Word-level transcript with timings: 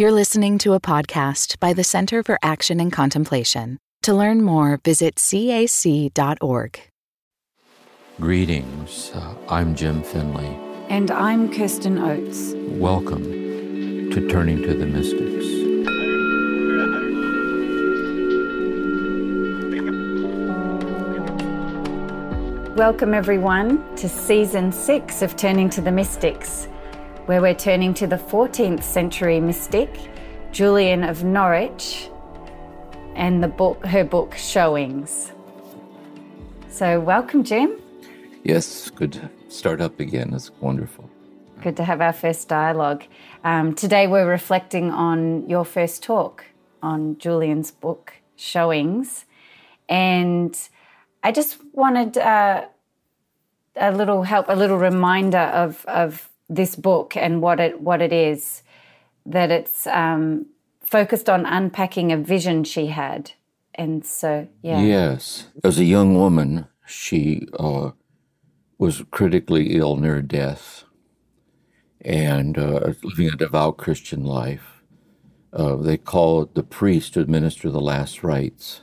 You're 0.00 0.12
listening 0.12 0.58
to 0.58 0.74
a 0.74 0.80
podcast 0.80 1.58
by 1.58 1.72
the 1.72 1.82
Center 1.82 2.22
for 2.22 2.38
Action 2.40 2.78
and 2.78 2.92
Contemplation. 2.92 3.78
To 4.02 4.14
learn 4.14 4.42
more, 4.42 4.78
visit 4.84 5.16
cac.org. 5.16 6.80
Greetings. 8.20 9.10
Uh, 9.12 9.34
I'm 9.48 9.74
Jim 9.74 10.04
Finley. 10.04 10.56
And 10.88 11.10
I'm 11.10 11.52
Kirsten 11.52 11.98
Oates. 11.98 12.52
Welcome 12.78 13.24
to 14.12 14.28
Turning 14.28 14.62
to 14.62 14.72
the 14.72 14.86
Mystics. 14.86 15.46
Welcome, 22.78 23.14
everyone, 23.14 23.96
to 23.96 24.08
season 24.08 24.70
six 24.70 25.22
of 25.22 25.34
Turning 25.34 25.68
to 25.70 25.80
the 25.80 25.90
Mystics 25.90 26.68
where 27.28 27.42
we're 27.42 27.54
turning 27.54 27.92
to 27.92 28.06
the 28.06 28.16
14th 28.16 28.82
century 28.82 29.38
mystic, 29.38 29.90
Julian 30.50 31.04
of 31.04 31.24
Norwich, 31.24 32.08
and 33.16 33.44
the 33.44 33.48
book, 33.48 33.84
her 33.84 34.02
book 34.02 34.34
Showings. 34.34 35.30
So, 36.70 36.98
welcome, 36.98 37.44
Jim. 37.44 37.76
Yes, 38.44 38.88
good 38.88 39.12
to 39.12 39.28
start 39.48 39.82
up 39.82 40.00
again. 40.00 40.32
It's 40.32 40.50
wonderful. 40.62 41.10
Good 41.60 41.76
to 41.76 41.84
have 41.84 42.00
our 42.00 42.14
first 42.14 42.48
dialogue. 42.48 43.04
Um, 43.44 43.74
today, 43.74 44.06
we're 44.06 44.26
reflecting 44.26 44.90
on 44.90 45.46
your 45.50 45.66
first 45.66 46.02
talk 46.02 46.46
on 46.82 47.18
Julian's 47.18 47.70
book 47.70 48.14
Showings, 48.36 49.26
and 49.86 50.58
I 51.22 51.32
just 51.32 51.58
wanted 51.74 52.16
uh, 52.16 52.64
a 53.76 53.92
little 53.92 54.22
help, 54.22 54.46
a 54.48 54.56
little 54.56 54.78
reminder 54.78 55.36
of 55.36 55.84
of 55.84 56.27
this 56.48 56.76
book 56.76 57.16
and 57.16 57.42
what 57.42 57.60
it 57.60 57.80
what 57.80 58.00
it 58.00 58.12
is 58.12 58.62
that 59.26 59.50
it's 59.50 59.86
um, 59.88 60.46
focused 60.80 61.28
on 61.28 61.44
unpacking 61.44 62.12
a 62.12 62.16
vision 62.16 62.64
she 62.64 62.86
had. 62.86 63.32
And 63.74 64.04
so 64.04 64.48
yeah. 64.62 64.80
Yes. 64.80 65.48
As 65.62 65.78
a 65.78 65.84
young 65.84 66.14
woman 66.14 66.66
she 66.86 67.46
uh, 67.58 67.90
was 68.78 69.04
critically 69.10 69.76
ill 69.76 69.96
near 69.96 70.22
death 70.22 70.84
and 72.00 72.56
uh, 72.56 72.92
living 73.02 73.28
a 73.28 73.36
devout 73.36 73.76
christian 73.76 74.24
life. 74.24 74.82
Uh, 75.52 75.76
they 75.76 75.96
call 75.96 76.42
it 76.42 76.54
the 76.54 76.62
priest 76.62 77.14
to 77.14 77.20
administer 77.20 77.70
the 77.70 77.80
last 77.80 78.22
rites. 78.22 78.82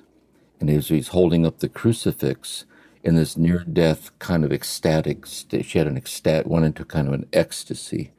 And 0.60 0.70
as 0.70 0.88
he's 0.88 1.10
holding 1.10 1.46
up 1.46 1.60
the 1.60 1.70
crucifix 1.70 2.66
in 3.06 3.16
this 3.16 3.38
near 3.38 3.60
death 3.60 4.18
kind 4.18 4.44
of 4.44 4.52
ecstatic 4.52 5.28
state. 5.28 5.66
She 5.66 5.78
had 5.78 5.88
an 5.88 5.96
ecstatic, 5.96 6.48
went 6.48 6.66
into 6.66 6.84
kind 6.84 7.08
of 7.08 7.14
an 7.14 7.28
ecstasy 7.32 8.12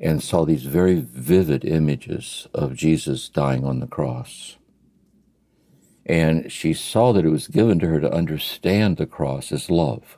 and 0.00 0.22
saw 0.22 0.44
these 0.44 0.64
very 0.64 1.00
vivid 1.00 1.64
images 1.64 2.48
of 2.54 2.74
Jesus 2.74 3.28
dying 3.28 3.64
on 3.64 3.80
the 3.80 3.86
cross. 3.86 4.56
And 6.06 6.50
she 6.50 6.72
saw 6.72 7.12
that 7.12 7.26
it 7.26 7.30
was 7.30 7.48
given 7.48 7.78
to 7.80 7.88
her 7.88 8.00
to 8.00 8.12
understand 8.12 8.96
the 8.96 9.06
cross 9.06 9.52
as 9.52 9.70
love. 9.70 10.16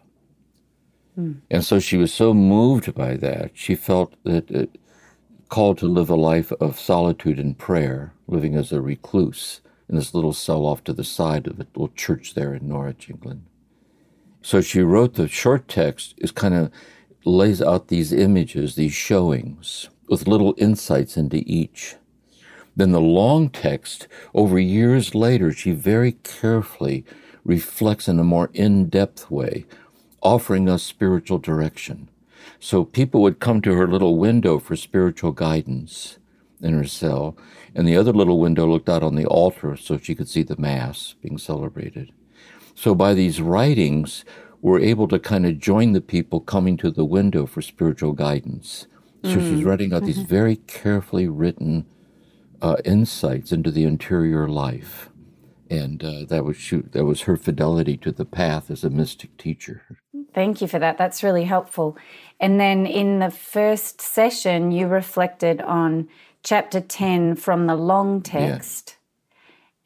Mm. 1.18 1.40
And 1.50 1.64
so 1.64 1.80
she 1.80 1.96
was 1.96 2.12
so 2.12 2.32
moved 2.32 2.94
by 2.94 3.16
that, 3.16 3.50
she 3.54 3.74
felt 3.74 4.14
that 4.24 4.48
it 4.50 4.78
called 5.48 5.78
to 5.78 5.86
live 5.86 6.10
a 6.10 6.14
life 6.14 6.52
of 6.52 6.78
solitude 6.78 7.38
and 7.38 7.58
prayer, 7.58 8.12
living 8.28 8.54
as 8.54 8.70
a 8.70 8.80
recluse 8.80 9.60
in 9.88 9.96
this 9.96 10.14
little 10.14 10.34
cell 10.34 10.66
off 10.66 10.84
to 10.84 10.92
the 10.92 11.04
side 11.04 11.46
of 11.46 11.58
a 11.58 11.66
little 11.74 11.88
church 11.88 12.34
there 12.34 12.54
in 12.54 12.68
Norwich, 12.68 13.08
England. 13.08 13.47
So 14.42 14.60
she 14.60 14.80
wrote 14.80 15.14
the 15.14 15.28
short 15.28 15.68
text 15.68 16.14
is 16.18 16.30
kind 16.30 16.54
of 16.54 16.70
lays 17.24 17.60
out 17.60 17.88
these 17.88 18.12
images, 18.12 18.74
these 18.74 18.94
showings, 18.94 19.88
with 20.08 20.28
little 20.28 20.54
insights 20.56 21.16
into 21.16 21.42
each. 21.46 21.96
Then 22.76 22.92
the 22.92 23.00
long 23.00 23.50
text, 23.50 24.06
over 24.34 24.58
years 24.58 25.14
later, 25.14 25.52
she 25.52 25.72
very 25.72 26.12
carefully 26.12 27.04
reflects 27.44 28.08
in 28.08 28.18
a 28.18 28.24
more 28.24 28.50
in 28.54 28.88
depth 28.88 29.30
way, 29.30 29.66
offering 30.22 30.68
us 30.68 30.82
spiritual 30.82 31.38
direction. 31.38 32.08
So 32.60 32.84
people 32.84 33.20
would 33.22 33.40
come 33.40 33.60
to 33.62 33.74
her 33.74 33.88
little 33.88 34.16
window 34.16 34.58
for 34.58 34.76
spiritual 34.76 35.32
guidance 35.32 36.18
in 36.60 36.72
her 36.74 36.86
cell, 36.86 37.36
and 37.74 37.86
the 37.86 37.96
other 37.96 38.12
little 38.12 38.38
window 38.38 38.66
looked 38.66 38.88
out 38.88 39.02
on 39.02 39.14
the 39.14 39.26
altar 39.26 39.76
so 39.76 39.98
she 39.98 40.14
could 40.14 40.28
see 40.28 40.42
the 40.42 40.56
Mass 40.56 41.14
being 41.20 41.38
celebrated. 41.38 42.12
So 42.78 42.94
by 42.94 43.12
these 43.12 43.40
writings, 43.40 44.24
we're 44.62 44.78
able 44.78 45.08
to 45.08 45.18
kind 45.18 45.44
of 45.44 45.58
join 45.58 45.94
the 45.94 46.00
people 46.00 46.38
coming 46.40 46.76
to 46.76 46.92
the 46.92 47.04
window 47.04 47.44
for 47.44 47.60
spiritual 47.60 48.12
guidance. 48.12 48.86
So 49.24 49.34
mm. 49.34 49.50
she's 49.50 49.64
writing 49.64 49.92
out 49.92 50.04
these 50.04 50.18
mm-hmm. 50.20 50.28
very 50.28 50.56
carefully 50.68 51.26
written 51.26 51.86
uh, 52.62 52.76
insights 52.84 53.50
into 53.50 53.72
the 53.72 53.82
interior 53.82 54.48
life, 54.48 55.08
and 55.68 56.04
uh, 56.04 56.24
that 56.28 56.44
was 56.44 56.56
she, 56.56 56.76
that 56.92 57.04
was 57.04 57.22
her 57.22 57.36
fidelity 57.36 57.96
to 57.96 58.12
the 58.12 58.24
path 58.24 58.70
as 58.70 58.84
a 58.84 58.90
mystic 58.90 59.36
teacher. 59.38 59.82
Thank 60.32 60.60
you 60.60 60.68
for 60.68 60.78
that. 60.78 60.98
That's 60.98 61.24
really 61.24 61.44
helpful. 61.44 61.98
And 62.38 62.60
then 62.60 62.86
in 62.86 63.18
the 63.18 63.32
first 63.32 64.00
session, 64.00 64.70
you 64.70 64.86
reflected 64.86 65.60
on 65.62 66.08
chapter 66.44 66.80
ten 66.80 67.34
from 67.34 67.66
the 67.66 67.74
long 67.74 68.22
text. 68.22 68.90
Yeah 68.90 68.97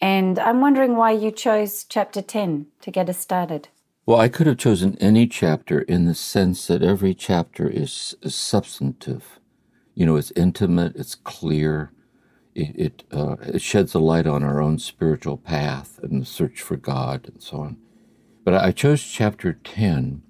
and 0.02 0.36
I'm 0.40 0.60
wondering 0.60 0.96
why 0.96 1.12
you 1.12 1.30
chose 1.30 1.84
chapter 1.84 2.20
10 2.20 2.66
to 2.80 2.90
get 2.90 3.08
us 3.08 3.18
started. 3.18 3.68
Well, 4.04 4.18
I 4.18 4.28
could 4.28 4.48
have 4.48 4.58
chosen 4.58 4.98
any 4.98 5.28
chapter 5.28 5.82
in 5.82 6.06
the 6.06 6.14
sense 6.14 6.66
that 6.66 6.82
every 6.82 7.14
chapter 7.14 7.68
is, 7.68 8.16
substantive. 8.26 9.38
You 9.94 10.04
know, 10.04 10.16
it's 10.16 10.32
intimate, 10.32 10.96
it's 10.96 11.14
clear, 11.14 11.92
it, 12.52 12.74
it, 12.74 13.02
uh, 13.12 13.36
it 13.42 13.62
sheds 13.62 13.94
a 13.94 14.00
light 14.00 14.26
on 14.26 14.42
our 14.42 14.60
own 14.60 14.80
spiritual 14.80 15.36
path 15.38 16.00
and 16.02 16.20
the 16.20 16.26
search 16.26 16.60
for 16.60 16.76
God 16.76 17.28
and 17.28 17.40
so 17.40 17.58
on. 17.58 17.76
But 18.44 18.54
I 18.54 18.72
chose 18.72 19.04
chapter 19.04 19.52
10 19.52 20.22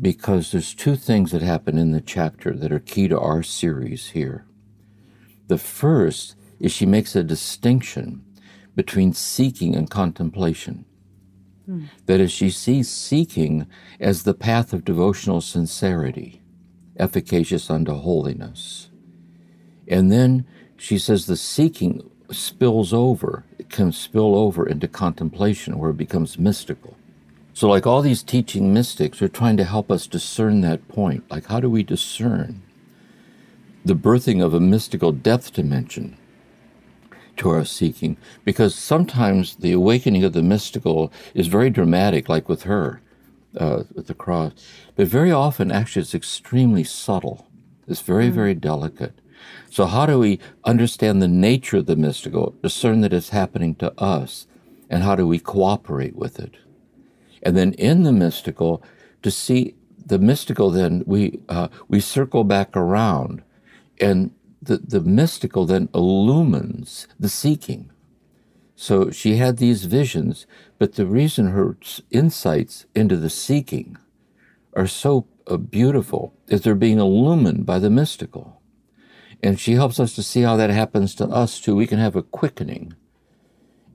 because 0.00 0.50
there's 0.50 0.72
two 0.72 0.96
things 0.96 1.30
that 1.32 1.42
happen 1.42 1.76
in 1.76 1.92
the 1.92 2.00
chapter 2.00 2.54
that 2.54 2.72
are 2.72 2.80
key 2.80 3.08
to 3.08 3.20
our 3.20 3.42
series 3.42 4.10
here. 4.10 4.46
The 5.48 5.58
first 5.58 6.36
is 6.58 6.72
she 6.72 6.86
makes 6.86 7.14
a 7.14 7.22
distinction 7.22 8.23
between 8.74 9.12
seeking 9.12 9.74
and 9.74 9.90
contemplation. 9.90 10.84
Hmm. 11.66 11.84
That 12.06 12.20
is, 12.20 12.32
she 12.32 12.50
sees 12.50 12.90
seeking 12.90 13.66
as 14.00 14.22
the 14.22 14.34
path 14.34 14.72
of 14.72 14.84
devotional 14.84 15.40
sincerity, 15.40 16.42
efficacious 16.96 17.70
unto 17.70 17.94
holiness. 17.94 18.90
And 19.88 20.10
then 20.10 20.46
she 20.76 20.98
says 20.98 21.26
the 21.26 21.36
seeking 21.36 22.10
spills 22.30 22.92
over, 22.92 23.44
it 23.58 23.70
can 23.70 23.92
spill 23.92 24.36
over 24.36 24.66
into 24.66 24.88
contemplation 24.88 25.78
where 25.78 25.90
it 25.90 25.96
becomes 25.96 26.38
mystical. 26.38 26.96
So, 27.52 27.68
like 27.68 27.86
all 27.86 28.02
these 28.02 28.22
teaching 28.22 28.74
mystics 28.74 29.22
are 29.22 29.28
trying 29.28 29.56
to 29.58 29.64
help 29.64 29.90
us 29.90 30.08
discern 30.08 30.60
that 30.62 30.88
point. 30.88 31.30
Like, 31.30 31.46
how 31.46 31.60
do 31.60 31.70
we 31.70 31.84
discern 31.84 32.62
the 33.84 33.94
birthing 33.94 34.44
of 34.44 34.54
a 34.54 34.60
mystical 34.60 35.12
depth 35.12 35.52
dimension 35.52 36.16
to 37.36 37.50
our 37.50 37.64
seeking 37.64 38.16
because 38.44 38.74
sometimes 38.74 39.56
the 39.56 39.72
awakening 39.72 40.24
of 40.24 40.32
the 40.32 40.42
mystical 40.42 41.12
is 41.34 41.46
very 41.46 41.70
dramatic, 41.70 42.28
like 42.28 42.48
with 42.48 42.62
her, 42.64 43.00
uh, 43.58 43.84
with 43.94 44.06
the 44.06 44.14
cross. 44.14 44.52
But 44.96 45.08
very 45.08 45.32
often, 45.32 45.70
actually, 45.70 46.02
it's 46.02 46.14
extremely 46.14 46.84
subtle. 46.84 47.48
It's 47.86 48.00
very, 48.00 48.28
mm. 48.28 48.32
very 48.32 48.54
delicate. 48.54 49.20
So, 49.70 49.86
how 49.86 50.06
do 50.06 50.18
we 50.18 50.38
understand 50.64 51.20
the 51.20 51.28
nature 51.28 51.78
of 51.78 51.86
the 51.86 51.96
mystical, 51.96 52.54
discern 52.62 53.00
that 53.02 53.12
it's 53.12 53.30
happening 53.30 53.74
to 53.76 53.92
us, 54.00 54.46
and 54.88 55.02
how 55.02 55.16
do 55.16 55.26
we 55.26 55.38
cooperate 55.38 56.16
with 56.16 56.38
it? 56.38 56.54
And 57.42 57.56
then 57.56 57.72
in 57.74 58.04
the 58.04 58.12
mystical, 58.12 58.82
to 59.22 59.30
see 59.30 59.74
the 60.06 60.18
mystical, 60.18 60.70
then 60.70 61.02
we 61.06 61.40
uh, 61.48 61.68
we 61.88 62.00
circle 62.00 62.44
back 62.44 62.76
around, 62.76 63.42
and 64.00 64.30
the, 64.66 64.78
the 64.78 65.00
mystical 65.00 65.66
then 65.66 65.88
illumines 65.94 67.06
the 67.18 67.28
seeking. 67.28 67.90
So 68.76 69.10
she 69.10 69.36
had 69.36 69.58
these 69.58 69.84
visions, 69.84 70.46
but 70.78 70.94
the 70.94 71.06
reason 71.06 71.48
her 71.48 71.76
insights 72.10 72.86
into 72.94 73.16
the 73.16 73.30
seeking 73.30 73.96
are 74.74 74.86
so 74.86 75.26
uh, 75.46 75.56
beautiful 75.56 76.34
is 76.48 76.62
they're 76.62 76.74
being 76.74 76.98
illumined 76.98 77.64
by 77.66 77.78
the 77.78 77.90
mystical. 77.90 78.60
And 79.42 79.60
she 79.60 79.74
helps 79.74 80.00
us 80.00 80.14
to 80.14 80.22
see 80.22 80.42
how 80.42 80.56
that 80.56 80.70
happens 80.70 81.14
to 81.16 81.26
us 81.26 81.60
too. 81.60 81.76
We 81.76 81.86
can 81.86 81.98
have 81.98 82.16
a 82.16 82.22
quickening. 82.22 82.94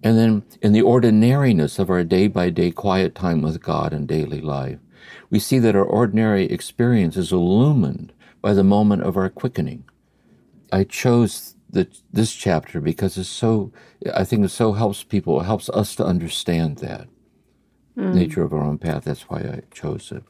And 0.02 0.18
then 0.18 0.44
in 0.62 0.72
the 0.72 0.82
ordinariness 0.82 1.80
of 1.80 1.90
our 1.90 2.04
day 2.04 2.28
by 2.28 2.50
day 2.52 2.72
quiet 2.72 3.16
time 3.16 3.42
with 3.42 3.62
God 3.62 3.92
and 3.92 4.08
daily 4.08 4.40
life, 4.40 4.80
we 5.30 5.40
see 5.40 5.60
that 5.60 5.76
our 5.76 5.84
ordinary 5.84 6.46
experience 6.46 7.18
is 7.18 7.32
illumined 7.32 8.14
by 8.42 8.54
the 8.54 8.64
moment 8.64 9.04
of 9.04 9.18
our 9.18 9.30
quickening. 9.30 9.84
I 10.72 10.84
chose 10.84 11.56
the, 11.70 11.88
this 12.12 12.34
chapter 12.34 12.82
because 12.82 13.18
it's 13.18 13.30
so, 13.30 13.72
I 14.14 14.24
think 14.24 14.46
it 14.46 14.50
so 14.50 14.74
helps 14.74 15.04
people, 15.04 15.42
it 15.42 15.46
helps 15.46 15.70
us 15.70 15.96
to 15.96 16.06
understand 16.06 16.78
that 16.78 17.08
mm. 17.98 18.14
nature 18.14 18.44
of 18.44 18.54
our 18.54 18.64
own 18.64 18.78
path. 18.78 19.04
That's 19.06 19.30
why 19.30 19.40
I 19.40 19.62
chose 19.72 20.12
it. 20.12 20.24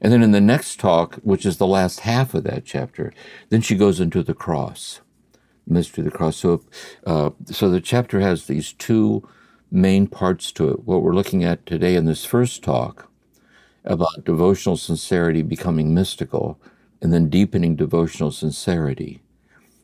And 0.00 0.12
then 0.12 0.22
in 0.22 0.30
the 0.30 0.40
next 0.40 0.78
talk, 0.78 1.16
which 1.16 1.44
is 1.44 1.56
the 1.56 1.66
last 1.66 2.00
half 2.00 2.34
of 2.34 2.44
that 2.44 2.64
chapter, 2.64 3.12
then 3.48 3.60
she 3.60 3.74
goes 3.74 3.98
into 3.98 4.22
the 4.22 4.34
cross, 4.34 5.00
mystery 5.66 6.02
of 6.02 6.12
the 6.12 6.16
cross. 6.16 6.36
So, 6.36 6.62
uh, 7.06 7.30
so 7.46 7.68
the 7.68 7.80
chapter 7.80 8.20
has 8.20 8.46
these 8.46 8.72
two 8.72 9.28
main 9.70 10.06
parts 10.06 10.52
to 10.52 10.68
it. 10.70 10.84
What 10.84 11.02
we're 11.02 11.14
looking 11.14 11.44
at 11.44 11.66
today 11.66 11.96
in 11.96 12.04
this 12.04 12.24
first 12.24 12.62
talk 12.62 13.10
about 13.84 14.24
devotional 14.24 14.76
sincerity 14.76 15.42
becoming 15.42 15.94
mystical, 15.94 16.60
and 17.00 17.12
then 17.12 17.30
deepening 17.30 17.76
devotional 17.76 18.30
sincerity. 18.30 19.22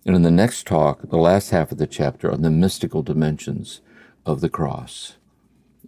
And 0.07 0.15
in 0.15 0.23
the 0.23 0.31
next 0.31 0.67
talk, 0.67 1.09
the 1.09 1.17
last 1.17 1.51
half 1.51 1.73
of 1.73 1.79
the 1.79 1.87
chapter, 1.87 2.31
on 2.31 2.43
the 2.43 2.51
mystical 2.51 3.03
dimensions 3.03 3.81
of 4.27 4.41
the 4.41 4.49
cross 4.49 5.17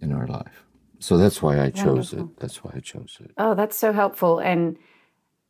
in 0.01 0.11
our 0.11 0.27
life. 0.27 0.63
So 0.99 1.17
that's 1.17 1.41
why 1.41 1.59
I 1.61 1.69
chose 1.69 2.13
Wonderful. 2.13 2.19
it. 2.19 2.39
That's 2.39 2.63
why 2.63 2.71
I 2.75 2.79
chose 2.79 3.17
it. 3.21 3.31
Oh, 3.37 3.53
that's 3.53 3.77
so 3.77 3.93
helpful. 3.93 4.39
And 4.39 4.77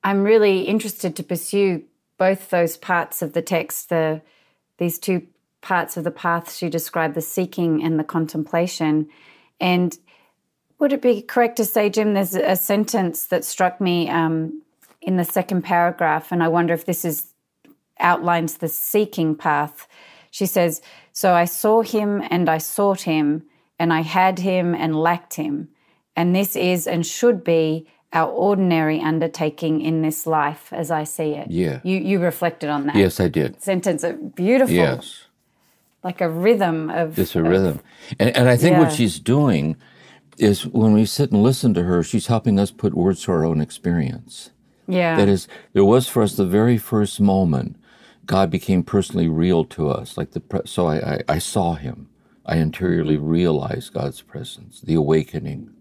I'm 0.03 0.23
really 0.23 0.63
interested 0.63 1.15
to 1.15 1.23
pursue 1.23 1.83
both 2.17 2.49
those 2.49 2.77
parts 2.77 3.21
of 3.21 3.33
the 3.33 3.41
text, 3.41 3.89
the 3.89 4.21
these 4.77 4.99
two 4.99 5.25
parts 5.61 5.97
of 5.97 6.03
the 6.03 6.11
path 6.11 6.53
she 6.53 6.69
described, 6.69 7.15
the 7.15 7.21
seeking 7.21 7.83
and 7.83 7.99
the 7.99 8.03
contemplation. 8.03 9.07
And 9.59 9.97
would 10.79 10.93
it 10.93 11.01
be 11.01 11.21
correct 11.21 11.57
to 11.57 11.65
say, 11.65 11.89
Jim, 11.89 12.13
there's 12.13 12.35
a 12.35 12.55
sentence 12.55 13.25
that 13.25 13.43
struck 13.43 13.81
me 13.81 14.07
um, 14.09 14.61
in 15.01 15.17
the 15.17 15.25
second 15.25 15.63
paragraph, 15.63 16.31
and 16.31 16.43
I 16.43 16.47
wonder 16.47 16.73
if 16.73 16.85
this 16.85 17.03
is 17.03 17.33
outlines 17.99 18.57
the 18.57 18.67
seeking 18.67 19.35
path. 19.35 19.87
She 20.31 20.45
says, 20.45 20.81
So 21.13 21.33
I 21.33 21.45
saw 21.45 21.81
him 21.81 22.23
and 22.29 22.49
I 22.49 22.57
sought 22.57 23.01
him, 23.01 23.43
and 23.79 23.93
I 23.93 24.01
had 24.01 24.39
him 24.39 24.75
and 24.75 24.95
lacked 24.95 25.35
him. 25.35 25.69
And 26.15 26.35
this 26.35 26.55
is 26.55 26.87
and 26.87 27.05
should 27.05 27.43
be 27.43 27.87
our 28.13 28.29
ordinary 28.29 28.99
undertaking 28.99 29.81
in 29.81 30.01
this 30.01 30.25
life 30.25 30.71
as 30.71 30.89
I 30.89 31.03
see 31.03 31.33
it. 31.33 31.51
Yeah. 31.51 31.81
You 31.83 31.97
you 31.97 32.19
reflected 32.19 32.69
on 32.69 32.87
that. 32.87 32.95
Yes, 32.95 33.19
I 33.19 33.27
did. 33.27 33.61
Sentence 33.61 34.03
beautiful. 34.35 34.75
Yes. 34.75 35.25
Like 36.03 36.21
a 36.21 36.29
rhythm 36.29 36.89
of 36.89 37.19
It's 37.19 37.35
a 37.35 37.43
rhythm. 37.43 37.81
And 38.19 38.35
and 38.35 38.49
I 38.49 38.57
think 38.57 38.73
yeah. 38.73 38.79
what 38.79 38.93
she's 38.93 39.19
doing 39.19 39.75
is 40.37 40.65
when 40.67 40.93
we 40.93 41.05
sit 41.05 41.31
and 41.31 41.43
listen 41.43 41.73
to 41.73 41.83
her, 41.83 42.03
she's 42.03 42.27
helping 42.27 42.59
us 42.59 42.71
put 42.71 42.93
words 42.93 43.23
to 43.23 43.31
our 43.31 43.45
own 43.45 43.59
experience. 43.59 44.51
Yeah. 44.87 45.17
That 45.17 45.27
is, 45.27 45.47
there 45.73 45.83
was 45.83 46.07
for 46.07 46.21
us 46.23 46.35
the 46.35 46.45
very 46.45 46.77
first 46.77 47.19
moment 47.19 47.75
God 48.27 48.51
became 48.51 48.83
personally 48.83 49.29
real 49.29 49.65
to 49.65 49.89
us. 49.89 50.17
Like 50.17 50.31
the 50.31 50.61
so 50.65 50.87
I, 50.87 51.13
I, 51.13 51.19
I 51.29 51.37
saw 51.39 51.73
Him. 51.73 52.09
I 52.45 52.57
interiorly 52.57 53.17
realized 53.17 53.93
God's 53.93 54.21
presence, 54.21 54.81
the 54.81 54.93
awakening. 54.93 55.73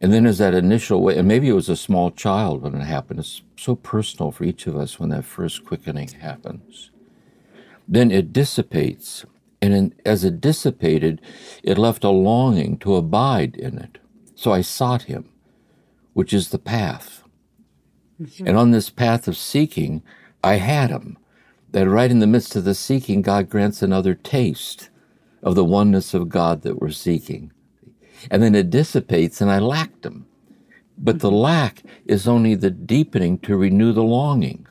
And 0.00 0.12
then 0.12 0.26
as 0.26 0.38
that 0.38 0.54
initial 0.54 1.02
way, 1.02 1.16
and 1.16 1.26
maybe 1.26 1.48
it 1.48 1.54
was 1.54 1.68
a 1.68 1.76
small 1.76 2.10
child 2.10 2.62
when 2.62 2.74
it 2.74 2.84
happened. 2.84 3.20
It's 3.20 3.42
so 3.56 3.74
personal 3.74 4.30
for 4.30 4.44
each 4.44 4.66
of 4.66 4.76
us 4.76 5.00
when 5.00 5.08
that 5.10 5.24
first 5.24 5.64
quickening 5.64 6.08
happens. 6.08 6.90
Then 7.88 8.10
it 8.10 8.32
dissipates, 8.32 9.24
and 9.62 9.74
in, 9.74 9.94
as 10.04 10.24
it 10.24 10.40
dissipated, 10.40 11.20
it 11.62 11.78
left 11.78 12.04
a 12.04 12.10
longing 12.10 12.78
to 12.78 12.96
abide 12.96 13.56
in 13.56 13.78
it. 13.78 13.98
So 14.34 14.52
I 14.52 14.60
sought 14.60 15.02
Him, 15.02 15.30
which 16.12 16.32
is 16.32 16.48
the 16.48 16.58
path. 16.58 17.22
Mm-hmm. 18.20 18.46
And 18.46 18.56
on 18.56 18.70
this 18.70 18.90
path 18.90 19.28
of 19.28 19.36
seeking, 19.36 20.02
I 20.42 20.56
had 20.56 20.90
Him 20.90 21.18
that 21.74 21.88
right 21.88 22.10
in 22.10 22.20
the 22.20 22.26
midst 22.28 22.54
of 22.54 22.62
the 22.62 22.74
seeking, 22.74 23.20
God 23.20 23.50
grants 23.50 23.82
another 23.82 24.14
taste 24.14 24.90
of 25.42 25.56
the 25.56 25.64
oneness 25.64 26.14
of 26.14 26.28
God 26.28 26.62
that 26.62 26.80
we're 26.80 26.90
seeking. 26.90 27.52
And 28.30 28.40
then 28.40 28.54
it 28.54 28.70
dissipates, 28.70 29.40
and 29.40 29.50
I 29.50 29.58
lacked 29.58 30.02
them. 30.02 30.26
But 30.96 31.18
the 31.18 31.32
lack 31.32 31.82
is 32.06 32.28
only 32.28 32.54
the 32.54 32.70
deepening 32.70 33.38
to 33.40 33.56
renew 33.56 33.92
the 33.92 34.04
longing. 34.04 34.68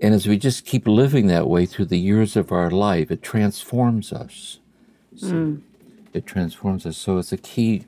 And 0.00 0.12
as 0.12 0.26
we 0.26 0.36
just 0.36 0.66
keep 0.66 0.88
living 0.88 1.28
that 1.28 1.48
way 1.48 1.66
through 1.66 1.84
the 1.84 2.00
years 2.00 2.34
of 2.34 2.50
our 2.50 2.68
life, 2.68 3.12
it 3.12 3.22
transforms 3.22 4.12
us. 4.12 4.58
So 5.14 5.26
mm. 5.28 5.62
It 6.12 6.26
transforms 6.26 6.84
us. 6.84 6.96
So 6.96 7.18
it's 7.18 7.32
a 7.32 7.36
key, 7.36 7.84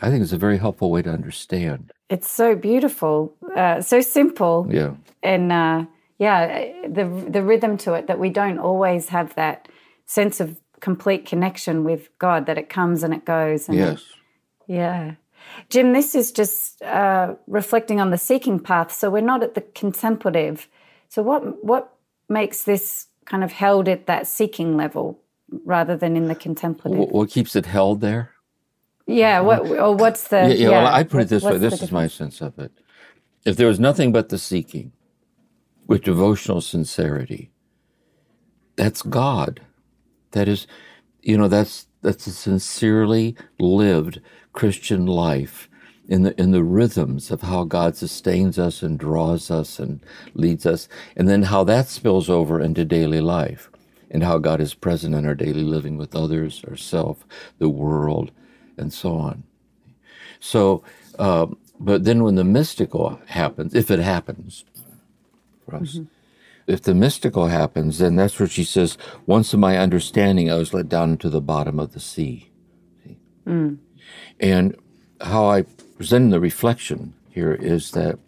I 0.00 0.08
think 0.08 0.22
it's 0.22 0.32
a 0.32 0.38
very 0.38 0.56
helpful 0.56 0.90
way 0.90 1.02
to 1.02 1.10
understand. 1.10 1.92
It's 2.08 2.30
so 2.30 2.56
beautiful, 2.56 3.34
uh, 3.54 3.82
so 3.82 4.00
simple. 4.00 4.66
Yeah. 4.70 4.94
And 5.22 5.52
uh, 5.52 5.84
yeah, 6.18 6.72
the 6.88 7.04
the 7.28 7.42
rhythm 7.42 7.76
to 7.78 7.94
it 7.94 8.06
that 8.06 8.18
we 8.18 8.30
don't 8.30 8.58
always 8.58 9.08
have 9.08 9.34
that 9.34 9.68
sense 10.06 10.40
of 10.40 10.60
complete 10.80 11.26
connection 11.26 11.84
with 11.84 12.08
God 12.18 12.46
that 12.46 12.58
it 12.58 12.68
comes 12.68 13.02
and 13.02 13.12
it 13.12 13.24
goes. 13.24 13.68
And 13.68 13.76
yes. 13.76 14.02
Yeah. 14.66 15.14
Jim, 15.68 15.92
this 15.92 16.14
is 16.14 16.32
just 16.32 16.82
uh, 16.82 17.34
reflecting 17.46 18.00
on 18.00 18.10
the 18.10 18.18
seeking 18.18 18.58
path. 18.58 18.92
So 18.92 19.10
we're 19.10 19.20
not 19.20 19.42
at 19.42 19.54
the 19.54 19.60
contemplative. 19.60 20.68
So 21.08 21.22
what 21.22 21.64
what 21.64 21.92
makes 22.28 22.64
this 22.64 23.06
kind 23.24 23.44
of 23.44 23.52
held 23.52 23.88
at 23.88 24.06
that 24.06 24.26
seeking 24.26 24.76
level 24.76 25.20
rather 25.64 25.96
than 25.96 26.16
in 26.16 26.26
the 26.26 26.34
contemplative? 26.34 26.98
What, 26.98 27.12
what 27.12 27.30
keeps 27.30 27.54
it 27.56 27.66
held 27.66 28.00
there? 28.00 28.32
Yeah. 29.06 29.40
What 29.40 29.60
or 29.60 29.94
what's 29.94 30.28
the? 30.28 30.36
Yeah. 30.36 30.46
yeah, 30.46 30.54
yeah. 30.54 30.82
Well, 30.82 30.94
I 30.94 31.02
put 31.04 31.22
it 31.22 31.28
this 31.28 31.42
way. 31.42 31.58
This 31.58 31.82
is 31.82 31.92
my 31.92 32.08
sense 32.08 32.40
of 32.40 32.58
it. 32.58 32.72
If 33.44 33.56
there 33.56 33.68
was 33.68 33.78
nothing 33.78 34.10
but 34.10 34.28
the 34.28 34.38
seeking, 34.38 34.90
with 35.86 36.04
devotional 36.04 36.60
sincerity. 36.60 37.50
That's 38.76 39.02
God. 39.02 39.60
That 40.32 40.48
is, 40.48 40.66
you 41.22 41.36
know, 41.38 41.48
that's 41.48 41.86
that's 42.02 42.26
a 42.26 42.32
sincerely 42.32 43.36
lived 43.58 44.20
Christian 44.52 45.06
life 45.06 45.68
in 46.08 46.22
the 46.22 46.40
in 46.40 46.50
the 46.52 46.64
rhythms 46.64 47.30
of 47.30 47.42
how 47.42 47.64
God 47.64 47.96
sustains 47.96 48.58
us 48.58 48.82
and 48.82 48.98
draws 48.98 49.50
us 49.50 49.78
and 49.78 50.00
leads 50.34 50.66
us, 50.66 50.88
and 51.16 51.28
then 51.28 51.44
how 51.44 51.64
that 51.64 51.88
spills 51.88 52.28
over 52.30 52.60
into 52.60 52.84
daily 52.84 53.20
life, 53.20 53.70
and 54.10 54.22
how 54.22 54.38
God 54.38 54.60
is 54.60 54.74
present 54.74 55.14
in 55.14 55.26
our 55.26 55.34
daily 55.34 55.64
living 55.64 55.96
with 55.96 56.14
others, 56.14 56.64
ourselves, 56.68 57.24
the 57.58 57.68
world, 57.68 58.30
and 58.76 58.92
so 58.92 59.16
on. 59.16 59.42
So, 60.40 60.84
uh, 61.18 61.46
but 61.80 62.04
then 62.04 62.22
when 62.22 62.36
the 62.36 62.44
mystical 62.44 63.20
happens, 63.26 63.74
if 63.74 63.90
it 63.90 64.00
happens, 64.00 64.64
for 65.66 65.76
us. 65.76 65.94
Mm-hmm. 65.94 66.04
If 66.72 66.82
the 66.82 66.94
mystical 66.94 67.46
happens, 67.46 67.98
then 67.98 68.16
that's 68.16 68.38
where 68.40 68.48
she 68.48 68.64
says, 68.64 68.98
once 69.26 69.54
in 69.54 69.60
my 69.60 69.76
understanding, 69.78 70.50
I 70.50 70.56
was 70.56 70.74
let 70.74 70.88
down 70.88 71.12
into 71.12 71.28
the 71.28 71.40
bottom 71.40 71.78
of 71.78 71.92
the 71.92 72.00
sea. 72.00 72.50
Mm. 73.46 73.78
And 74.40 74.76
how 75.20 75.46
I 75.46 75.62
present 75.96 76.30
the 76.30 76.40
reflection 76.40 77.14
here 77.30 77.52
is 77.52 77.92
that 77.92 78.18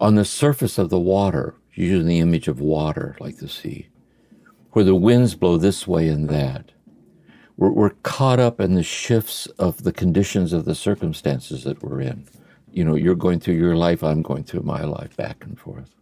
on 0.00 0.16
the 0.16 0.24
surface 0.24 0.76
of 0.76 0.90
the 0.90 1.00
water, 1.00 1.54
using 1.72 2.06
the 2.06 2.20
image 2.20 2.46
of 2.46 2.60
water 2.60 3.16
like 3.20 3.38
the 3.38 3.48
sea, 3.48 3.88
where 4.72 4.84
the 4.84 4.94
winds 4.94 5.34
blow 5.34 5.56
this 5.56 5.86
way 5.86 6.08
and 6.08 6.28
that, 6.28 6.72
we're, 7.56 7.70
we're 7.70 7.90
caught 8.02 8.40
up 8.40 8.60
in 8.60 8.74
the 8.74 8.82
shifts 8.82 9.46
of 9.58 9.84
the 9.84 9.92
conditions 9.92 10.52
of 10.52 10.64
the 10.64 10.74
circumstances 10.74 11.64
that 11.64 11.82
we're 11.82 12.00
in. 12.00 12.26
You 12.70 12.84
know, 12.84 12.96
you're 12.96 13.14
going 13.14 13.40
through 13.40 13.54
your 13.54 13.76
life, 13.76 14.02
I'm 14.02 14.20
going 14.22 14.44
through 14.44 14.62
my 14.62 14.82
life, 14.82 15.16
back 15.16 15.44
and 15.44 15.58
forth. 15.58 15.94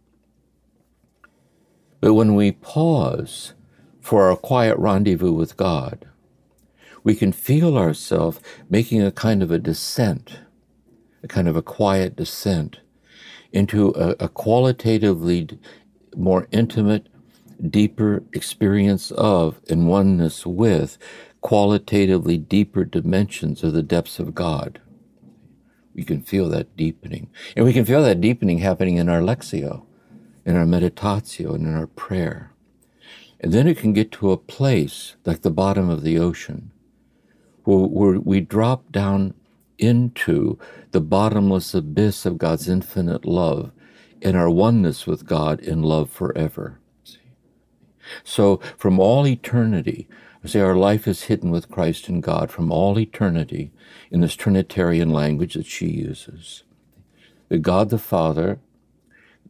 But 2.03 2.15
when 2.15 2.35
we 2.35 2.51
pause 2.51 3.53
for 4.01 4.29
our 4.29 4.35
quiet 4.35 4.77
rendezvous 4.77 5.31
with 5.31 5.55
God, 5.55 6.05
we 7.01 7.15
can 7.15 7.31
feel 7.31 7.77
ourselves 7.77 8.41
making 8.69 9.01
a 9.01 9.09
kind 9.09 9.41
of 9.41 9.51
a 9.51 9.57
descent, 9.57 10.41
a 11.23 11.29
kind 11.29 11.47
of 11.47 11.55
a 11.55 11.61
quiet 11.61 12.17
descent 12.17 12.81
into 13.53 13.93
a, 13.95 14.25
a 14.25 14.27
qualitatively 14.27 15.47
more 16.13 16.49
intimate, 16.51 17.07
deeper 17.69 18.21
experience 18.33 19.11
of 19.11 19.61
and 19.69 19.87
oneness 19.87 20.45
with 20.45 20.97
qualitatively 21.39 22.37
deeper 22.37 22.83
dimensions 22.83 23.63
of 23.63 23.71
the 23.71 23.81
depths 23.81 24.19
of 24.19 24.35
God. 24.35 24.81
We 25.95 26.03
can 26.03 26.21
feel 26.21 26.49
that 26.49 26.75
deepening. 26.75 27.29
And 27.55 27.63
we 27.63 27.71
can 27.71 27.85
feel 27.85 28.03
that 28.03 28.19
deepening 28.19 28.57
happening 28.57 28.97
in 28.97 29.07
our 29.07 29.21
Lectio 29.21 29.85
in 30.45 30.55
our 30.55 30.65
meditatio 30.65 31.55
and 31.55 31.65
in 31.65 31.75
our 31.75 31.87
prayer. 31.87 32.51
And 33.39 33.51
then 33.51 33.67
it 33.67 33.77
can 33.77 33.93
get 33.93 34.11
to 34.13 34.31
a 34.31 34.37
place 34.37 35.15
like 35.25 35.41
the 35.41 35.51
bottom 35.51 35.89
of 35.89 36.03
the 36.03 36.17
ocean 36.17 36.71
where, 37.65 38.19
we 38.19 38.41
drop 38.41 38.91
down 38.91 39.33
into 39.77 40.57
the 40.91 41.01
bottomless 41.01 41.73
abyss 41.73 42.25
of 42.25 42.37
God's 42.37 42.69
infinite 42.69 43.25
love 43.25 43.71
in 44.21 44.35
our 44.35 44.49
oneness 44.49 45.07
with 45.07 45.25
God 45.25 45.59
in 45.59 45.81
love 45.81 46.09
forever. 46.09 46.79
So 48.23 48.57
from 48.77 48.99
all 48.99 49.25
eternity, 49.27 50.07
I 50.43 50.47
say 50.47 50.59
our 50.59 50.75
life 50.75 51.07
is 51.07 51.23
hidden 51.23 51.51
with 51.51 51.69
Christ 51.69 52.09
in 52.09 52.21
God 52.21 52.51
from 52.51 52.71
all 52.71 52.99
eternity 52.99 53.71
in 54.11 54.21
this 54.21 54.35
Trinitarian 54.35 55.09
language 55.09 55.53
that 55.53 55.65
she 55.65 55.87
uses. 55.87 56.63
The 57.49 57.57
God 57.57 57.89
the 57.89 57.97
Father, 57.97 58.59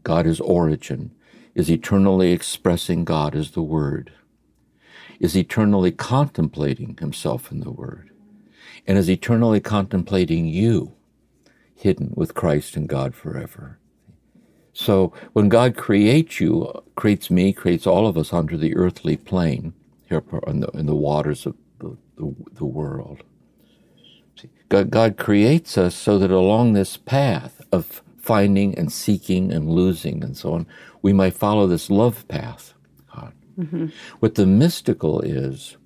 God 0.03 0.27
is 0.27 0.39
origin, 0.41 1.12
is 1.55 1.69
eternally 1.69 2.31
expressing 2.31 3.05
God 3.05 3.36
as 3.36 3.51
the 3.51 3.62
Word, 3.62 4.12
is 5.19 5.36
eternally 5.38 5.91
contemplating 5.91 6.98
himself 7.00 7.51
in 7.51 7.62
the 7.62 7.72
Word, 7.72 8.10
and 8.86 8.98
is 8.98 9.10
eternally 9.10 9.60
contemplating 9.60 10.45
you, 10.45 10.93
hidden 11.75 12.13
with 12.15 12.33
Christ 12.33 12.75
and 12.75 12.88
God 12.88 13.15
forever. 13.15 13.79
So 14.74 15.13
when 15.33 15.50
God 15.50 15.77
creates 15.77 16.39
you, 16.39 16.72
creates 16.95 17.29
me, 17.29 17.53
creates 17.53 17.86
all 17.86 18.07
of 18.07 18.17
us 18.17 18.33
onto 18.33 18.57
the 18.57 18.75
earthly 18.75 19.15
plane 19.15 19.74
here 20.10 20.24
in 20.48 20.62
the, 20.62 20.67
in 20.69 20.88
the 20.88 20.95
waters 20.95 21.45
of 21.45 21.55
the, 21.79 21.95
the, 22.17 22.36
the 22.53 22.65
world. 22.65 23.24
God, 24.69 24.89
God 24.89 25.17
creates 25.17 25.77
us 25.77 25.93
so 25.93 26.17
that 26.17 26.31
along 26.31 26.74
this 26.74 26.98
path 26.98 27.62
of 27.72 28.01
finding 28.24 28.75
and 28.77 28.92
seeking 28.92 29.51
and 29.51 29.70
losing 29.70 30.24
and 30.24 30.36
so 30.36 30.53
on, 30.53 30.65
we 31.01 31.13
might 31.13 31.36
follow 31.36 31.68
this 31.68 31.89
love 31.89 32.27
path. 32.27 32.74
God. 33.13 33.34
Mm-hmm. 33.60 33.88
What 34.20 34.36
the 34.36 34.48
mystical 34.48 35.20
is, 35.22 35.77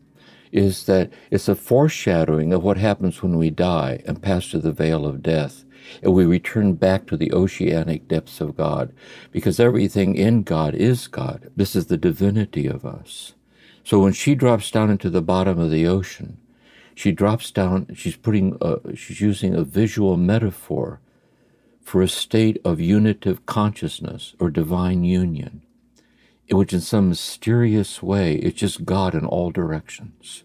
is 0.51 0.85
that 0.85 1.11
it's 1.31 1.49
a 1.49 1.55
foreshadowing 1.55 2.53
of 2.53 2.63
what 2.63 2.77
happens 2.77 3.21
when 3.21 3.37
we 3.37 3.49
die 3.49 4.01
and 4.05 4.21
pass 4.21 4.49
through 4.49 4.61
the 4.61 4.71
veil 4.71 5.05
of 5.05 5.21
death 5.21 5.65
and 6.01 6.13
we 6.13 6.25
return 6.25 6.73
back 6.73 7.07
to 7.07 7.17
the 7.17 7.31
oceanic 7.33 8.07
depths 8.07 8.39
of 8.39 8.55
God 8.55 8.93
because 9.31 9.59
everything 9.59 10.15
in 10.15 10.43
God 10.43 10.75
is 10.75 11.07
God. 11.07 11.49
This 11.55 11.75
is 11.75 11.87
the 11.87 11.97
divinity 11.97 12.67
of 12.67 12.85
us. 12.85 13.33
So 13.83 13.99
when 13.99 14.13
she 14.13 14.35
drops 14.35 14.69
down 14.69 14.89
into 14.89 15.09
the 15.09 15.21
bottom 15.21 15.59
of 15.59 15.71
the 15.71 15.87
ocean, 15.87 16.37
she 16.93 17.11
drops 17.11 17.51
down, 17.51 17.87
she's 17.95 18.17
putting, 18.17 18.57
a, 18.59 18.95
she's 18.95 19.21
using 19.21 19.53
a 19.53 19.63
visual 19.63 20.17
metaphor 20.17 20.99
for 21.87 22.01
a 22.01 22.07
state 22.07 22.59
of 22.65 22.81
unitive 22.81 23.45
consciousness 23.45 24.35
or 24.39 24.49
divine 24.49 25.03
union, 25.03 25.61
in 26.47 26.57
which 26.57 26.73
in 26.73 26.81
some 26.81 27.09
mysterious 27.09 28.03
way 28.03 28.35
it's 28.35 28.59
just 28.59 28.83
God 28.83 29.15
in 29.15 29.25
all 29.25 29.51
directions. 29.51 30.43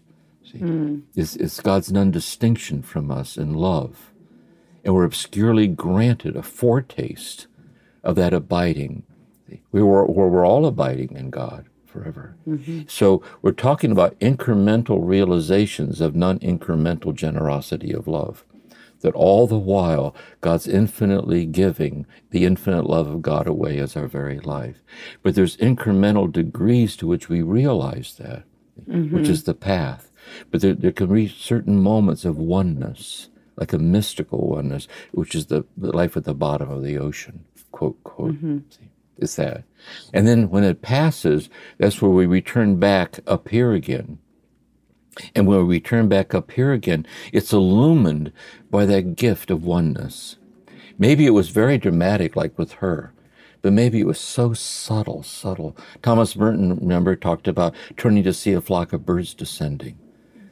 See? 0.49 0.59
Mm. 0.59 1.03
It's, 1.15 1.35
it's 1.35 1.59
God's 1.59 1.91
non 1.91 2.11
distinction 2.11 2.81
from 2.81 3.11
us 3.11 3.37
in 3.37 3.53
love 3.53 4.13
and 4.83 4.93
we're 4.93 5.05
obscurely 5.05 5.67
granted 5.67 6.35
a 6.35 6.43
foretaste 6.43 7.47
of 8.03 8.15
that 8.15 8.33
abiding. 8.33 9.03
We 9.71 9.81
were, 9.81 10.05
we're 10.05 10.45
all 10.45 10.65
abiding 10.65 11.15
in 11.15 11.29
God 11.29 11.67
forever. 11.85 12.35
Mm-hmm. 12.47 12.83
So 12.87 13.21
we're 13.41 13.51
talking 13.51 13.91
about 13.91 14.19
incremental 14.19 14.99
realizations 15.01 16.01
of 16.01 16.15
non 16.15 16.39
incremental 16.39 17.13
generosity 17.13 17.93
of 17.93 18.07
love. 18.07 18.43
That 19.03 19.13
all 19.13 19.47
the 19.47 19.57
while 19.57 20.15
God's 20.41 20.67
infinitely 20.67 21.45
giving 21.45 22.05
the 22.31 22.45
infinite 22.45 22.85
love 22.85 23.07
of 23.07 23.21
God 23.21 23.47
away 23.47 23.77
as 23.77 23.95
our 23.95 24.07
very 24.07 24.39
life. 24.39 24.77
But 25.21 25.35
there's 25.35 25.57
incremental 25.57 26.31
degrees 26.31 26.95
to 26.97 27.07
which 27.07 27.29
we 27.29 27.41
realize 27.41 28.15
that, 28.17 28.43
mm-hmm. 28.89 29.15
which 29.15 29.29
is 29.29 29.43
the 29.43 29.53
path. 29.53 30.09
But 30.49 30.61
there, 30.61 30.73
there 30.73 30.91
can 30.91 31.13
be 31.13 31.27
certain 31.27 31.77
moments 31.77 32.25
of 32.25 32.37
oneness 32.37 33.29
like 33.55 33.73
a 33.73 33.77
mystical 33.77 34.47
oneness, 34.47 34.87
which 35.11 35.35
is 35.35 35.47
the, 35.47 35.65
the 35.77 35.95
life 35.95 36.17
at 36.17 36.23
the 36.23 36.33
bottom 36.33 36.69
of 36.69 36.83
the 36.83 36.97
ocean. 36.97 37.45
Quote, 37.71 38.03
quote. 38.03 38.33
Mm-hmm. 38.33 38.59
It's 39.17 39.35
that. 39.35 39.63
And 40.13 40.27
then 40.27 40.49
when 40.49 40.63
it 40.63 40.81
passes, 40.81 41.49
that's 41.77 42.01
where 42.01 42.11
we 42.11 42.25
return 42.25 42.77
back 42.77 43.19
up 43.27 43.49
here 43.49 43.73
again. 43.73 44.19
And 45.35 45.47
when 45.47 45.67
we 45.67 45.75
return 45.75 46.07
back 46.07 46.33
up 46.33 46.51
here 46.51 46.71
again, 46.71 47.05
it's 47.31 47.53
illumined 47.53 48.31
by 48.71 48.85
that 48.85 49.15
gift 49.15 49.51
of 49.51 49.63
oneness. 49.63 50.37
Maybe 50.97 51.25
it 51.25 51.31
was 51.31 51.49
very 51.49 51.77
dramatic, 51.77 52.35
like 52.35 52.57
with 52.57 52.73
her, 52.73 53.13
but 53.61 53.73
maybe 53.73 53.99
it 53.99 54.07
was 54.07 54.19
so 54.19 54.53
subtle, 54.53 55.23
subtle. 55.23 55.75
Thomas 56.01 56.35
Merton, 56.35 56.77
remember, 56.77 57.15
talked 57.15 57.47
about 57.47 57.75
turning 57.97 58.23
to 58.23 58.33
see 58.33 58.53
a 58.53 58.61
flock 58.61 58.93
of 58.93 59.05
birds 59.05 59.33
descending 59.33 59.97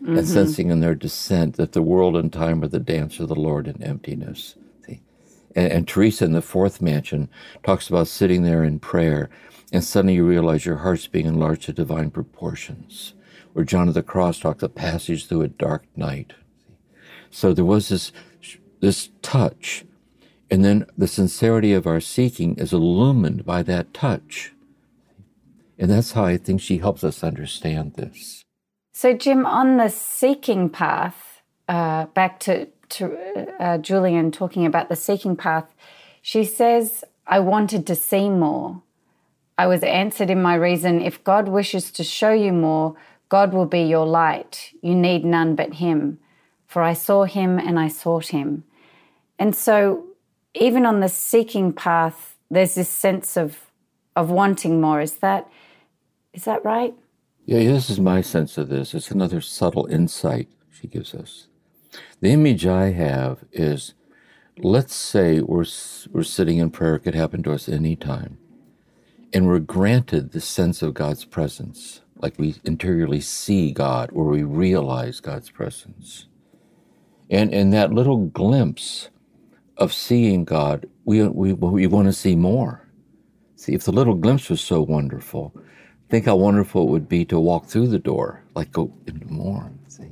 mm-hmm. 0.01 0.17
and 0.17 0.27
sensing 0.27 0.69
in 0.69 0.79
their 0.79 0.95
descent 0.95 1.55
that 1.55 1.73
the 1.73 1.81
world 1.81 2.15
and 2.15 2.31
time 2.33 2.63
are 2.63 2.67
the 2.67 2.79
dance 2.79 3.19
of 3.19 3.27
the 3.27 3.35
Lord 3.35 3.67
in 3.67 3.81
emptiness. 3.83 4.55
See? 4.85 5.01
And, 5.55 5.71
and 5.71 5.87
Teresa 5.87 6.25
in 6.25 6.31
the 6.33 6.41
fourth 6.41 6.81
mansion 6.81 7.29
talks 7.63 7.89
about 7.89 8.07
sitting 8.07 8.43
there 8.43 8.63
in 8.63 8.79
prayer, 8.79 9.29
and 9.71 9.83
suddenly 9.83 10.15
you 10.15 10.25
realize 10.25 10.65
your 10.65 10.77
heart's 10.77 11.07
being 11.07 11.27
enlarged 11.27 11.63
to 11.63 11.73
divine 11.73 12.11
proportions. 12.11 13.13
Where 13.53 13.65
John 13.65 13.87
of 13.87 13.93
the 13.93 14.03
Cross 14.03 14.39
talks 14.39 14.63
a 14.63 14.69
passage 14.69 15.27
through 15.27 15.41
a 15.41 15.47
dark 15.47 15.85
night. 15.95 16.33
So 17.29 17.53
there 17.53 17.65
was 17.65 17.89
this 17.89 18.11
this 18.79 19.09
touch, 19.21 19.85
and 20.49 20.65
then 20.65 20.85
the 20.97 21.07
sincerity 21.07 21.73
of 21.73 21.85
our 21.85 21.99
seeking 21.99 22.55
is 22.55 22.73
illumined 22.73 23.45
by 23.45 23.63
that 23.63 23.93
touch. 23.93 24.53
And 25.77 25.89
that's 25.89 26.11
how 26.11 26.25
I 26.25 26.37
think 26.37 26.61
she 26.61 26.77
helps 26.77 27.03
us 27.03 27.23
understand 27.23 27.95
this. 27.95 28.43
So, 28.91 29.13
Jim, 29.13 29.45
on 29.45 29.77
the 29.77 29.89
seeking 29.89 30.69
path, 30.69 31.41
uh, 31.67 32.05
back 32.07 32.39
to, 32.41 32.67
to 32.89 33.55
uh, 33.59 33.77
Julian 33.79 34.31
talking 34.31 34.65
about 34.65 34.89
the 34.89 34.95
seeking 34.95 35.35
path, 35.35 35.73
she 36.21 36.43
says, 36.43 37.03
I 37.25 37.39
wanted 37.39 37.87
to 37.87 37.95
see 37.95 38.29
more. 38.29 38.83
I 39.57 39.65
was 39.67 39.83
answered 39.83 40.29
in 40.29 40.41
my 40.41 40.55
reason 40.55 41.01
if 41.01 41.23
God 41.23 41.47
wishes 41.47 41.91
to 41.93 42.03
show 42.03 42.31
you 42.31 42.51
more, 42.51 42.95
God 43.31 43.53
will 43.53 43.65
be 43.65 43.83
your 43.83 44.05
light. 44.05 44.73
You 44.81 44.93
need 44.93 45.23
none 45.23 45.55
but 45.55 45.75
Him. 45.75 46.19
For 46.67 46.81
I 46.81 46.91
saw 46.91 47.23
Him 47.23 47.57
and 47.57 47.79
I 47.79 47.87
sought 47.87 48.27
Him. 48.27 48.65
And 49.39 49.55
so, 49.55 50.05
even 50.53 50.85
on 50.85 50.99
the 50.99 51.07
seeking 51.07 51.71
path, 51.71 52.35
there's 52.49 52.75
this 52.75 52.89
sense 52.89 53.37
of, 53.37 53.71
of 54.17 54.29
wanting 54.29 54.81
more. 54.81 54.99
Is 54.99 55.13
that, 55.15 55.49
is 56.33 56.43
that 56.43 56.65
right? 56.65 56.93
Yeah, 57.45 57.59
this 57.59 57.89
is 57.89 58.01
my 58.01 58.19
sense 58.19 58.57
of 58.57 58.67
this. 58.67 58.93
It's 58.93 59.11
another 59.11 59.39
subtle 59.39 59.85
insight 59.85 60.49
she 60.69 60.87
gives 60.87 61.13
us. 61.13 61.47
The 62.19 62.31
image 62.31 62.65
I 62.67 62.91
have 62.91 63.45
is 63.53 63.93
let's 64.57 64.93
say 64.93 65.39
we're, 65.39 65.65
we're 66.11 66.23
sitting 66.23 66.57
in 66.57 66.69
prayer, 66.69 66.95
it 66.95 67.03
could 67.03 67.15
happen 67.15 67.43
to 67.43 67.53
us 67.53 67.69
anytime, 67.69 68.39
and 69.31 69.47
we're 69.47 69.59
granted 69.59 70.33
the 70.33 70.41
sense 70.41 70.81
of 70.81 70.93
God's 70.93 71.23
presence, 71.23 72.00
like 72.21 72.37
we 72.37 72.55
interiorly 72.63 73.21
see 73.21 73.71
God 73.71 74.09
or 74.13 74.25
we 74.25 74.43
realize 74.43 75.19
God's 75.19 75.49
presence. 75.49 76.27
And 77.29 77.53
in 77.53 77.71
that 77.71 77.93
little 77.93 78.27
glimpse 78.27 79.09
of 79.77 79.93
seeing 79.93 80.43
God, 80.43 80.87
we, 81.05 81.27
we, 81.27 81.53
we 81.53 81.87
want 81.87 82.07
to 82.07 82.13
see 82.13 82.35
more. 82.35 82.87
See, 83.55 83.73
if 83.73 83.83
the 83.83 83.91
little 83.91 84.15
glimpse 84.15 84.49
was 84.49 84.61
so 84.61 84.81
wonderful, 84.81 85.53
think 86.09 86.25
how 86.25 86.35
wonderful 86.35 86.83
it 86.83 86.91
would 86.91 87.09
be 87.09 87.25
to 87.25 87.39
walk 87.39 87.65
through 87.65 87.87
the 87.87 87.99
door, 87.99 88.43
like 88.55 88.71
go 88.71 88.93
into 89.07 89.31
more. 89.31 89.71
See, 89.87 90.11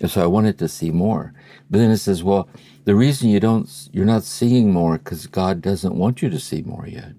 and 0.00 0.10
so 0.10 0.22
I 0.22 0.26
wanted 0.26 0.58
to 0.58 0.68
see 0.68 0.90
more. 0.90 1.34
But 1.70 1.78
then 1.78 1.90
it 1.90 1.98
says, 1.98 2.22
well, 2.22 2.48
the 2.84 2.94
reason 2.94 3.28
you 3.28 3.40
don't, 3.40 3.68
you're 3.92 4.06
not 4.06 4.24
seeing 4.24 4.72
more 4.72 4.98
because 4.98 5.26
God 5.26 5.60
doesn't 5.60 5.94
want 5.94 6.22
you 6.22 6.30
to 6.30 6.40
see 6.40 6.62
more 6.62 6.86
yet. 6.86 7.12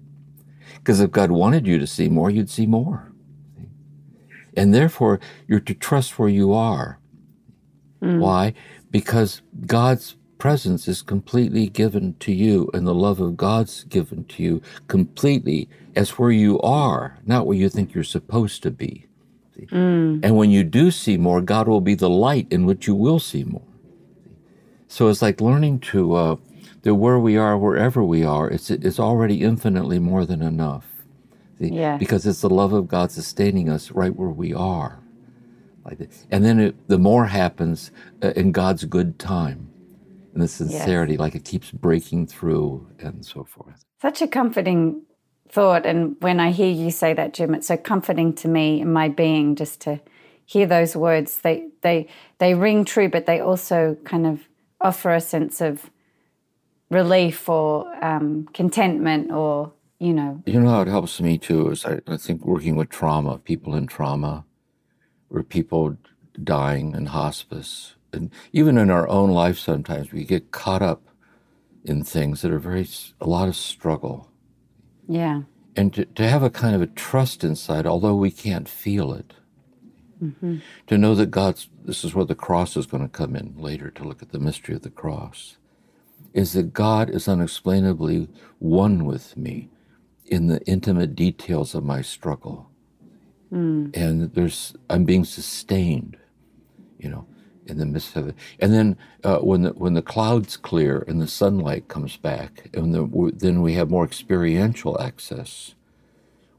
Because 0.76 1.00
if 1.00 1.10
God 1.10 1.30
wanted 1.30 1.66
you 1.66 1.78
to 1.78 1.86
see 1.86 2.08
more, 2.08 2.30
you'd 2.30 2.50
see 2.50 2.66
more. 2.66 3.10
And 4.56 4.74
therefore, 4.74 5.20
you're 5.46 5.60
to 5.60 5.74
trust 5.74 6.18
where 6.18 6.28
you 6.28 6.52
are. 6.52 6.98
Mm. 8.02 8.20
Why? 8.20 8.54
Because 8.90 9.42
God's 9.66 10.16
presence 10.38 10.86
is 10.88 11.02
completely 11.02 11.68
given 11.68 12.14
to 12.20 12.32
you, 12.32 12.70
and 12.74 12.86
the 12.86 12.94
love 12.94 13.20
of 13.20 13.36
God's 13.36 13.84
given 13.84 14.24
to 14.26 14.42
you 14.42 14.62
completely 14.88 15.68
as 15.96 16.10
where 16.10 16.30
you 16.30 16.60
are, 16.60 17.18
not 17.24 17.46
where 17.46 17.56
you 17.56 17.68
think 17.68 17.94
you're 17.94 18.04
supposed 18.04 18.62
to 18.62 18.70
be. 18.70 19.06
Mm. 19.58 20.20
And 20.22 20.36
when 20.36 20.50
you 20.50 20.64
do 20.64 20.90
see 20.90 21.16
more, 21.16 21.40
God 21.40 21.68
will 21.68 21.80
be 21.80 21.94
the 21.94 22.10
light 22.10 22.46
in 22.50 22.66
which 22.66 22.86
you 22.86 22.94
will 22.94 23.18
see 23.18 23.44
more. 23.44 23.62
So 24.88 25.08
it's 25.08 25.22
like 25.22 25.40
learning 25.40 25.80
to 25.80 26.14
uh, 26.14 26.36
that 26.82 26.94
where 26.94 27.18
we 27.18 27.36
are, 27.36 27.56
wherever 27.56 28.04
we 28.04 28.24
are, 28.24 28.48
it's 28.48 28.70
it's 28.70 29.00
already 29.00 29.42
infinitely 29.42 29.98
more 29.98 30.26
than 30.26 30.42
enough. 30.42 30.93
Yeah. 31.70 31.96
Because 31.96 32.26
it's 32.26 32.40
the 32.40 32.50
love 32.50 32.72
of 32.72 32.88
God 32.88 33.10
sustaining 33.10 33.68
us 33.68 33.90
right 33.90 34.14
where 34.14 34.30
we 34.30 34.52
are. 34.54 35.00
Like 35.84 35.98
this. 35.98 36.26
And 36.30 36.44
then 36.44 36.60
it, 36.60 36.88
the 36.88 36.98
more 36.98 37.26
happens 37.26 37.90
uh, 38.22 38.28
in 38.28 38.52
God's 38.52 38.84
good 38.84 39.18
time 39.18 39.70
and 40.32 40.42
the 40.42 40.48
sincerity, 40.48 41.12
yes. 41.12 41.20
like 41.20 41.34
it 41.34 41.44
keeps 41.44 41.70
breaking 41.70 42.26
through 42.26 42.88
and 42.98 43.24
so 43.24 43.44
forth. 43.44 43.84
Such 44.00 44.22
a 44.22 44.26
comforting 44.26 45.02
thought. 45.48 45.86
And 45.86 46.16
when 46.20 46.40
I 46.40 46.50
hear 46.50 46.70
you 46.70 46.90
say 46.90 47.12
that, 47.14 47.34
Jim, 47.34 47.54
it's 47.54 47.68
so 47.68 47.76
comforting 47.76 48.34
to 48.36 48.48
me 48.48 48.80
in 48.80 48.92
my 48.92 49.08
being 49.08 49.56
just 49.56 49.80
to 49.82 50.00
hear 50.46 50.66
those 50.66 50.96
words. 50.96 51.38
They 51.38 51.68
they 51.82 52.08
they 52.38 52.54
ring 52.54 52.84
true, 52.84 53.08
but 53.08 53.26
they 53.26 53.40
also 53.40 53.96
kind 54.04 54.26
of 54.26 54.48
offer 54.80 55.14
a 55.14 55.20
sense 55.20 55.60
of 55.60 55.90
relief 56.90 57.48
or 57.48 57.86
um, 58.04 58.48
contentment 58.52 59.30
or 59.30 59.72
you 59.98 60.12
know. 60.12 60.42
You 60.46 60.60
know 60.60 60.70
how 60.70 60.82
it 60.82 60.88
helps 60.88 61.20
me 61.20 61.38
too 61.38 61.70
is 61.70 61.84
I, 61.84 62.00
I 62.06 62.16
think 62.16 62.44
working 62.44 62.76
with 62.76 62.88
trauma, 62.88 63.38
people 63.38 63.74
in 63.74 63.86
trauma, 63.86 64.44
or 65.30 65.42
people 65.42 65.96
dying 66.42 66.94
in 66.94 67.06
hospice 67.06 67.94
and 68.14 68.30
even 68.52 68.78
in 68.78 68.90
our 68.90 69.08
own 69.08 69.30
life, 69.30 69.58
sometimes 69.58 70.12
we 70.12 70.24
get 70.24 70.50
caught 70.50 70.82
up 70.82 71.02
in 71.84 72.02
things 72.02 72.40
that 72.40 72.52
are 72.52 72.58
very, 72.58 72.88
a 73.20 73.26
lot 73.26 73.48
of 73.48 73.56
struggle. 73.56 74.30
Yeah. 75.06 75.42
And 75.76 75.92
to, 75.94 76.04
to 76.04 76.28
have 76.28 76.42
a 76.42 76.50
kind 76.50 76.74
of 76.74 76.80
a 76.80 76.86
trust 76.86 77.44
inside, 77.44 77.86
although 77.86 78.14
we 78.14 78.30
can't 78.30 78.68
feel 78.68 79.12
it. 79.12 79.34
Mm-hmm. 80.22 80.58
To 80.86 80.98
know 80.98 81.14
that 81.16 81.30
God's, 81.30 81.68
this 81.84 82.04
is 82.04 82.14
where 82.14 82.24
the 82.24 82.34
cross 82.34 82.76
is 82.76 82.86
going 82.86 83.02
to 83.02 83.08
come 83.08 83.36
in 83.36 83.54
later 83.58 83.90
to 83.90 84.04
look 84.04 84.22
at 84.22 84.30
the 84.30 84.38
mystery 84.38 84.74
of 84.74 84.82
the 84.82 84.90
cross, 84.90 85.58
is 86.32 86.52
that 86.52 86.72
God 86.72 87.10
is 87.10 87.28
unexplainably 87.28 88.28
one 88.58 89.04
with 89.04 89.36
me, 89.36 89.70
in 90.26 90.46
the 90.46 90.60
intimate 90.66 91.14
details 91.14 91.74
of 91.74 91.84
my 91.84 92.02
struggle. 92.02 92.70
Mm. 93.52 93.96
And 93.96 94.34
there's, 94.34 94.74
I'm 94.88 95.04
being 95.04 95.24
sustained, 95.24 96.16
you 96.98 97.08
know, 97.08 97.26
in 97.66 97.78
the 97.78 97.86
midst 97.86 98.16
of 98.16 98.28
it. 98.28 98.34
And 98.58 98.72
then 98.72 98.96
uh, 99.22 99.38
when 99.38 99.62
the 99.62 99.70
when 99.70 99.94
the 99.94 100.02
clouds 100.02 100.56
clear 100.56 101.04
and 101.06 101.20
the 101.20 101.26
sunlight 101.26 101.88
comes 101.88 102.16
back, 102.16 102.70
and 102.74 102.94
the, 102.94 103.32
then 103.34 103.62
we 103.62 103.74
have 103.74 103.90
more 103.90 104.04
experiential 104.04 105.00
access. 105.00 105.74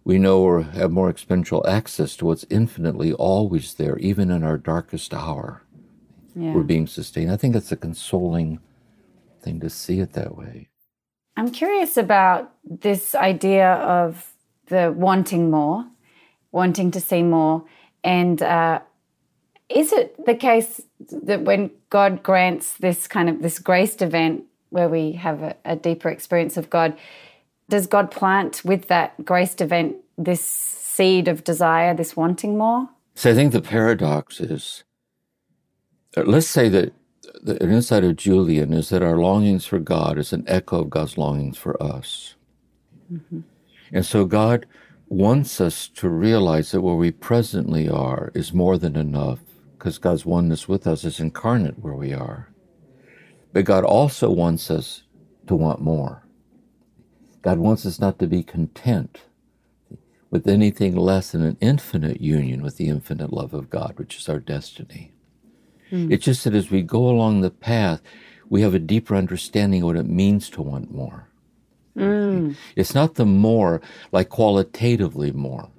We 0.03 0.19
know 0.19 0.41
or 0.41 0.61
have 0.63 0.91
more 0.91 1.09
experiential 1.09 1.65
access 1.67 2.15
to 2.17 2.25
what's 2.25 2.45
infinitely 2.49 3.11
always 3.13 3.73
there, 3.73 3.97
even 3.97 4.29
in 4.29 4.43
our 4.43 4.57
darkest 4.57 5.13
hour. 5.13 5.63
Yeah. 6.35 6.53
We're 6.53 6.63
being 6.63 6.85
sustained. 6.85 7.31
I 7.31 7.37
think 7.37 7.53
that's 7.53 7.71
a 7.71 7.77
consoling 7.77 8.59
thing 9.41 9.59
to 9.61 9.69
see 9.69 9.99
it 9.99 10.13
that 10.13 10.37
way. 10.37 10.69
I'm 11.37 11.51
curious 11.51 11.97
about 11.97 12.51
this 12.63 13.13
idea 13.15 13.73
of 13.73 14.33
the 14.67 14.93
wanting 14.95 15.51
more, 15.51 15.85
wanting 16.51 16.91
to 16.91 17.01
see 17.01 17.23
more, 17.23 17.65
and 18.03 18.41
uh, 18.41 18.79
is 19.69 19.91
it 19.91 20.25
the 20.25 20.35
case 20.35 20.81
that 20.99 21.41
when 21.41 21.71
God 21.89 22.23
grants 22.23 22.77
this 22.77 23.07
kind 23.07 23.29
of 23.29 23.41
this 23.41 23.59
graced 23.59 24.01
event 24.01 24.43
where 24.69 24.87
we 24.87 25.13
have 25.13 25.41
a, 25.41 25.55
a 25.65 25.75
deeper 25.75 26.09
experience 26.09 26.57
of 26.57 26.69
God, 26.69 26.97
does 27.69 27.87
God 27.87 28.11
plant 28.11 28.63
with 28.63 28.87
that 28.87 29.25
graced 29.25 29.61
event 29.61 29.95
this 30.17 30.41
seed 30.41 31.27
of 31.27 31.43
desire, 31.43 31.93
this 31.93 32.15
wanting 32.15 32.57
more? 32.57 32.89
So 33.15 33.31
I 33.31 33.33
think 33.33 33.53
the 33.53 33.61
paradox 33.61 34.39
is, 34.39 34.83
uh, 36.15 36.23
let's 36.23 36.47
say 36.47 36.69
that 36.69 36.93
the 37.41 37.61
insight 37.61 38.03
of 38.03 38.15
Julian 38.15 38.73
is 38.73 38.89
that 38.89 39.03
our 39.03 39.17
longings 39.17 39.65
for 39.65 39.79
God 39.79 40.17
is 40.17 40.33
an 40.33 40.43
echo 40.47 40.81
of 40.81 40.89
God's 40.89 41.17
longings 41.17 41.57
for 41.57 41.81
us. 41.81 42.35
Mm-hmm. 43.11 43.41
And 43.91 44.05
so 44.05 44.25
God 44.25 44.65
wants 45.07 45.61
us 45.61 45.87
to 45.89 46.09
realize 46.09 46.71
that 46.71 46.81
where 46.81 46.95
we 46.95 47.11
presently 47.11 47.87
are 47.87 48.31
is 48.33 48.53
more 48.53 48.77
than 48.77 48.95
enough 48.95 49.39
because 49.77 49.97
God's 49.97 50.25
oneness 50.25 50.67
with 50.67 50.87
us 50.87 51.03
is 51.03 51.19
incarnate 51.19 51.79
where 51.79 51.93
we 51.93 52.13
are. 52.13 52.49
But 53.53 53.65
God 53.65 53.83
also 53.83 54.29
wants 54.31 54.71
us 54.71 55.03
to 55.47 55.55
want 55.55 55.79
more. 55.79 56.23
God 57.41 57.59
wants 57.59 57.85
us 57.85 57.99
not 57.99 58.17
to 58.19 58.27
be 58.27 58.41
content 58.41 59.21
with 60.31 60.47
anything 60.47 60.95
less 60.95 61.31
than 61.31 61.43
an 61.43 61.57
infinite 61.61 62.19
union 62.19 62.61
with 62.63 62.77
the 62.77 62.89
infinite 62.89 63.31
love 63.31 63.53
of 63.53 63.69
God, 63.69 63.93
which 63.97 64.17
is 64.17 64.27
our 64.27 64.39
destiny. 64.39 65.13
Mm. 65.95 66.11
It's 66.11 66.25
just 66.25 66.43
that 66.43 66.53
as 66.53 66.69
we 66.69 66.81
go 66.81 67.07
along 67.07 67.41
the 67.41 67.51
path, 67.51 68.01
we 68.49 68.61
have 68.61 68.73
a 68.73 68.79
deeper 68.79 69.15
understanding 69.15 69.81
of 69.81 69.87
what 69.87 69.95
it 69.95 70.07
means 70.07 70.49
to 70.51 70.61
want 70.61 70.91
more. 70.91 71.29
Mm. 71.97 72.55
It's 72.75 72.93
not 72.93 73.15
the 73.15 73.25
more 73.25 73.81
like 74.11 74.29
qualitatively 74.29 75.31
more, 75.31 75.69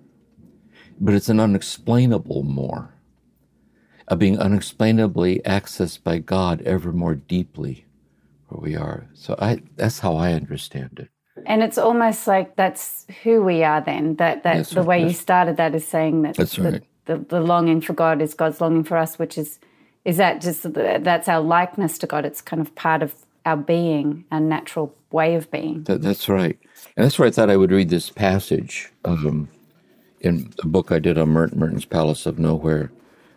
but 0.98 1.14
it's 1.14 1.28
an 1.28 1.40
unexplainable 1.40 2.42
more 2.42 2.94
of 4.08 4.18
being 4.18 4.38
unexplainably 4.38 5.40
accessed 5.44 6.02
by 6.02 6.18
God 6.18 6.62
ever 6.62 6.92
more 6.92 7.14
deeply 7.14 7.84
where 8.48 8.60
we 8.60 8.76
are. 8.76 9.08
So 9.14 9.36
I 9.38 9.62
that's 9.76 9.98
how 9.98 10.16
I 10.16 10.32
understand 10.32 10.98
it. 11.00 11.10
And 11.44 11.62
it's 11.62 11.76
almost 11.76 12.26
like 12.26 12.56
that's 12.56 13.06
who 13.22 13.42
we 13.42 13.62
are 13.62 13.82
then. 13.82 14.16
That 14.16 14.42
that 14.44 14.56
that's 14.56 14.70
the 14.70 14.80
right. 14.80 15.02
way 15.02 15.02
you 15.08 15.12
started 15.12 15.58
that 15.58 15.74
is 15.74 15.86
saying 15.86 16.22
that 16.22 16.36
that's 16.36 16.58
right. 16.58 16.82
the, 17.04 17.18
the, 17.18 17.24
the 17.24 17.40
longing 17.40 17.80
for 17.80 17.92
God 17.92 18.22
is 18.22 18.32
God's 18.32 18.60
longing 18.60 18.84
for 18.84 18.96
us, 18.96 19.18
which 19.18 19.36
is 19.36 19.58
is 20.06 20.16
that 20.18 20.40
just 20.40 20.72
that's 20.72 21.28
our 21.28 21.40
likeness 21.40 21.98
to 21.98 22.06
God. 22.06 22.24
It's 22.24 22.40
kind 22.40 22.62
of 22.62 22.74
part 22.76 23.02
of 23.02 23.14
our 23.44 23.56
being, 23.56 24.24
our 24.30 24.40
natural 24.40 24.94
way 25.10 25.34
of 25.34 25.50
being. 25.50 25.82
That, 25.84 26.00
that's 26.00 26.28
right. 26.28 26.56
And 26.96 27.04
that's 27.04 27.18
where 27.18 27.28
I 27.28 27.30
thought 27.30 27.50
I 27.50 27.56
would 27.56 27.72
read 27.72 27.90
this 27.90 28.10
passage 28.10 28.92
um, 29.04 29.48
in 30.20 30.52
a 30.62 30.66
book 30.66 30.92
I 30.92 31.00
did 31.00 31.18
on 31.18 31.30
Merton, 31.30 31.58
Merton's 31.58 31.84
Palace 31.84 32.24
of 32.24 32.38
Nowhere 32.38 32.90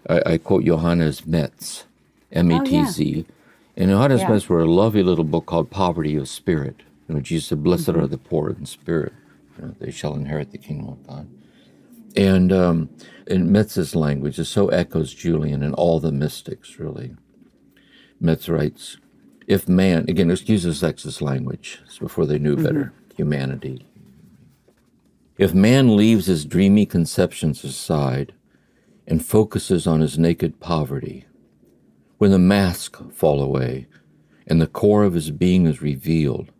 I, 0.08 0.22
I 0.26 0.38
quote 0.38 0.64
Johannes 0.64 1.26
Metz, 1.26 1.86
M 2.32 2.52
E 2.52 2.60
T 2.64 2.86
Z. 2.86 3.26
Oh. 3.28 3.34
And 3.76 3.90
Johannes 3.90 4.22
yeah. 4.22 4.30
Metz 4.30 4.50
wrote 4.50 4.68
a 4.68 4.72
lovely 4.72 5.04
little 5.04 5.24
book 5.24 5.46
called 5.48 5.70
Poverty 5.70 6.16
of 6.16 6.30
Spirit. 6.30 6.82
You 7.08 7.16
know, 7.16 7.22
Jesus 7.22 7.50
said, 7.50 7.64
Blessed 7.64 7.88
mm-hmm. 7.88 8.02
are 8.02 8.08
the 8.08 8.18
poor 8.18 8.50
in 8.50 8.66
spirit, 8.66 9.14
you 9.58 9.66
know, 9.66 9.76
they 9.80 9.92
shall 9.92 10.16
inherit 10.16 10.52
the 10.52 10.58
kingdom 10.58 10.90
of 10.90 11.08
God. 11.08 11.28
And 12.16 12.52
um, 12.52 12.90
in 13.28 13.52
Metz's 13.52 13.96
language, 13.96 14.40
it 14.40 14.46
so 14.46 14.70
echoes 14.70 15.14
Julian 15.14 15.64
and 15.64 15.76
all 15.76 16.00
the 16.00 16.12
mystics, 16.12 16.80
really. 16.80 17.16
Metz 18.20 18.50
writes, 18.50 18.98
if 19.48 19.68
man, 19.68 20.06
again, 20.08 20.30
excuse 20.30 20.64
the 20.64 20.70
sexist 20.70 21.22
language, 21.22 21.80
it's 21.86 22.00
before 22.00 22.26
they 22.26 22.40
knew 22.40 22.56
better, 22.56 22.94
mm-hmm. 22.94 23.16
humanity. 23.16 23.86
If 25.38 25.54
man 25.54 25.96
leaves 25.96 26.26
his 26.26 26.46
dreamy 26.46 26.86
conceptions 26.86 27.64
aside 27.64 28.34
and 29.10 29.26
focuses 29.26 29.88
on 29.88 30.02
his 30.02 30.20
naked 30.20 30.60
poverty. 30.60 31.26
When 32.20 32.32
the 32.32 32.40
masks 32.40 33.02
fall 33.12 33.42
away 33.42 33.88
and 34.46 34.62
the 34.62 34.68
core 34.68 35.04
of 35.04 35.14
his 35.14 35.32
being 35.32 35.66
is 35.66 35.82
revealed, 35.82 36.52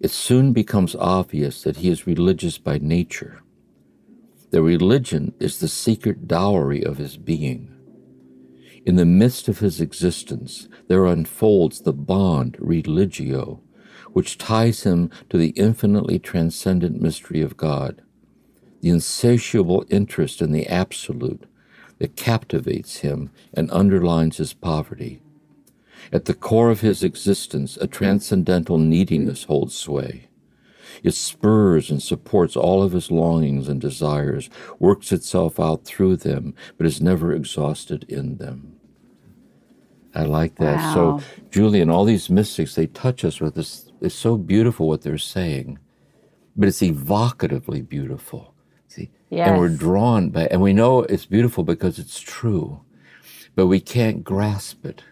it 0.00 0.10
soon 0.10 0.52
becomes 0.52 0.96
obvious 0.96 1.62
that 1.62 1.76
he 1.76 1.88
is 1.88 2.06
religious 2.06 2.58
by 2.58 2.78
nature. 2.78 3.41
The 4.52 4.62
religion 4.62 5.32
is 5.40 5.58
the 5.58 5.66
secret 5.66 6.28
dowry 6.28 6.84
of 6.84 6.98
his 6.98 7.16
being. 7.16 7.74
In 8.84 8.96
the 8.96 9.06
midst 9.06 9.48
of 9.48 9.60
his 9.60 9.80
existence, 9.80 10.68
there 10.88 11.06
unfolds 11.06 11.80
the 11.80 11.94
bond 11.94 12.58
religio, 12.60 13.62
which 14.12 14.36
ties 14.36 14.82
him 14.82 15.08
to 15.30 15.38
the 15.38 15.54
infinitely 15.56 16.18
transcendent 16.18 17.00
mystery 17.00 17.40
of 17.40 17.56
God, 17.56 18.02
the 18.82 18.90
insatiable 18.90 19.86
interest 19.88 20.42
in 20.42 20.52
the 20.52 20.66
absolute, 20.66 21.46
that 21.98 22.16
captivates 22.16 22.98
him 22.98 23.30
and 23.54 23.70
underlines 23.70 24.36
his 24.36 24.52
poverty. 24.52 25.22
At 26.12 26.26
the 26.26 26.34
core 26.34 26.68
of 26.68 26.82
his 26.82 27.02
existence, 27.02 27.78
a 27.78 27.86
transcendental 27.86 28.76
neediness 28.76 29.44
holds 29.44 29.74
sway. 29.74 30.28
It 31.02 31.12
spurs 31.12 31.90
and 31.90 32.02
supports 32.02 32.56
all 32.56 32.82
of 32.82 32.92
his 32.92 33.10
longings 33.10 33.68
and 33.68 33.80
desires, 33.80 34.50
works 34.78 35.12
itself 35.12 35.58
out 35.58 35.84
through 35.84 36.16
them, 36.16 36.54
but 36.76 36.86
is 36.86 37.00
never 37.00 37.32
exhausted 37.32 38.04
in 38.08 38.36
them. 38.38 38.76
I 40.14 40.24
like 40.24 40.56
that. 40.56 40.76
Wow. 40.76 40.94
So, 40.94 41.26
Julian, 41.50 41.90
all 41.90 42.04
these 42.04 42.28
mystics, 42.28 42.74
they 42.74 42.86
touch 42.86 43.24
us 43.24 43.40
with 43.40 43.54
this. 43.54 43.90
It's 44.00 44.14
so 44.14 44.36
beautiful 44.36 44.88
what 44.88 45.02
they're 45.02 45.18
saying, 45.18 45.78
but 46.56 46.68
it's 46.68 46.82
evocatively 46.82 47.88
beautiful. 47.88 48.52
Yes. 49.32 49.48
And 49.48 49.58
we're 49.58 49.70
drawn 49.70 50.28
by 50.28 50.46
and 50.48 50.60
we 50.60 50.74
know 50.74 51.04
it's 51.04 51.24
beautiful 51.24 51.64
because 51.64 51.98
it's 51.98 52.20
true, 52.20 52.82
but 53.54 53.66
we 53.66 53.80
can't 53.80 54.22
grasp 54.22 54.84
it. 54.84 55.04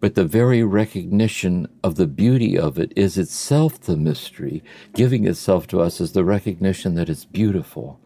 But 0.00 0.14
the 0.14 0.24
very 0.24 0.62
recognition 0.62 1.68
of 1.82 1.96
the 1.96 2.06
beauty 2.06 2.58
of 2.58 2.78
it 2.78 2.92
is 2.96 3.16
itself 3.16 3.80
the 3.80 3.96
mystery, 3.96 4.62
giving 4.94 5.26
itself 5.26 5.66
to 5.68 5.80
us 5.80 6.00
as 6.00 6.12
the 6.12 6.24
recognition 6.24 6.94
that 6.94 7.08
it's 7.08 7.24
beautiful. 7.24 7.98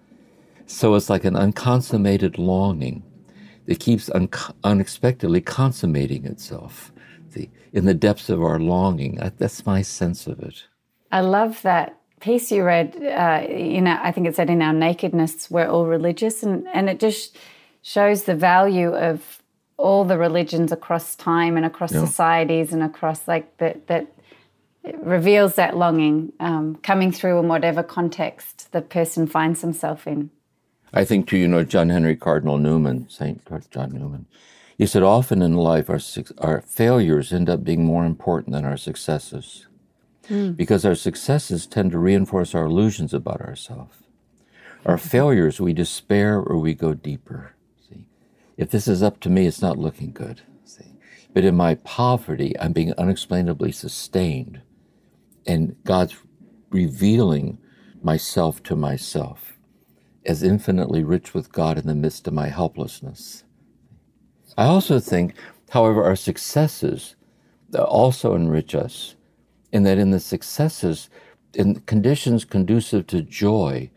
So 0.66 0.94
it's 0.94 1.10
like 1.10 1.24
an 1.24 1.36
unconsummated 1.36 2.38
longing 2.38 3.02
that 3.66 3.80
keeps 3.80 4.08
un- 4.10 4.28
unexpectedly 4.62 5.40
consummating 5.40 6.24
itself 6.26 6.92
the, 7.32 7.48
in 7.72 7.86
the 7.86 7.94
depths 7.94 8.28
of 8.28 8.42
our 8.42 8.60
longing. 8.60 9.18
That's 9.38 9.66
my 9.66 9.82
sense 9.82 10.26
of 10.26 10.40
it. 10.40 10.64
I 11.10 11.20
love 11.20 11.60
that 11.62 11.96
piece 12.20 12.52
you 12.52 12.62
read, 12.62 12.96
uh, 12.96 13.46
you 13.48 13.80
know, 13.80 13.98
I 14.00 14.12
think 14.12 14.28
it 14.28 14.36
said 14.36 14.50
in 14.50 14.62
our 14.62 14.72
nakedness 14.72 15.50
we're 15.50 15.66
all 15.66 15.86
religious, 15.86 16.42
and 16.42 16.68
and 16.72 16.88
it 16.88 17.00
just 17.00 17.36
shows 17.82 18.24
the 18.24 18.34
value 18.34 18.94
of 18.94 19.39
all 19.80 20.04
the 20.04 20.18
religions 20.18 20.72
across 20.72 21.16
time 21.16 21.56
and 21.56 21.64
across 21.64 21.92
yeah. 21.92 22.04
societies 22.04 22.72
and 22.72 22.82
across 22.82 23.26
like 23.26 23.56
that 23.58 23.86
that 23.86 24.06
reveals 25.02 25.54
that 25.54 25.76
longing 25.76 26.32
um, 26.40 26.76
coming 26.76 27.12
through 27.12 27.38
in 27.38 27.48
whatever 27.48 27.82
context 27.82 28.70
the 28.72 28.80
person 28.80 29.26
finds 29.26 29.60
himself 29.60 30.06
in. 30.06 30.30
I 30.92 31.04
think 31.04 31.28
too, 31.28 31.36
you 31.36 31.48
know, 31.48 31.64
John 31.64 31.88
Henry 31.88 32.16
Cardinal 32.16 32.58
Newman, 32.58 33.08
Saint 33.08 33.42
John 33.70 33.92
Newman. 33.92 34.26
He 34.76 34.86
said, 34.86 35.02
often 35.02 35.42
in 35.42 35.54
life, 35.54 35.90
our, 35.90 36.00
our 36.38 36.62
failures 36.62 37.32
end 37.32 37.50
up 37.50 37.62
being 37.62 37.84
more 37.84 38.04
important 38.04 38.54
than 38.54 38.64
our 38.64 38.78
successes 38.78 39.66
mm. 40.28 40.56
because 40.56 40.84
our 40.86 40.94
successes 40.94 41.66
tend 41.66 41.92
to 41.92 41.98
reinforce 41.98 42.54
our 42.54 42.64
illusions 42.64 43.12
about 43.12 43.42
ourselves. 43.42 43.96
Our 44.86 44.96
mm-hmm. 44.96 45.08
failures, 45.08 45.60
we 45.60 45.74
despair 45.74 46.38
or 46.38 46.58
we 46.58 46.74
go 46.74 46.94
deeper. 46.94 47.54
If 48.60 48.70
this 48.70 48.86
is 48.86 49.02
up 49.02 49.20
to 49.20 49.30
me, 49.30 49.46
it's 49.46 49.62
not 49.62 49.78
looking 49.78 50.12
good. 50.12 50.42
See, 50.66 50.98
but 51.32 51.46
in 51.46 51.56
my 51.56 51.76
poverty, 51.76 52.54
I'm 52.60 52.74
being 52.74 52.92
unexplainably 52.98 53.72
sustained, 53.72 54.60
and 55.46 55.82
God's 55.84 56.14
revealing 56.68 57.56
myself 58.02 58.62
to 58.64 58.76
myself 58.76 59.54
as 60.26 60.42
infinitely 60.42 61.02
rich 61.02 61.32
with 61.32 61.50
God 61.50 61.78
in 61.78 61.86
the 61.86 61.94
midst 61.94 62.26
of 62.26 62.34
my 62.34 62.48
helplessness. 62.48 63.44
I 64.58 64.66
also 64.66 65.00
think, 65.00 65.34
however, 65.70 66.04
our 66.04 66.14
successes 66.14 67.16
also 67.74 68.34
enrich 68.34 68.74
us 68.74 69.16
in 69.72 69.84
that 69.84 69.96
in 69.96 70.10
the 70.10 70.20
successes, 70.20 71.08
in 71.54 71.80
conditions 71.80 72.44
conducive 72.44 73.06
to 73.06 73.22
joy, 73.22 73.90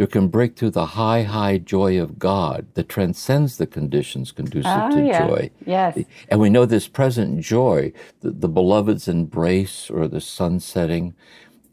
there 0.00 0.06
can 0.06 0.28
break 0.28 0.56
through 0.56 0.70
the 0.70 0.86
high, 0.86 1.24
high 1.24 1.58
joy 1.58 2.00
of 2.00 2.18
God 2.18 2.66
that 2.72 2.88
transcends 2.88 3.58
the 3.58 3.66
conditions 3.66 4.32
conducive 4.32 4.72
Oh, 4.74 4.90
to 4.92 5.02
yeah. 5.02 5.26
joy. 5.28 5.50
Yes. 5.66 5.98
And 6.30 6.40
we 6.40 6.48
know 6.48 6.64
this 6.64 6.88
present 6.88 7.42
joy, 7.42 7.92
the, 8.22 8.30
the 8.30 8.48
beloved's 8.48 9.08
embrace 9.08 9.90
or 9.90 10.08
the 10.08 10.22
sun 10.22 10.58
setting, 10.60 11.12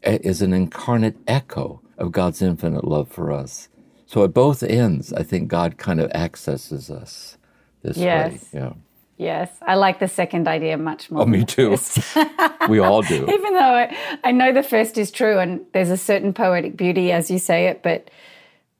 is 0.02 0.42
an 0.42 0.52
incarnate 0.52 1.16
echo 1.26 1.80
of 1.96 2.12
God's 2.12 2.42
infinite 2.42 2.84
love 2.84 3.08
for 3.08 3.32
us. 3.32 3.70
So 4.04 4.22
at 4.24 4.34
both 4.34 4.62
ends, 4.62 5.10
I 5.14 5.22
think 5.22 5.48
God 5.48 5.78
kind 5.78 5.98
of 5.98 6.10
accesses 6.10 6.90
us 6.90 7.38
this 7.82 7.96
Yes. 7.96 8.32
way. 8.52 8.60
Yeah. 8.60 8.72
Yes, 9.18 9.50
I 9.62 9.74
like 9.74 9.98
the 9.98 10.06
second 10.06 10.46
idea 10.46 10.78
much 10.78 11.10
more. 11.10 11.22
Oh, 11.22 11.26
me 11.26 11.44
too. 11.44 11.76
We 12.68 12.78
all 12.78 13.02
do. 13.02 13.28
Even 13.28 13.54
though 13.54 13.74
I, 13.82 13.96
I 14.24 14.30
know 14.30 14.52
the 14.52 14.62
first 14.62 14.96
is 14.98 15.10
true 15.10 15.38
and 15.38 15.60
there's 15.72 15.90
a 15.90 15.96
certain 15.96 16.32
poetic 16.32 16.76
beauty 16.76 17.10
as 17.10 17.30
you 17.30 17.38
say 17.38 17.66
it, 17.66 17.82
but 17.82 18.10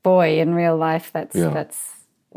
boy, 0.03 0.39
in 0.39 0.55
real 0.55 0.77
life, 0.77 1.11
that's 1.13 1.35
Yeah. 1.35 1.51
that's 1.51 1.79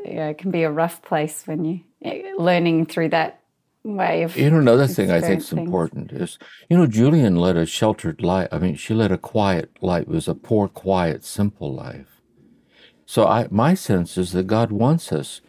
yeah, 0.04 0.30
it 0.30 0.38
can 0.38 0.50
be 0.52 0.64
a 0.64 0.72
rough 0.72 1.02
place 1.02 1.46
when 1.46 1.66
you 1.66 1.82
eh, 2.04 2.24
learning 2.38 2.86
through 2.88 3.10
that 3.10 3.42
way 3.84 4.24
of 4.24 4.36
You 4.36 4.50
know, 4.50 4.60
another 4.60 4.88
thing 4.88 5.12
I 5.12 5.22
think 5.22 5.42
is 5.42 5.52
important 5.52 6.12
is, 6.12 6.40
you 6.70 6.78
know, 6.78 6.88
Julian 6.88 7.36
led 7.36 7.58
a 7.58 7.66
sheltered 7.66 8.22
life. 8.22 8.48
I 8.52 8.58
mean, 8.58 8.76
she 8.76 8.94
led 8.94 9.12
a 9.12 9.18
quiet 9.18 9.70
life. 9.82 10.04
It 10.04 10.10
was 10.10 10.28
a 10.28 10.36
poor, 10.36 10.68
quiet, 10.68 11.24
simple 11.26 11.74
life. 11.74 12.08
So 13.06 13.28
I, 13.28 13.48
my 13.52 13.74
sense 13.74 14.18
is 14.18 14.32
that 14.32 14.48
God 14.48 14.72
wants 14.72 15.12
us 15.12 15.42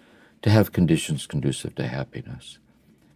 to 0.42 0.50
have 0.50 0.72
conditions 0.72 1.26
conducive 1.26 1.74
to 1.76 1.86
happiness. 1.86 2.58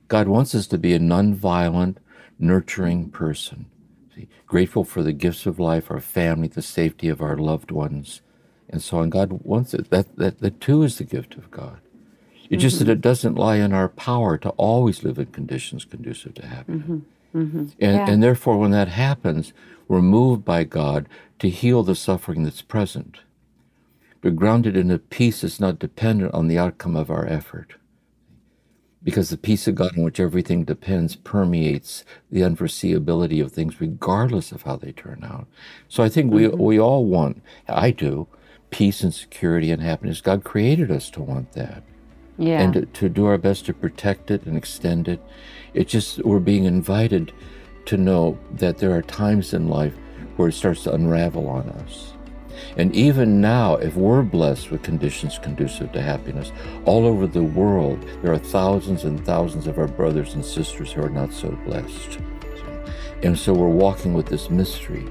God 0.08 0.28
wants 0.28 0.54
us 0.54 0.66
to 0.68 0.78
be 0.78 0.94
a 0.94 0.98
nonviolent, 0.98 1.96
nurturing 2.38 3.10
person, 3.10 3.66
see, 4.14 4.28
grateful 4.46 4.84
for 4.84 5.02
the 5.02 5.12
gifts 5.12 5.46
of 5.46 5.58
life, 5.58 5.90
our 5.90 6.00
family, 6.00 6.48
the 6.48 6.62
safety 6.62 7.08
of 7.08 7.20
our 7.20 7.36
loved 7.36 7.70
ones, 7.70 8.22
and 8.68 8.82
so 8.82 8.98
on. 8.98 9.10
God 9.10 9.40
wants 9.44 9.74
it. 9.74 9.90
That 9.90 10.16
that 10.16 10.40
that 10.40 10.60
too 10.60 10.82
is 10.82 10.98
the 10.98 11.04
gift 11.04 11.34
of 11.34 11.50
God. 11.50 11.80
It's 12.48 12.62
just 12.62 12.78
that 12.78 12.84
mm-hmm. 12.84 12.92
it 12.92 13.00
doesn't 13.00 13.34
lie 13.34 13.56
in 13.56 13.72
our 13.72 13.88
power 13.88 14.38
to 14.38 14.50
always 14.50 15.02
live 15.02 15.18
in 15.18 15.26
conditions 15.26 15.84
conducive 15.84 16.34
to 16.34 16.46
happiness. 16.46 16.82
Mm-hmm. 16.82 17.38
Mm-hmm. 17.38 17.66
And, 17.80 18.08
and 18.08 18.22
therefore, 18.22 18.56
when 18.56 18.70
that 18.70 18.88
happens, 18.88 19.52
we're 19.88 20.00
moved 20.00 20.44
by 20.44 20.64
God 20.64 21.08
to 21.38 21.50
heal 21.50 21.82
the 21.82 21.94
suffering 21.94 22.44
that's 22.44 22.62
present. 22.62 23.18
We're 24.26 24.32
grounded 24.32 24.76
in 24.76 24.90
a 24.90 24.98
peace 24.98 25.42
that's 25.42 25.60
not 25.60 25.78
dependent 25.78 26.34
on 26.34 26.48
the 26.48 26.58
outcome 26.58 26.96
of 26.96 27.10
our 27.10 27.24
effort. 27.28 27.76
Because 29.00 29.30
the 29.30 29.36
peace 29.36 29.68
of 29.68 29.76
God 29.76 29.96
on 29.96 30.02
which 30.02 30.18
everything 30.18 30.64
depends 30.64 31.14
permeates 31.14 32.04
the 32.28 32.40
unforeseeability 32.40 33.40
of 33.40 33.52
things 33.52 33.80
regardless 33.80 34.50
of 34.50 34.62
how 34.62 34.74
they 34.74 34.90
turn 34.90 35.22
out. 35.22 35.46
So 35.86 36.02
I 36.02 36.08
think 36.08 36.32
we, 36.32 36.42
mm-hmm. 36.42 36.60
we 36.60 36.80
all 36.80 37.04
want, 37.04 37.40
I 37.68 37.92
do, 37.92 38.26
peace 38.70 39.04
and 39.04 39.14
security 39.14 39.70
and 39.70 39.80
happiness. 39.80 40.20
God 40.20 40.42
created 40.42 40.90
us 40.90 41.08
to 41.10 41.22
want 41.22 41.52
that 41.52 41.84
yeah. 42.36 42.60
and 42.60 42.72
to, 42.72 42.86
to 42.86 43.08
do 43.08 43.26
our 43.26 43.38
best 43.38 43.64
to 43.66 43.74
protect 43.74 44.32
it 44.32 44.44
and 44.44 44.56
extend 44.56 45.06
it. 45.06 45.22
It 45.72 45.86
just 45.86 46.18
we're 46.24 46.40
being 46.40 46.64
invited 46.64 47.32
to 47.84 47.96
know 47.96 48.40
that 48.50 48.78
there 48.78 48.90
are 48.90 49.02
times 49.02 49.54
in 49.54 49.68
life 49.68 49.94
where 50.34 50.48
it 50.48 50.54
starts 50.54 50.82
to 50.82 50.94
unravel 50.94 51.48
on 51.48 51.68
us. 51.68 52.15
And 52.76 52.94
even 52.94 53.40
now, 53.40 53.74
if 53.76 53.94
we're 53.96 54.22
blessed 54.22 54.70
with 54.70 54.82
conditions 54.82 55.38
conducive 55.38 55.92
to 55.92 56.02
happiness, 56.02 56.52
all 56.84 57.06
over 57.06 57.26
the 57.26 57.42
world, 57.42 58.02
there 58.22 58.32
are 58.32 58.38
thousands 58.38 59.04
and 59.04 59.24
thousands 59.24 59.66
of 59.66 59.78
our 59.78 59.88
brothers 59.88 60.34
and 60.34 60.44
sisters 60.44 60.92
who 60.92 61.02
are 61.02 61.10
not 61.10 61.32
so 61.32 61.50
blessed. 61.64 62.18
And 63.22 63.38
so 63.38 63.52
we're 63.52 63.68
walking 63.68 64.14
with 64.14 64.26
this 64.26 64.50
mystery 64.50 65.06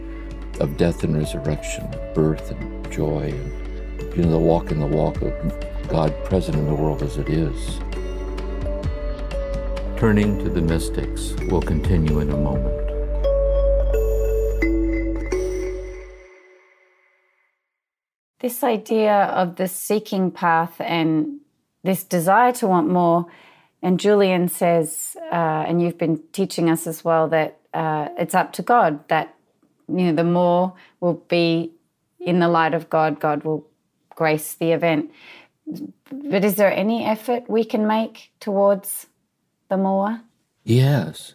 of 0.60 0.78
death 0.78 1.04
and 1.04 1.18
resurrection, 1.18 1.94
birth 2.14 2.52
and 2.52 2.92
joy, 2.92 3.34
and 3.34 4.16
you 4.16 4.24
know, 4.24 4.32
the 4.32 4.40
walk 4.40 4.72
in 4.72 4.80
the 4.80 4.86
walk 4.86 5.22
of 5.22 5.88
God 5.90 6.14
present 6.26 6.58
in 6.58 6.66
the 6.66 6.74
world 6.74 7.04
as 7.04 7.18
it 7.18 7.30
is. 7.30 7.80
Turning 9.98 10.38
to 10.44 10.50
the 10.50 10.62
mystics 10.62 11.34
will 11.50 11.62
continue 11.62 12.20
in 12.20 12.30
a 12.30 12.38
moment. 12.38 12.85
This 18.46 18.64
idea 18.64 19.24
of 19.42 19.56
the 19.56 19.68
seeking 19.68 20.30
path 20.30 20.80
and 20.80 21.40
this 21.84 22.04
desire 22.04 22.52
to 22.52 22.68
want 22.68 22.88
more. 22.88 23.26
And 23.82 24.00
Julian 24.00 24.50
says, 24.50 25.18
uh, 25.32 25.66
and 25.68 25.82
you've 25.82 25.98
been 25.98 26.22
teaching 26.32 26.70
us 26.70 26.86
as 26.86 27.04
well, 27.04 27.28
that 27.30 27.58
uh, 27.74 28.10
it's 28.20 28.36
up 28.36 28.54
to 28.54 28.62
God, 28.62 29.08
that 29.08 29.34
you 29.88 30.06
know, 30.06 30.14
the 30.14 30.24
more 30.24 30.74
will 31.00 31.24
be 31.28 31.72
in 32.20 32.38
the 32.38 32.48
light 32.48 32.76
of 32.76 32.88
God, 32.88 33.20
God 33.20 33.44
will 33.44 33.66
grace 34.12 34.54
the 34.54 34.74
event. 34.74 35.10
But 36.12 36.46
is 36.46 36.56
there 36.56 36.72
any 36.72 37.04
effort 37.04 37.50
we 37.50 37.64
can 37.66 37.88
make 37.88 38.30
towards 38.40 39.08
the 39.70 39.78
more? 39.78 40.22
Yes. 40.64 41.34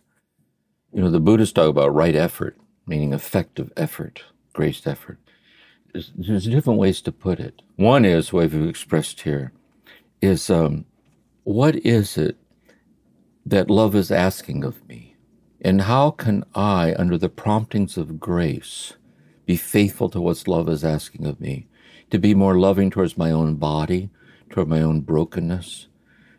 You 0.92 1.02
know, 1.02 1.10
the 1.10 1.18
Buddhists 1.18 1.54
talk 1.54 1.68
about 1.68 1.92
right 1.92 2.14
effort, 2.14 2.56
meaning 2.86 3.12
effective 3.12 3.72
effort, 3.76 4.22
graced 4.52 4.86
effort. 4.86 5.18
There's, 5.92 6.46
different 6.46 6.78
ways 6.78 7.00
to 7.02 7.12
put 7.12 7.40
it. 7.40 7.62
One 7.76 8.04
is, 8.04 8.32
what 8.32 8.50
we've 8.52 8.68
expressed 8.68 9.22
here, 9.22 9.52
is 10.22 10.48
um, 10.50 10.84
what 11.44 11.76
is 11.76 12.16
it 12.16 12.36
that 13.44 13.70
love 13.70 13.94
is 13.94 14.12
asking 14.12 14.64
of 14.64 14.86
me? 14.88 15.16
And 15.60 15.82
how 15.82 16.10
can 16.10 16.44
I, 16.54 16.94
under 16.98 17.18
the 17.18 17.28
promptings 17.28 17.96
of 17.96 18.20
grace, 18.20 18.94
be 19.46 19.56
faithful 19.56 20.08
to 20.10 20.20
what 20.20 20.46
love 20.46 20.68
is 20.68 20.84
asking 20.84 21.26
of 21.26 21.40
me? 21.40 21.66
To 22.10 22.18
be 22.18 22.34
more 22.34 22.58
loving 22.58 22.90
towards 22.90 23.18
my 23.18 23.30
own 23.30 23.56
body, 23.56 24.10
toward 24.48 24.68
my 24.68 24.80
own 24.80 25.00
brokenness, 25.00 25.88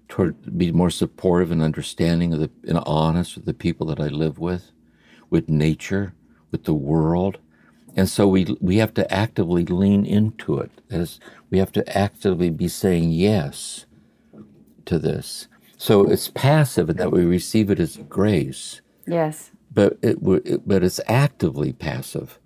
toward 0.08 0.58
be 0.58 0.72
more 0.72 0.90
supportive 0.90 1.52
and 1.52 1.62
understanding 1.62 2.34
of 2.34 2.40
the 2.40 2.52
and 2.68 2.80
honest 2.80 3.36
with 3.36 3.46
the 3.46 3.54
people 3.54 3.88
that 3.88 4.00
I 4.00 4.08
live 4.08 4.40
with, 4.40 4.72
with 5.30 5.50
nature, 5.50 6.14
with 6.52 6.66
the 6.66 6.74
world. 6.74 7.38
And 7.96 8.10
so 8.10 8.28
we 8.28 8.58
we 8.62 8.78
have 8.78 8.94
to 8.96 9.12
actively 9.14 9.66
lean 9.66 10.06
into 10.06 10.58
it. 10.60 10.72
As 10.90 11.20
we 11.50 11.60
have 11.60 11.72
to 11.74 11.98
actively 11.98 12.50
be 12.50 12.68
saying 12.68 13.12
yes 13.12 13.86
to 14.86 15.00
this. 15.00 15.48
So 15.78 16.06
it's 16.06 16.30
passive 16.30 16.90
in 16.90 16.98
that 16.98 17.12
we 17.12 17.26
receive 17.26 17.72
it 17.72 17.80
as 17.80 17.98
grace, 18.10 18.82
Yes. 19.08 19.52
but 19.74 19.98
it, 20.04 20.18
it 20.46 20.68
but 20.68 20.84
it's 20.84 21.02
actively 21.08 21.74
passive, 21.74 22.40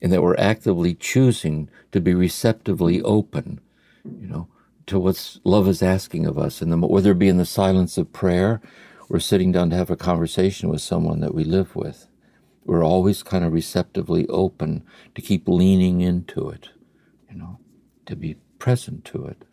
in 0.00 0.10
that 0.10 0.22
we're 0.22 0.36
actively 0.38 0.94
choosing 0.94 1.68
to 1.92 2.00
be 2.00 2.14
receptively 2.14 3.00
open, 3.02 3.60
you 4.04 4.26
know, 4.28 4.48
to 4.86 4.98
what 4.98 5.38
love 5.44 5.68
is 5.68 5.82
asking 5.82 6.26
of 6.26 6.38
us, 6.38 6.60
and 6.62 6.82
whether 6.82 7.12
it 7.12 7.18
be 7.20 7.28
in 7.28 7.36
the 7.38 7.46
silence 7.46 7.96
of 7.96 8.12
prayer, 8.12 8.60
or 9.08 9.20
sitting 9.20 9.52
down 9.52 9.70
to 9.70 9.76
have 9.76 9.90
a 9.90 9.96
conversation 9.96 10.68
with 10.68 10.80
someone 10.82 11.20
that 11.20 11.34
we 11.34 11.44
live 11.44 11.76
with, 11.76 12.08
we're 12.70 12.84
always 12.84 13.24
kind 13.24 13.44
of 13.44 13.52
receptively 13.52 14.28
open 14.28 14.84
to 15.16 15.20
keep 15.20 15.48
leaning 15.48 16.02
into 16.02 16.48
it, 16.50 16.68
you 17.28 17.36
know, 17.36 17.58
to 18.06 18.14
be 18.14 18.36
present 18.60 19.04
to 19.04 19.26
it. 19.26 19.44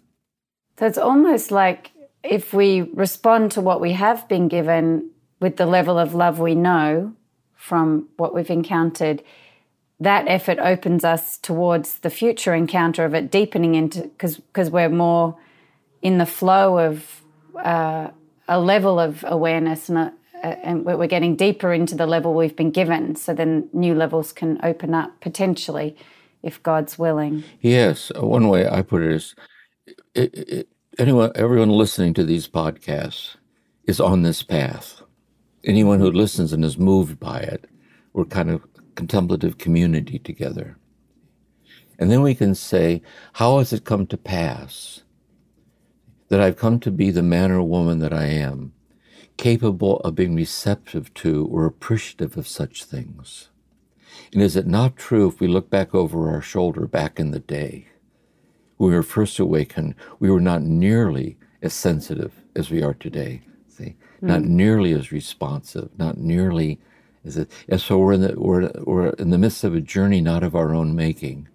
So 0.77 0.85
it's 0.85 0.99
almost 0.99 1.49
like 1.49 1.93
if 2.21 2.53
we 2.53 2.81
respond 2.93 3.51
to 3.53 3.61
what 3.61 3.81
we 3.81 3.93
have 3.93 4.27
been 4.29 4.47
given 4.47 5.09
with 5.39 5.57
the 5.57 5.65
level 5.65 5.97
of 5.97 6.13
love 6.13 6.37
we 6.37 6.53
know 6.53 7.15
from 7.55 8.07
what 8.17 8.35
we've 8.35 8.51
encountered, 8.51 9.23
that 9.99 10.27
effort 10.27 10.59
opens 10.59 11.03
us 11.03 11.39
towards 11.39 11.97
the 11.99 12.11
future 12.11 12.53
encounter 12.53 13.03
of 13.03 13.15
it 13.15 13.31
deepening 13.31 13.73
into 13.73 14.03
because 14.03 14.69
we're 14.69 14.89
more 14.89 15.35
in 16.03 16.19
the 16.19 16.27
flow 16.27 16.77
of 16.77 17.23
uh, 17.55 18.11
a 18.47 18.59
level 18.59 18.99
of 18.99 19.25
awareness 19.27 19.89
and, 19.89 19.97
a, 19.97 20.13
and 20.63 20.85
we're 20.85 21.07
getting 21.07 21.35
deeper 21.35 21.73
into 21.73 21.95
the 21.95 22.05
level 22.05 22.33
we've 22.33 22.55
been 22.55 22.71
given. 22.71 23.15
So 23.15 23.33
then 23.33 23.69
new 23.73 23.93
levels 23.93 24.31
can 24.31 24.59
open 24.63 24.93
up 24.93 25.19
potentially 25.21 25.95
if 26.43 26.61
God's 26.63 26.97
willing. 26.99 27.43
Yes, 27.61 28.11
uh, 28.15 28.25
one 28.25 28.47
way 28.47 28.67
I 28.67 28.81
put 28.81 29.01
it 29.01 29.11
is, 29.11 29.35
anyone, 30.99 31.31
everyone 31.35 31.69
listening 31.69 32.13
to 32.15 32.23
these 32.23 32.47
podcasts 32.47 33.35
is 33.85 33.99
on 33.99 34.21
this 34.21 34.43
path. 34.43 35.01
Anyone 35.63 35.99
who 35.99 36.11
listens 36.11 36.53
and 36.53 36.63
is 36.63 36.77
moved 36.77 37.19
by 37.19 37.39
it, 37.39 37.65
we're 38.13 38.25
kind 38.25 38.49
of 38.49 38.65
contemplative 38.95 39.57
community 39.57 40.19
together. 40.19 40.77
And 41.99 42.11
then 42.11 42.21
we 42.21 42.35
can 42.35 42.53
say, 42.55 43.01
how 43.33 43.57
has 43.57 43.73
it 43.73 43.83
come 43.83 44.05
to 44.07 44.17
pass 44.17 45.03
that 46.29 46.39
I've 46.39 46.57
come 46.57 46.79
to 46.81 46.91
be 46.91 47.09
the 47.09 47.23
man 47.23 47.51
or 47.51 47.63
woman 47.63 47.99
that 47.99 48.13
I 48.13 48.25
am, 48.25 48.73
capable 49.37 49.99
of 50.01 50.15
being 50.15 50.35
receptive 50.35 51.13
to 51.15 51.47
or 51.51 51.65
appreciative 51.65 52.37
of 52.37 52.47
such 52.47 52.83
things? 52.83 53.49
And 54.33 54.41
is 54.41 54.55
it 54.55 54.67
not 54.67 54.97
true 54.97 55.27
if 55.27 55.39
we 55.39 55.47
look 55.47 55.69
back 55.69 55.93
over 55.93 56.29
our 56.29 56.41
shoulder 56.41 56.87
back 56.87 57.19
in 57.19 57.31
the 57.31 57.39
day, 57.39 57.87
when 58.77 58.91
we 58.91 58.95
were 58.95 59.03
first 59.03 59.39
awakened, 59.39 59.95
we 60.19 60.29
were 60.29 60.41
not 60.41 60.61
nearly 60.61 61.37
as 61.61 61.73
sensitive 61.73 62.33
as 62.55 62.69
we 62.69 62.83
are 62.83 62.93
today, 62.93 63.41
see, 63.67 63.95
not 64.21 64.41
hmm. 64.41 64.55
nearly 64.55 64.93
as 64.93 65.11
responsive, 65.11 65.89
not 65.97 66.17
nearly 66.17 66.79
as. 67.25 67.37
it? 67.37 67.51
And 67.67 67.81
so 67.81 67.97
we're 67.97 68.13
in 68.13 68.21
the 68.21 68.33
we're, 68.37 68.71
we're 68.83 69.09
in 69.11 69.29
the 69.29 69.37
midst 69.37 69.63
of 69.63 69.73
a 69.75 69.81
journey 69.81 70.21
not 70.21 70.43
of 70.43 70.55
our 70.55 70.73
own 70.73 70.95
making, 70.95 71.47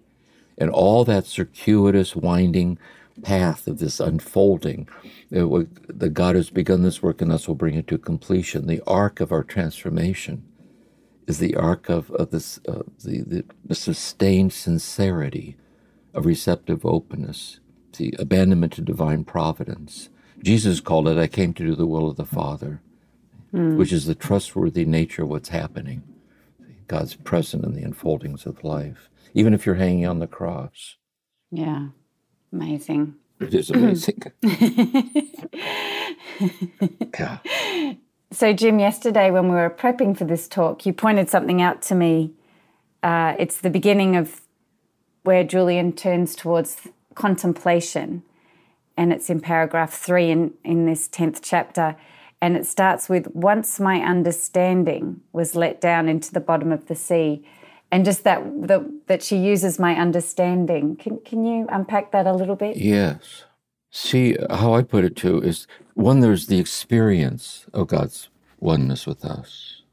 and 0.57 0.69
all 0.69 1.05
that 1.05 1.25
circuitous, 1.25 2.15
winding 2.15 2.77
path 3.21 3.67
of 3.67 3.79
this 3.79 3.99
unfolding. 3.99 4.87
The 5.29 6.09
God 6.11 6.35
has 6.35 6.49
begun 6.49 6.83
this 6.83 7.03
work 7.03 7.21
in 7.21 7.31
us 7.31 7.47
will 7.47 7.55
bring 7.55 7.75
it 7.75 7.87
to 7.87 7.97
completion. 7.97 8.67
The 8.67 8.81
arc 8.87 9.19
of 9.19 9.31
our 9.31 9.43
transformation 9.43 10.43
is 11.27 11.39
the 11.39 11.55
arc 11.55 11.89
of, 11.89 12.11
of 12.11 12.31
this 12.31 12.59
uh, 12.67 12.83
the, 13.03 13.21
the, 13.21 13.45
the 13.63 13.75
sustained 13.75 14.53
sincerity 14.53 15.55
of 16.13 16.25
receptive 16.25 16.85
openness, 16.85 17.59
the 17.97 18.13
abandonment 18.19 18.73
to 18.73 18.81
divine 18.81 19.23
providence. 19.23 20.09
Jesus 20.41 20.81
called 20.81 21.07
it, 21.07 21.17
I 21.17 21.27
came 21.27 21.53
to 21.53 21.65
do 21.65 21.75
the 21.75 21.87
will 21.87 22.09
of 22.09 22.17
the 22.17 22.25
Father, 22.25 22.81
mm. 23.53 23.77
which 23.77 23.93
is 23.93 24.05
the 24.05 24.15
trustworthy 24.15 24.85
nature 24.85 25.23
of 25.23 25.29
what's 25.29 25.49
happening. 25.49 26.03
God's 26.87 27.15
present 27.15 27.63
in 27.63 27.73
the 27.73 27.83
unfoldings 27.83 28.45
of 28.45 28.63
life, 28.63 29.09
even 29.33 29.53
if 29.53 29.65
you're 29.65 29.75
hanging 29.75 30.05
on 30.05 30.19
the 30.19 30.27
cross. 30.27 30.97
Yeah, 31.49 31.87
amazing. 32.53 33.15
It 33.39 33.53
is 33.53 33.69
amazing. 33.69 34.23
yeah. 37.19 37.39
So, 38.31 38.53
Jim, 38.53 38.79
yesterday 38.79 39.31
when 39.31 39.49
we 39.49 39.55
were 39.55 39.69
prepping 39.69 40.17
for 40.17 40.25
this 40.25 40.47
talk, 40.47 40.85
you 40.85 40.93
pointed 40.93 41.29
something 41.29 41.61
out 41.61 41.81
to 41.83 41.95
me. 41.95 42.33
Uh, 43.01 43.35
it's 43.37 43.59
the 43.59 43.69
beginning 43.69 44.15
of 44.15 44.41
where 45.23 45.43
Julian 45.43 45.91
turns 45.93 46.35
towards 46.35 46.87
contemplation 47.15 48.23
and 48.97 49.11
it's 49.11 49.29
in 49.29 49.39
paragraph 49.39 49.93
three 49.93 50.29
in, 50.29 50.53
in 50.63 50.85
this 50.85 51.07
10th 51.07 51.39
chapter. 51.41 51.95
And 52.41 52.57
it 52.57 52.65
starts 52.65 53.09
with 53.09 53.27
Once 53.33 53.79
my 53.79 54.01
understanding 54.01 55.21
was 55.31 55.55
let 55.55 55.79
down 55.81 56.09
into 56.09 56.31
the 56.31 56.39
bottom 56.39 56.71
of 56.71 56.87
the 56.87 56.95
sea. 56.95 57.47
And 57.93 58.05
just 58.05 58.23
that, 58.23 58.41
the, 58.67 58.91
that 59.05 59.21
she 59.21 59.37
uses 59.37 59.77
my 59.77 59.93
understanding. 59.93 60.95
Can, 60.95 61.19
can 61.19 61.45
you 61.45 61.67
unpack 61.69 62.11
that 62.11 62.25
a 62.25 62.33
little 62.33 62.55
bit? 62.55 62.75
Yes. 62.75 63.45
See, 63.91 64.35
how 64.49 64.73
I 64.73 64.81
put 64.81 65.05
it 65.05 65.15
too 65.15 65.39
is 65.43 65.67
one, 65.93 66.19
there's 66.19 66.47
the 66.47 66.57
experience 66.57 67.67
of 67.71 67.89
God's 67.89 68.29
oneness 68.59 69.05
with 69.05 69.23
us. 69.23 69.83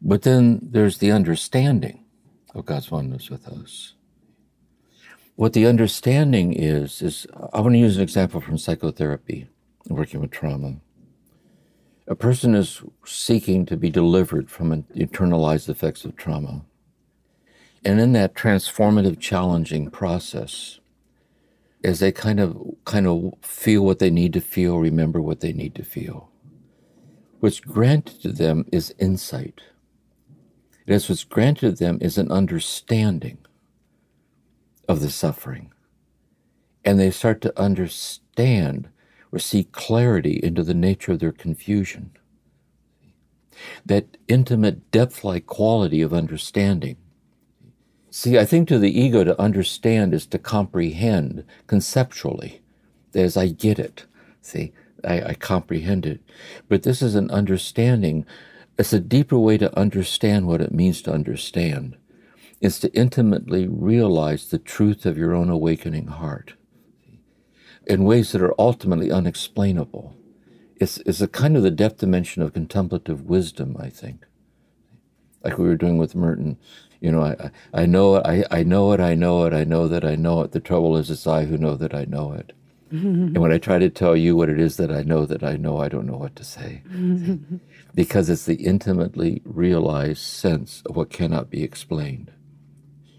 But 0.00 0.22
then 0.22 0.60
there's 0.62 0.98
the 0.98 1.10
understanding 1.10 2.04
of 2.54 2.66
God's 2.66 2.88
oneness 2.88 3.30
with 3.30 3.48
us. 3.48 3.94
What 5.34 5.54
the 5.54 5.66
understanding 5.66 6.52
is, 6.52 7.02
is 7.02 7.26
I 7.52 7.62
want 7.62 7.74
to 7.74 7.78
use 7.78 7.96
an 7.96 8.04
example 8.04 8.40
from 8.40 8.58
psychotherapy, 8.58 9.48
working 9.88 10.20
with 10.20 10.30
trauma. 10.30 10.76
A 12.10 12.16
person 12.16 12.56
is 12.56 12.82
seeking 13.06 13.64
to 13.66 13.76
be 13.76 13.88
delivered 13.88 14.50
from 14.50 14.82
internalized 14.96 15.68
effects 15.68 16.04
of 16.04 16.16
trauma. 16.16 16.64
And 17.84 18.00
in 18.00 18.12
that 18.14 18.34
transformative, 18.34 19.20
challenging 19.20 19.92
process, 19.92 20.80
as 21.84 22.00
they 22.00 22.10
kind 22.10 22.40
of 22.40 22.74
kind 22.84 23.06
of 23.06 23.34
feel 23.42 23.84
what 23.84 24.00
they 24.00 24.10
need 24.10 24.32
to 24.32 24.40
feel, 24.40 24.78
remember 24.78 25.20
what 25.20 25.38
they 25.38 25.52
need 25.52 25.76
to 25.76 25.84
feel. 25.84 26.28
What's 27.38 27.60
granted 27.60 28.20
to 28.22 28.32
them 28.32 28.66
is 28.72 28.92
insight. 28.98 29.60
And 30.86 30.96
as 30.96 31.08
what's 31.08 31.22
granted 31.22 31.76
to 31.76 31.84
them 31.84 31.98
is 32.00 32.18
an 32.18 32.32
understanding 32.32 33.38
of 34.88 34.98
the 34.98 35.10
suffering. 35.10 35.72
And 36.84 36.98
they 36.98 37.12
start 37.12 37.40
to 37.42 37.58
understand 37.58 38.88
see 39.38 39.64
clarity 39.64 40.40
into 40.42 40.62
the 40.62 40.74
nature 40.74 41.12
of 41.12 41.20
their 41.20 41.32
confusion. 41.32 42.10
That 43.84 44.16
intimate, 44.26 44.90
depth 44.90 45.22
like 45.22 45.46
quality 45.46 46.02
of 46.02 46.14
understanding. 46.14 46.96
See, 48.10 48.38
I 48.38 48.44
think 48.44 48.66
to 48.68 48.78
the 48.78 48.98
ego 48.98 49.22
to 49.22 49.40
understand 49.40 50.14
is 50.14 50.26
to 50.26 50.38
comprehend 50.38 51.44
conceptually. 51.66 52.62
As 53.14 53.36
I 53.36 53.48
get 53.48 53.78
it. 53.78 54.06
See, 54.40 54.72
I, 55.04 55.22
I 55.22 55.34
comprehend 55.34 56.06
it. 56.06 56.20
But 56.68 56.82
this 56.82 57.02
is 57.02 57.14
an 57.14 57.30
understanding. 57.30 58.24
It's 58.78 58.92
a 58.92 59.00
deeper 59.00 59.38
way 59.38 59.58
to 59.58 59.76
understand 59.78 60.46
what 60.46 60.60
it 60.60 60.72
means 60.72 61.02
to 61.02 61.12
understand 61.12 61.96
is 62.60 62.78
to 62.78 62.92
intimately 62.94 63.66
realize 63.66 64.48
the 64.48 64.58
truth 64.58 65.06
of 65.06 65.16
your 65.16 65.34
own 65.34 65.48
awakening 65.48 66.06
heart 66.06 66.54
in 67.90 68.04
ways 68.04 68.30
that 68.30 68.40
are 68.40 68.54
ultimately 68.58 69.10
unexplainable. 69.10 70.16
It's, 70.76 70.98
it's 70.98 71.20
a 71.20 71.26
kind 71.28 71.56
of 71.56 71.64
the 71.64 71.72
depth 71.72 71.98
dimension 71.98 72.40
of 72.40 72.54
contemplative 72.54 73.22
wisdom, 73.22 73.76
I 73.78 73.90
think. 73.90 74.26
Like 75.42 75.58
we 75.58 75.66
were 75.66 75.76
doing 75.76 75.98
with 75.98 76.14
Merton. 76.14 76.56
You 77.00 77.10
know, 77.10 77.22
I, 77.22 77.50
I 77.74 77.86
know 77.86 78.16
it, 78.16 78.26
I, 78.26 78.44
I 78.50 78.62
know 78.62 78.92
it, 78.92 79.00
I 79.00 79.14
know 79.14 79.44
it, 79.44 79.52
I 79.52 79.64
know 79.64 79.88
that 79.88 80.04
I 80.04 80.14
know 80.14 80.42
it. 80.42 80.52
The 80.52 80.60
trouble 80.60 80.96
is, 80.96 81.10
it's 81.10 81.26
I 81.26 81.46
who 81.46 81.58
know 81.58 81.74
that 81.74 81.94
I 81.94 82.04
know 82.04 82.32
it. 82.32 82.52
and 82.90 83.38
when 83.38 83.52
I 83.52 83.58
try 83.58 83.78
to 83.78 83.90
tell 83.90 84.16
you 84.16 84.36
what 84.36 84.48
it 84.48 84.60
is 84.60 84.76
that 84.76 84.92
I 84.92 85.02
know 85.02 85.26
that 85.26 85.42
I 85.42 85.56
know, 85.56 85.78
I 85.78 85.88
don't 85.88 86.06
know 86.06 86.16
what 86.16 86.36
to 86.36 86.44
say. 86.44 86.82
because 87.94 88.30
it's 88.30 88.44
the 88.44 88.56
intimately 88.56 89.42
realized 89.44 90.22
sense 90.22 90.82
of 90.86 90.94
what 90.94 91.10
cannot 91.10 91.50
be 91.50 91.64
explained. 91.64 92.30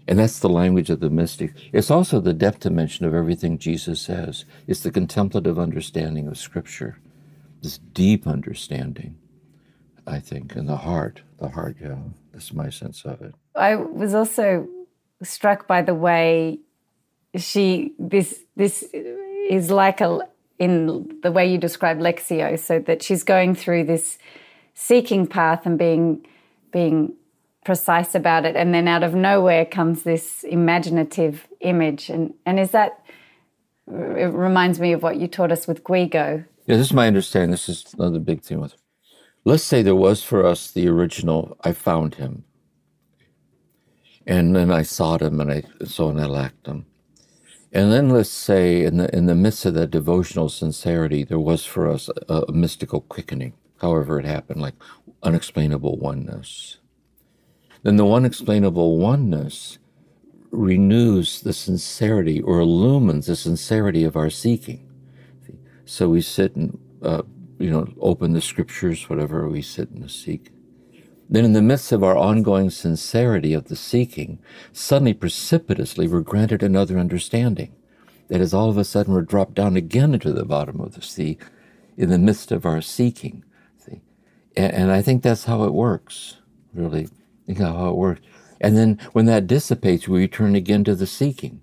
And 0.08 0.18
that's 0.18 0.40
the 0.40 0.48
language 0.48 0.90
of 0.90 1.00
the 1.00 1.10
mystic. 1.10 1.54
It's 1.72 1.90
also 1.90 2.20
the 2.20 2.32
depth 2.32 2.60
dimension 2.60 3.06
of 3.06 3.14
everything 3.14 3.58
Jesus 3.58 4.00
says. 4.00 4.44
It's 4.66 4.80
the 4.80 4.90
contemplative 4.90 5.58
understanding 5.58 6.26
of 6.26 6.38
Scripture, 6.38 6.98
this 7.62 7.78
deep 7.78 8.26
understanding, 8.26 9.16
I 10.06 10.18
think, 10.18 10.56
in 10.56 10.66
the 10.66 10.78
heart. 10.78 11.22
The 11.38 11.48
heart, 11.48 11.76
yeah, 11.80 11.96
that's 12.32 12.52
my 12.52 12.70
sense 12.70 13.04
of 13.04 13.22
it. 13.22 13.34
I 13.54 13.76
was 13.76 14.14
also 14.14 14.68
struck 15.22 15.68
by 15.68 15.82
the 15.82 15.94
way 15.94 16.58
she 17.36 17.92
this 17.98 18.40
this 18.56 18.82
is 18.92 19.70
like 19.70 20.00
a 20.00 20.20
in 20.58 21.20
the 21.22 21.32
way 21.32 21.50
you 21.50 21.58
describe 21.58 21.98
Lectio, 21.98 22.58
so 22.58 22.78
that 22.80 23.02
she's 23.02 23.24
going 23.24 23.54
through 23.54 23.84
this 23.84 24.18
seeking 24.74 25.26
path 25.26 25.66
and 25.66 25.78
being 25.78 26.26
being 26.72 27.14
precise 27.64 28.14
about 28.14 28.44
it 28.44 28.56
and 28.56 28.74
then 28.74 28.88
out 28.88 29.02
of 29.02 29.14
nowhere 29.14 29.64
comes 29.64 30.02
this 30.02 30.42
imaginative 30.44 31.46
image 31.60 32.08
and 32.08 32.34
and 32.44 32.58
is 32.58 32.72
that 32.72 33.02
it 33.86 34.32
reminds 34.32 34.80
me 34.80 34.92
of 34.92 35.02
what 35.02 35.18
you 35.18 35.26
taught 35.26 35.52
us 35.52 35.66
with 35.66 35.82
Guigo. 35.84 36.44
Yeah, 36.66 36.76
this 36.76 36.88
is 36.88 36.92
my 36.92 37.06
understanding. 37.06 37.50
This 37.50 37.68
is 37.68 37.92
another 37.94 38.20
big 38.20 38.42
thing 38.42 38.60
with. 38.60 38.74
Let's 39.44 39.64
say 39.64 39.82
there 39.82 39.96
was 39.96 40.22
for 40.22 40.46
us 40.46 40.70
the 40.70 40.88
original. 40.88 41.56
I 41.62 41.72
found 41.72 42.14
him, 42.14 42.44
and 44.24 44.54
then 44.54 44.70
I 44.70 44.82
sought 44.82 45.20
him, 45.20 45.40
and 45.40 45.50
I 45.50 45.64
saw 45.84 46.10
and 46.10 46.20
I 46.20 46.26
lacked 46.26 46.68
him, 46.68 46.86
and 47.72 47.92
then 47.92 48.08
let's 48.08 48.30
say 48.30 48.84
in 48.84 48.98
the 48.98 49.14
in 49.14 49.26
the 49.26 49.34
midst 49.34 49.66
of 49.66 49.74
that 49.74 49.90
devotional 49.90 50.48
sincerity, 50.48 51.24
there 51.24 51.40
was 51.40 51.64
for 51.64 51.90
us 51.90 52.08
a, 52.28 52.44
a 52.48 52.52
mystical 52.52 53.00
quickening. 53.00 53.54
However, 53.80 54.20
it 54.20 54.24
happened, 54.24 54.62
like 54.62 54.74
unexplainable 55.24 55.98
oneness 55.98 56.78
then 57.82 57.96
the 57.96 58.04
one 58.04 58.24
explainable 58.24 58.98
oneness 58.98 59.78
renews 60.50 61.40
the 61.40 61.52
sincerity 61.52 62.40
or 62.40 62.60
illumines 62.60 63.26
the 63.26 63.36
sincerity 63.36 64.04
of 64.04 64.16
our 64.16 64.30
seeking. 64.30 64.88
So 65.84 66.08
we 66.08 66.20
sit 66.20 66.54
and, 66.56 66.78
uh, 67.02 67.22
you 67.58 67.70
know, 67.70 67.92
open 68.00 68.32
the 68.32 68.40
scriptures, 68.40 69.08
whatever 69.08 69.48
we 69.48 69.62
sit 69.62 69.90
and 69.90 70.10
seek. 70.10 70.50
Then, 71.28 71.44
in 71.44 71.54
the 71.54 71.62
midst 71.62 71.92
of 71.92 72.04
our 72.04 72.16
ongoing 72.16 72.68
sincerity 72.68 73.54
of 73.54 73.64
the 73.64 73.76
seeking, 73.76 74.38
suddenly, 74.72 75.14
precipitously, 75.14 76.06
we're 76.06 76.20
granted 76.20 76.62
another 76.62 76.98
understanding. 76.98 77.74
That 78.28 78.42
is, 78.42 78.52
all 78.52 78.68
of 78.68 78.76
a 78.76 78.84
sudden, 78.84 79.14
we're 79.14 79.22
dropped 79.22 79.54
down 79.54 79.76
again 79.76 80.12
into 80.12 80.32
the 80.32 80.44
bottom 80.44 80.80
of 80.80 80.94
the 80.94 81.02
sea 81.02 81.38
in 81.96 82.10
the 82.10 82.18
midst 82.18 82.52
of 82.52 82.66
our 82.66 82.82
seeking. 82.82 83.44
See? 83.78 84.02
And, 84.56 84.72
and 84.72 84.92
I 84.92 85.00
think 85.00 85.22
that's 85.22 85.44
how 85.44 85.64
it 85.64 85.72
works, 85.72 86.36
really. 86.74 87.08
Think 87.46 87.58
how 87.58 87.88
it 87.88 87.96
works. 87.96 88.20
And 88.60 88.76
then 88.76 88.98
when 89.12 89.26
that 89.26 89.46
dissipates, 89.46 90.06
we 90.06 90.20
return 90.20 90.54
again 90.54 90.84
to 90.84 90.94
the 90.94 91.06
seeking. 91.06 91.60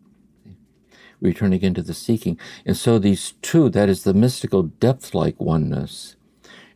We 1.22 1.30
return 1.30 1.54
again 1.54 1.74
to 1.76 1.82
the 1.82 1.94
seeking. 1.94 2.38
And 2.66 2.76
so 2.78 3.00
these 3.00 3.34
two, 3.42 3.70
that 3.70 3.90
is 3.90 4.04
the 4.04 4.14
mystical 4.14 4.64
depth 4.64 5.14
like 5.14 5.40
oneness 5.40 6.16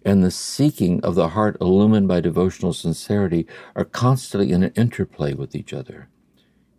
and 0.06 0.24
the 0.24 0.32
seeking 0.32 1.00
of 1.02 1.16
the 1.16 1.30
heart 1.30 1.58
illumined 1.62 2.08
by 2.08 2.20
devotional 2.20 2.74
sincerity, 2.74 3.48
are 3.76 3.86
constantly 3.86 4.52
in 4.52 4.64
an 4.64 4.74
interplay 4.76 5.34
with 5.34 5.56
each 5.56 5.74
other. 5.74 6.10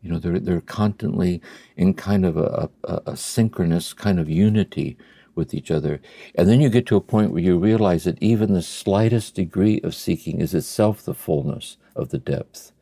You 0.02 0.10
know, 0.10 0.18
they're, 0.18 0.38
they're 0.38 0.60
constantly 0.60 1.40
in 1.76 1.94
kind 1.94 2.26
of 2.26 2.36
a, 2.36 2.68
a, 2.84 3.00
a 3.06 3.16
synchronous 3.16 3.94
kind 3.94 4.20
of 4.20 4.28
unity 4.28 4.98
with 5.34 5.54
each 5.54 5.70
other. 5.70 6.00
And 6.34 6.48
then 6.48 6.60
you 6.60 6.68
get 6.68 6.86
to 6.86 6.96
a 6.96 7.00
point 7.00 7.32
where 7.32 7.42
you 7.42 7.58
realize 7.58 8.04
that 8.04 8.22
even 8.22 8.52
the 8.52 8.62
slightest 8.62 9.34
degree 9.34 9.80
of 9.82 9.94
seeking 9.94 10.40
is 10.40 10.54
itself 10.54 11.02
the 11.02 11.14
fullness 11.14 11.76
of 11.96 12.10
the 12.10 12.18
depth. 12.18 12.72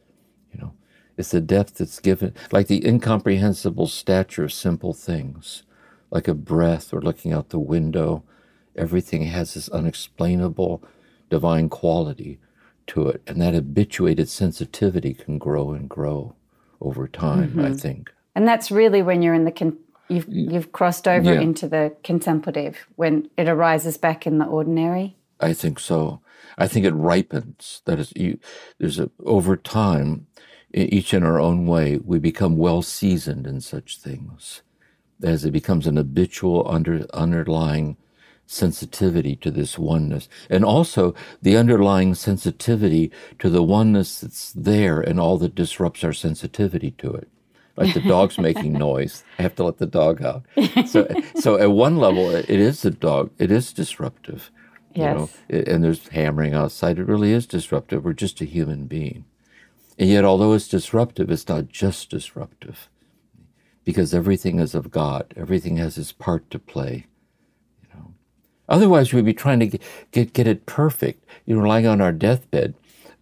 You 0.53 0.61
know, 0.61 0.73
it's 1.17 1.31
the 1.31 1.41
depth 1.41 1.77
that's 1.77 2.01
given, 2.01 2.35
like 2.51 2.67
the 2.67 2.87
incomprehensible 2.87 3.87
stature 3.87 4.45
of 4.45 4.53
simple 4.53 4.93
things, 4.93 5.62
like 6.11 6.29
a 6.29 6.35
breath 6.35 6.93
or 6.93 7.01
looking 7.01 7.33
out 7.33 7.51
the 7.51 7.59
window. 7.59 8.25
Everything 8.77 9.25
has 9.25 9.55
this 9.55 9.69
unexplainable 9.69 10.83
divine 11.31 11.69
quality 11.69 12.38
to 12.88 13.09
it. 13.09 13.23
And 13.27 13.41
that 13.41 13.55
habituated 13.55 14.29
sensitivity 14.29 15.15
can 15.15 15.38
grow 15.38 15.73
and 15.73 15.88
grow 15.88 16.35
over 16.81 17.07
time, 17.09 17.51
mm-hmm. 17.51 17.65
I 17.65 17.73
think. 17.75 18.12
And 18.35 18.47
that's 18.49 18.71
really 18.71 19.03
when 19.03 19.23
you're 19.23 19.35
in 19.35 19.45
the, 19.45 19.53
con- 19.53 19.79
you've, 20.12 20.29
you've 20.29 20.72
crossed 20.72 21.09
over 21.09 21.35
yeah. 21.35 21.40
into 21.40 21.68
the 21.68 21.94
contemplative, 22.05 22.87
when 22.96 23.29
it 23.37 23.48
arises 23.48 23.96
back 23.96 24.27
in 24.27 24.38
the 24.38 24.46
ordinary. 24.46 25.16
I 25.40 25.53
think 25.53 25.81
so. 25.81 26.20
I 26.59 26.68
think 26.68 26.87
it 26.87 26.94
ripens. 26.94 27.83
That 27.87 27.98
is, 27.98 28.12
you, 28.14 28.38
there's 28.79 28.98
a, 28.98 29.11
over 29.25 29.57
time, 29.57 30.27
each 30.75 31.12
in 31.12 31.22
our 31.22 31.40
own 31.40 31.66
way, 31.66 31.96
we 31.96 32.18
become 32.18 32.57
well 32.57 32.83
seasoned 32.83 33.46
in 33.46 33.61
such 33.61 33.98
things 33.98 34.62
as 35.22 35.44
it 35.44 35.53
becomes 35.53 35.87
an 35.87 35.96
habitual 35.96 36.66
under, 36.68 37.07
underlying 37.14 37.96
sensitivity 38.46 39.37
to 39.37 39.51
this 39.51 39.79
oneness. 39.79 40.29
And 40.51 40.64
also 40.64 41.14
the 41.40 41.57
underlying 41.57 42.14
sensitivity 42.14 43.11
to 43.38 43.48
the 43.48 43.62
oneness 43.62 44.20
that's 44.20 44.53
there 44.53 45.01
and 45.01 45.18
all 45.20 45.38
that 45.38 45.55
disrupts 45.55 46.05
our 46.05 46.12
sensitivity 46.12 46.90
to 46.98 47.14
it. 47.14 47.29
Like 47.76 47.94
the 47.94 48.00
dog's 48.00 48.38
making 48.38 48.74
noise. 48.74 49.24
I 49.38 49.42
have 49.42 49.54
to 49.56 49.64
let 49.64 49.78
the 49.78 49.87
dog 49.87 50.22
out. 50.22 50.44
So, 50.87 51.08
so 51.37 51.56
at 51.58 51.70
one 51.70 51.96
level, 51.96 52.30
it 52.35 52.50
is 52.50 52.82
the 52.82 52.90
dog. 52.90 53.30
It 53.38 53.50
is 53.50 53.72
disruptive. 53.72 54.50
Yes. 54.94 55.38
You 55.50 55.56
know, 55.58 55.64
and 55.72 55.82
there's 55.82 56.08
hammering 56.08 56.52
outside. 56.52 56.98
It 56.98 57.06
really 57.06 57.32
is 57.32 57.46
disruptive. 57.46 58.04
We're 58.04 58.12
just 58.12 58.42
a 58.42 58.44
human 58.44 58.87
being. 58.87 59.24
And 59.98 60.11
yet, 60.11 60.24
although 60.24 60.52
it's 60.52 60.68
disruptive, 60.68 61.30
it's 61.30 61.48
not 61.48 61.68
just 61.68 62.11
disruptive 62.11 62.88
because 63.85 64.14
everything 64.14 64.58
is 64.58 64.74
of 64.74 64.90
God. 64.90 65.32
Everything 65.37 65.76
has 65.78 65.96
its 65.96 66.12
part 66.12 66.50
to 66.50 66.58
play. 66.58 67.06
You 67.82 67.88
know, 67.94 68.14
otherwise 68.68 69.12
we'd 69.12 69.24
be 69.24 69.35
trying 69.35 69.61
to 69.61 69.66
get 69.66 69.82
get, 70.11 70.32
get 70.32 70.46
it 70.46 70.66
perfect. 70.66 71.24
You 71.46 71.56
know, 71.56 71.66
lying 71.66 71.87
on 71.87 72.00
our 72.00 72.12
deathbed, 72.12 72.74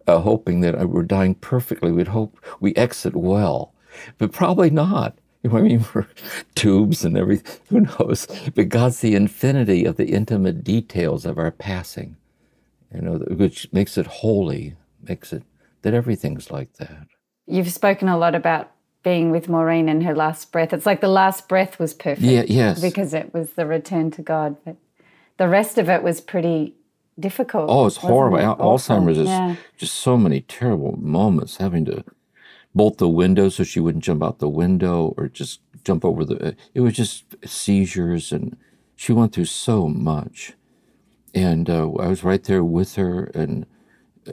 uh, 0.07 0.19
hoping 0.19 0.61
that 0.61 0.89
we're 0.89 1.03
dying 1.03 1.35
perfectly. 1.35 1.91
We'd 1.91 2.09
hope 2.09 2.37
we 2.59 2.75
exit 2.75 3.15
well, 3.15 3.70
but 4.17 4.31
probably 4.31 4.69
not. 4.69 5.17
You 5.43 5.49
know 5.49 5.55
what 5.55 5.63
I 5.63 5.67
mean? 5.67 5.79
For 5.79 6.07
tubes 6.55 7.03
and 7.03 7.17
everything, 7.17 7.59
who 7.69 7.81
knows? 7.81 8.27
But 8.53 8.69
God's 8.69 8.99
the 8.99 9.15
infinity 9.15 9.85
of 9.85 9.97
the 9.97 10.07
intimate 10.07 10.63
details 10.63 11.25
of 11.25 11.37
our 11.37 11.51
passing, 11.51 12.17
you 12.93 13.01
know, 13.01 13.13
which 13.15 13.71
makes 13.71 13.97
it 13.97 14.07
holy, 14.07 14.75
makes 15.01 15.33
it 15.33 15.43
that 15.81 15.93
everything's 15.93 16.51
like 16.51 16.73
that. 16.73 17.07
You've 17.47 17.71
spoken 17.71 18.07
a 18.07 18.17
lot 18.17 18.35
about 18.35 18.71
being 19.03 19.31
with 19.31 19.49
Maureen 19.49 19.89
in 19.89 20.01
her 20.01 20.13
last 20.13 20.51
breath. 20.51 20.73
It's 20.73 20.85
like 20.85 21.01
the 21.01 21.07
last 21.07 21.49
breath 21.49 21.79
was 21.79 21.93
perfect. 21.93 22.21
Yeah, 22.21 22.43
yes. 22.47 22.79
Because 22.79 23.13
it 23.13 23.33
was 23.33 23.53
the 23.53 23.65
return 23.65 24.11
to 24.11 24.21
God. 24.21 24.57
But 24.63 24.75
the 25.37 25.47
rest 25.47 25.79
of 25.79 25.89
it 25.89 26.03
was 26.03 26.21
pretty 26.21 26.75
difficult. 27.19 27.67
Oh, 27.69 27.87
it's 27.87 27.97
horrible. 27.97 28.37
It? 28.37 28.43
Alzheimer's 28.43 29.17
is 29.17 29.57
just 29.77 29.95
so 29.95 30.17
many 30.17 30.41
terrible 30.41 30.97
moments 30.97 31.57
having 31.57 31.85
to 31.85 32.03
bolt 32.73 32.97
the 32.97 33.07
window 33.07 33.49
so 33.49 33.63
she 33.63 33.79
wouldn't 33.79 34.03
jump 34.03 34.23
out 34.23 34.39
the 34.39 34.49
window 34.49 35.13
or 35.17 35.27
just 35.27 35.59
jump 35.83 36.05
over 36.05 36.23
the 36.23 36.55
it 36.73 36.81
was 36.81 36.93
just 36.93 37.35
seizures 37.45 38.31
and 38.31 38.55
she 39.01 39.11
went 39.11 39.33
through 39.33 39.45
so 39.45 39.87
much. 39.87 40.53
And 41.33 41.67
uh, 41.71 41.91
I 41.93 42.05
was 42.05 42.23
right 42.23 42.43
there 42.43 42.63
with 42.63 42.97
her 42.97 43.31
and 43.33 43.65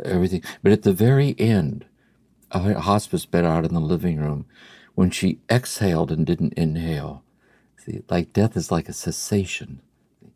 everything. 0.04 0.42
But 0.62 0.72
at 0.72 0.82
the 0.82 0.92
very 0.92 1.34
end, 1.38 1.86
a 2.50 2.78
hospice 2.78 3.24
bed 3.24 3.46
out 3.46 3.64
in 3.64 3.72
the 3.72 3.80
living 3.80 4.18
room 4.18 4.44
when 4.94 5.08
she 5.08 5.38
exhaled 5.50 6.12
and 6.12 6.26
didn't 6.26 6.52
inhale. 6.52 7.22
See, 7.78 8.02
like 8.10 8.34
death 8.34 8.58
is 8.58 8.70
like 8.70 8.90
a 8.90 8.92
cessation. 8.92 9.80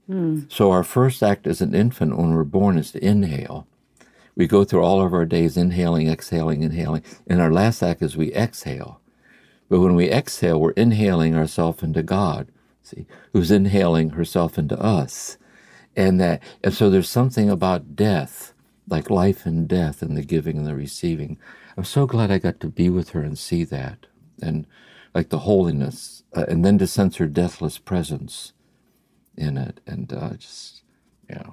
Mm. 0.08 0.50
So 0.50 0.70
our 0.70 0.82
first 0.82 1.22
act 1.22 1.46
as 1.46 1.60
an 1.60 1.74
infant 1.74 2.16
when 2.16 2.34
we're 2.34 2.44
born 2.44 2.78
is 2.78 2.92
to 2.92 3.04
inhale. 3.04 3.66
We 4.34 4.46
go 4.46 4.64
through 4.64 4.82
all 4.82 5.02
of 5.02 5.12
our 5.12 5.26
days 5.26 5.56
inhaling, 5.56 6.08
exhaling, 6.08 6.62
inhaling, 6.62 7.02
and 7.26 7.40
our 7.40 7.52
last 7.52 7.82
act 7.82 8.02
is 8.02 8.16
we 8.16 8.32
exhale. 8.34 9.00
But 9.68 9.80
when 9.80 9.94
we 9.94 10.10
exhale, 10.10 10.60
we're 10.60 10.72
inhaling 10.72 11.34
ourselves 11.34 11.82
into 11.82 12.02
God, 12.02 12.48
see, 12.82 13.06
who's 13.32 13.50
inhaling 13.50 14.10
herself 14.10 14.58
into 14.58 14.78
us. 14.80 15.38
And 15.96 16.20
that 16.20 16.42
and 16.64 16.72
so 16.72 16.88
there's 16.88 17.08
something 17.08 17.50
about 17.50 17.94
death, 17.94 18.54
like 18.88 19.10
life 19.10 19.44
and 19.44 19.68
death 19.68 20.02
and 20.02 20.16
the 20.16 20.22
giving 20.22 20.56
and 20.58 20.66
the 20.66 20.74
receiving, 20.74 21.38
I'm 21.76 21.84
so 21.84 22.06
glad 22.06 22.30
I 22.30 22.38
got 22.38 22.60
to 22.60 22.68
be 22.68 22.90
with 22.90 23.10
her 23.10 23.22
and 23.22 23.38
see 23.38 23.64
that, 23.64 24.06
and 24.42 24.66
like 25.14 25.30
the 25.30 25.40
holiness, 25.40 26.22
uh, 26.36 26.44
and 26.48 26.64
then 26.64 26.78
to 26.78 26.86
sense 26.86 27.16
her 27.16 27.26
deathless 27.26 27.78
presence 27.78 28.52
in 29.36 29.56
it, 29.56 29.80
and 29.86 30.12
uh, 30.12 30.34
just 30.34 30.82
yeah, 31.30 31.50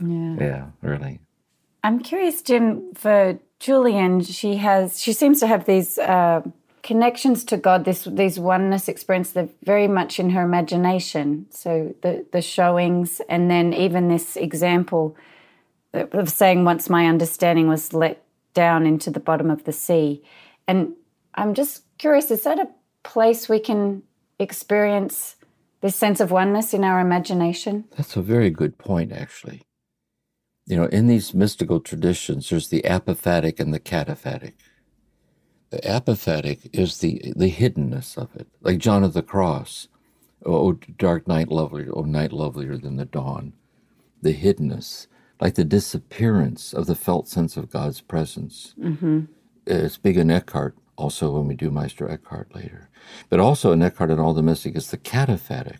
yeah, 0.00 0.36
yeah, 0.38 0.66
really. 0.82 1.20
I'm 1.82 2.00
curious, 2.00 2.42
Jim. 2.42 2.94
For 2.94 3.38
Julian, 3.58 4.22
she 4.22 4.56
has 4.56 5.00
she 5.00 5.12
seems 5.12 5.40
to 5.40 5.46
have 5.46 5.64
these 5.64 5.98
uh, 5.98 6.42
connections 6.82 7.44
to 7.44 7.56
God, 7.56 7.84
this 7.84 8.04
these 8.04 8.38
oneness 8.38 8.88
experience. 8.88 9.32
They're 9.32 9.48
very 9.64 9.88
much 9.88 10.18
in 10.18 10.30
her 10.30 10.42
imagination. 10.42 11.46
So 11.50 11.94
the 12.02 12.26
the 12.32 12.42
showings, 12.42 13.20
and 13.28 13.50
then 13.50 13.72
even 13.72 14.08
this 14.08 14.36
example 14.36 15.16
of 15.92 16.30
saying, 16.30 16.64
"Once 16.64 16.90
my 16.90 17.06
understanding 17.06 17.68
was 17.68 17.92
let 17.92 18.22
down 18.54 18.86
into 18.86 19.10
the 19.10 19.20
bottom 19.20 19.50
of 19.50 19.64
the 19.64 19.72
sea. 19.72 20.22
And 20.66 20.94
I'm 21.34 21.54
just 21.54 21.84
curious 21.98 22.30
is 22.30 22.42
that 22.44 22.58
a 22.58 22.68
place 23.02 23.48
we 23.48 23.60
can 23.60 24.02
experience 24.38 25.36
this 25.80 25.96
sense 25.96 26.20
of 26.20 26.30
oneness 26.30 26.74
in 26.74 26.84
our 26.84 27.00
imagination? 27.00 27.84
That's 27.96 28.16
a 28.16 28.22
very 28.22 28.50
good 28.50 28.78
point, 28.78 29.12
actually. 29.12 29.62
You 30.70 30.76
know, 30.76 30.84
in 30.84 31.08
these 31.08 31.34
mystical 31.34 31.80
traditions, 31.80 32.48
there's 32.48 32.68
the 32.68 32.82
apophatic 32.82 33.58
and 33.58 33.74
the 33.74 33.80
cataphatic. 33.80 34.52
The 35.70 35.78
apophatic 35.78 36.70
is 36.72 36.98
the, 36.98 37.32
the 37.34 37.50
hiddenness 37.50 38.16
of 38.16 38.36
it, 38.36 38.46
like 38.60 38.78
John 38.78 39.02
of 39.02 39.12
the 39.12 39.22
Cross. 39.22 39.88
Oh, 40.46 40.72
dark 40.72 41.26
night 41.26 41.48
lovelier, 41.48 41.90
oh, 41.92 42.02
night 42.02 42.32
lovelier 42.32 42.76
than 42.76 42.96
the 42.96 43.04
dawn. 43.04 43.52
The 44.22 44.32
hiddenness 44.32 45.08
like 45.40 45.56
the 45.56 45.64
disappearance 45.64 46.72
of 46.72 46.86
the 46.86 46.94
felt 46.94 47.26
sense 47.26 47.56
of 47.56 47.70
God's 47.70 48.00
presence. 48.00 48.74
Mm-hmm. 48.80 49.22
It's 49.66 49.96
big 49.96 50.18
in 50.18 50.30
Eckhart, 50.30 50.76
also 50.94 51.32
when 51.32 51.48
we 51.48 51.56
do 51.56 51.72
Meister 51.72 52.08
Eckhart 52.08 52.54
later. 52.54 52.90
But 53.28 53.40
also 53.40 53.72
in 53.72 53.82
Eckhart 53.82 54.10
and 54.10 54.20
all 54.20 54.34
the 54.34 54.42
mystic 54.42 54.76
is 54.76 54.92
the 54.92 54.98
cataphatic, 54.98 55.78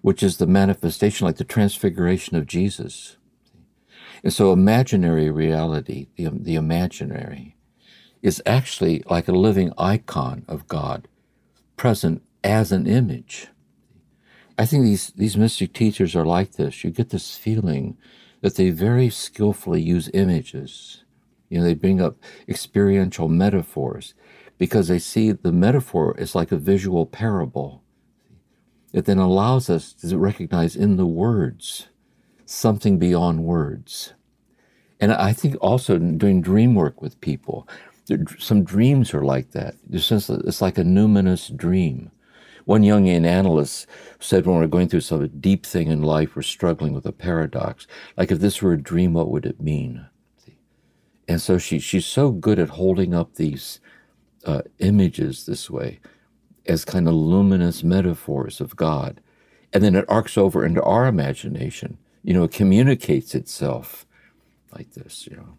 which 0.00 0.22
is 0.22 0.38
the 0.38 0.46
manifestation, 0.46 1.26
like 1.26 1.36
the 1.36 1.44
transfiguration 1.44 2.38
of 2.38 2.46
Jesus. 2.46 3.18
And 4.22 4.32
so 4.32 4.52
imaginary 4.52 5.30
reality, 5.30 6.08
the, 6.16 6.30
the 6.30 6.54
imaginary, 6.54 7.56
is 8.22 8.42
actually 8.44 9.02
like 9.08 9.28
a 9.28 9.32
living 9.32 9.72
icon 9.78 10.44
of 10.46 10.68
God, 10.68 11.08
present 11.76 12.22
as 12.44 12.72
an 12.72 12.86
image. 12.86 13.48
I 14.58 14.66
think 14.66 14.84
these, 14.84 15.08
these 15.16 15.38
mystic 15.38 15.72
teachers 15.72 16.14
are 16.14 16.26
like 16.26 16.52
this. 16.52 16.84
You 16.84 16.90
get 16.90 17.10
this 17.10 17.36
feeling 17.36 17.96
that 18.42 18.56
they 18.56 18.70
very 18.70 19.08
skillfully 19.08 19.80
use 19.80 20.10
images. 20.12 21.04
You 21.48 21.58
know, 21.58 21.64
they 21.64 21.74
bring 21.74 22.00
up 22.00 22.16
experiential 22.48 23.28
metaphors 23.28 24.14
because 24.58 24.88
they 24.88 24.98
see 24.98 25.32
the 25.32 25.52
metaphor 25.52 26.14
is 26.18 26.34
like 26.34 26.52
a 26.52 26.56
visual 26.56 27.06
parable. 27.06 27.82
It 28.92 29.06
then 29.06 29.18
allows 29.18 29.70
us 29.70 29.92
to 29.94 30.18
recognize 30.18 30.76
in 30.76 30.96
the 30.96 31.06
words 31.06 31.88
something 32.50 32.98
beyond 32.98 33.44
words. 33.44 34.14
And 34.98 35.12
I 35.12 35.32
think 35.32 35.56
also 35.60 35.98
doing 35.98 36.42
dream 36.42 36.74
work 36.74 37.00
with 37.00 37.20
people, 37.20 37.66
some 38.38 38.64
dreams 38.64 39.14
are 39.14 39.24
like 39.24 39.52
that. 39.52 39.76
It's 39.90 40.60
like 40.60 40.76
a 40.76 40.82
numinous 40.82 41.56
dream. 41.56 42.10
One 42.64 42.82
Jungian 42.82 43.24
analyst 43.24 43.86
said 44.18 44.46
when 44.46 44.58
we're 44.58 44.66
going 44.66 44.88
through 44.88 45.00
some 45.00 45.26
deep 45.40 45.64
thing 45.64 45.88
in 45.88 46.02
life, 46.02 46.36
we're 46.36 46.42
struggling 46.42 46.92
with 46.92 47.06
a 47.06 47.12
paradox. 47.12 47.86
Like 48.16 48.30
if 48.30 48.40
this 48.40 48.60
were 48.60 48.72
a 48.72 48.82
dream, 48.82 49.14
what 49.14 49.30
would 49.30 49.46
it 49.46 49.60
mean? 49.60 50.06
And 51.26 51.40
so 51.40 51.56
she, 51.56 51.78
she's 51.78 52.06
so 52.06 52.32
good 52.32 52.58
at 52.58 52.70
holding 52.70 53.14
up 53.14 53.34
these 53.34 53.80
uh, 54.44 54.62
images 54.80 55.46
this 55.46 55.70
way 55.70 56.00
as 56.66 56.84
kind 56.84 57.06
of 57.06 57.14
luminous 57.14 57.84
metaphors 57.84 58.60
of 58.60 58.76
God. 58.76 59.20
And 59.72 59.84
then 59.84 59.94
it 59.94 60.04
arcs 60.08 60.36
over 60.36 60.66
into 60.66 60.82
our 60.82 61.06
imagination. 61.06 61.98
You 62.22 62.34
know, 62.34 62.44
it 62.44 62.52
communicates 62.52 63.34
itself 63.34 64.06
like 64.72 64.92
this, 64.92 65.26
you 65.26 65.36
know. 65.36 65.58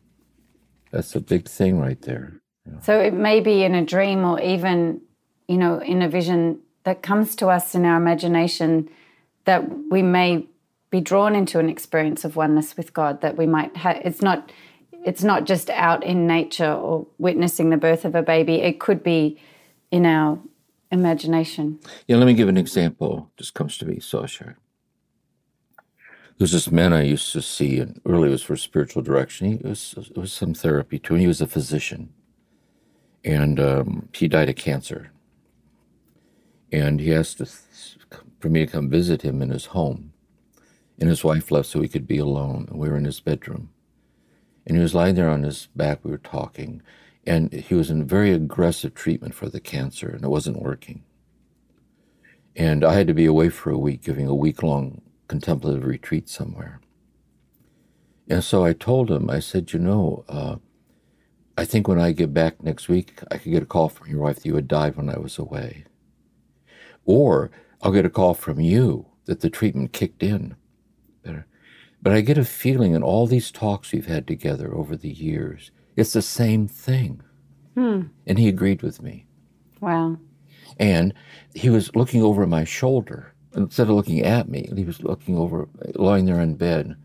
That's 0.91 1.16
a 1.16 1.22
big 1.22 1.47
thing 1.47 1.80
right 1.80 2.01
there. 2.01 2.41
You 2.66 2.74
know? 2.74 2.80
So 2.84 2.99
it 2.99 3.14
may 3.14 3.39
be 3.39 3.64
in 3.64 3.76
a 3.76 3.86
dream 3.86 4.26
or 4.26 4.39
even, 4.41 5.01
you 5.47 5.57
know, 5.57 5.80
in 5.80 6.01
a 6.01 6.09
vision 6.09 6.59
that 6.84 7.01
comes 7.01 7.36
to 7.38 7.47
us 7.47 7.76
in 7.76 7.86
our 7.86 7.97
imagination 7.97 8.89
that 9.45 9.64
we 9.89 10.01
may 10.01 10.47
be 10.89 11.01
drawn 11.01 11.36
into 11.36 11.57
an 11.57 11.70
experience 11.70 12.26
of 12.26 12.36
oneness 12.36 12.78
with 12.78 12.93
God 12.93 13.22
that 13.22 13.38
we 13.38 13.47
might 13.47 13.76
have 13.78 14.01
it's 14.03 14.22
not 14.22 14.51
it's 15.05 15.24
not 15.24 15.45
just 15.45 15.70
out 15.72 16.03
in 16.03 16.28
nature 16.28 16.72
or 16.72 17.07
witnessing 17.18 17.70
the 17.70 17.78
birth 17.78 18.05
of 18.05 18.14
a 18.14 18.22
baby 18.22 18.55
it 18.55 18.80
could 18.80 19.01
be 19.01 19.39
in 19.89 20.05
our 20.05 20.38
imagination 20.91 21.80
yeah 22.07 22.18
let 22.18 22.26
me 22.26 22.34
give 22.34 22.49
an 22.49 22.57
example 22.57 23.32
just 23.38 23.53
comes 23.53 23.78
to 23.78 23.86
me 23.86 23.99
so 23.99 24.26
sure 24.26 24.57
There's 26.42 26.54
this 26.54 26.72
man 26.72 26.92
I 26.92 27.04
used 27.04 27.32
to 27.34 27.42
see, 27.44 27.80
and 27.80 28.02
early 28.04 28.28
was 28.28 28.42
for 28.42 28.58
spiritual 28.58 29.04
direction. 29.04 29.60
He 29.60 29.68
was 29.68 29.94
it 29.96 30.18
was 30.18 30.34
some 30.34 30.56
therapy 30.56 30.98
too. 30.98 31.14
And 31.14 31.22
he 31.22 31.28
was 31.28 31.39
a 31.39 31.46
physician, 31.46 32.12
and 33.24 33.60
um, 33.60 34.10
he 34.12 34.28
died 34.28 34.50
of 34.50 34.56
cancer. 34.56 35.12
And 36.72 37.00
he 37.00 37.14
asked 37.14 37.39
for 38.39 38.50
me 38.50 38.66
to 38.66 38.72
come 38.72 38.89
visit 38.89 39.22
him 39.22 39.44
in 39.44 39.52
his 39.52 39.68
home, 39.68 40.14
and 41.00 41.08
his 41.08 41.24
wife 41.24 41.52
left 41.52 41.70
so 41.70 41.80
he 41.80 41.88
could 41.88 42.08
be 42.08 42.18
alone. 42.18 42.66
And 42.72 42.80
we 42.80 42.89
were 42.89 42.98
in 42.98 43.06
his 43.06 43.20
bedroom, 43.20 43.70
and 44.66 44.76
he 44.76 44.82
was 44.82 44.96
lying 44.96 45.14
there 45.14 45.30
on 45.30 45.44
his 45.44 45.68
back. 45.76 46.04
We 46.04 46.10
were 46.10 46.18
talking, 46.18 46.82
and 47.24 47.54
he 47.54 47.76
was 47.76 47.92
in 47.92 48.08
very 48.08 48.32
aggressive 48.32 48.96
treatment 48.96 49.36
for 49.36 49.48
the 49.48 49.60
cancer, 49.60 50.10
and 50.10 50.24
it 50.24 50.30
wasn't 50.30 50.64
working. 50.64 51.04
And 52.56 52.84
I 52.84 52.96
had 52.96 53.06
to 53.06 53.14
be 53.14 53.28
away 53.28 53.50
for 53.50 53.70
a 53.70 53.78
week, 53.78 54.02
giving 54.02 54.26
a 54.26 54.34
week 54.34 54.64
long 54.64 55.04
contemplative 55.32 55.86
retreat 55.86 56.27
somewhere. 56.27 56.82
And 58.27 58.43
so 58.43 58.65
I 58.65 58.73
told 58.73 59.09
him, 59.09 59.29
I 59.29 59.39
said, 59.39 59.71
you 59.71 59.79
know, 59.79 60.25
uh, 60.27 60.57
I 61.57 61.63
think 61.63 61.88
when 61.88 62.01
I 62.01 62.11
get 62.11 62.34
back 62.34 62.61
next 62.61 62.89
week, 62.89 63.17
I 63.32 63.38
could 63.38 63.53
get 63.53 63.63
a 63.63 63.65
call 63.65 63.88
from 63.88 64.09
your 64.09 64.19
wife 64.19 64.36
that 64.36 64.45
you 64.45 64.55
had 64.55 64.67
died 64.67 64.97
when 64.97 65.09
I 65.09 65.17
was 65.17 65.39
away. 65.39 65.86
Or 67.05 67.49
I'll 67.82 67.93
get 67.93 68.05
a 68.05 68.09
call 68.09 68.34
from 68.34 68.59
you 68.59 69.05
that 69.23 69.39
the 69.39 69.49
treatment 69.49 69.93
kicked 69.93 70.21
in. 70.21 70.57
Better. 71.23 71.47
But 72.01 72.11
I 72.11 72.19
get 72.19 72.38
a 72.38 72.43
feeling 72.43 72.93
in 72.93 73.01
all 73.01 73.25
these 73.25 73.51
talks 73.51 73.93
we've 73.93 74.07
had 74.07 74.27
together 74.27 74.75
over 74.75 74.97
the 74.97 75.13
years, 75.13 75.71
it's 75.95 76.11
the 76.11 76.21
same 76.21 76.67
thing. 76.67 77.21
Hmm. 77.75 78.01
And 78.27 78.38
he 78.38 78.49
agreed 78.49 78.82
with 78.82 79.01
me. 79.01 79.27
Wow. 79.79 80.17
And 80.77 81.13
he 81.55 81.69
was 81.69 81.95
looking 81.95 82.21
over 82.21 82.45
my 82.45 82.65
shoulder 82.65 83.34
instead 83.56 83.89
of 83.89 83.95
looking 83.95 84.22
at 84.22 84.49
me, 84.49 84.70
he 84.76 84.84
was 84.84 85.04
looking 85.04 85.38
over, 85.38 85.68
lying 85.95 86.26
there 86.26 86.39
in 86.39 86.56
bed. 86.56 86.95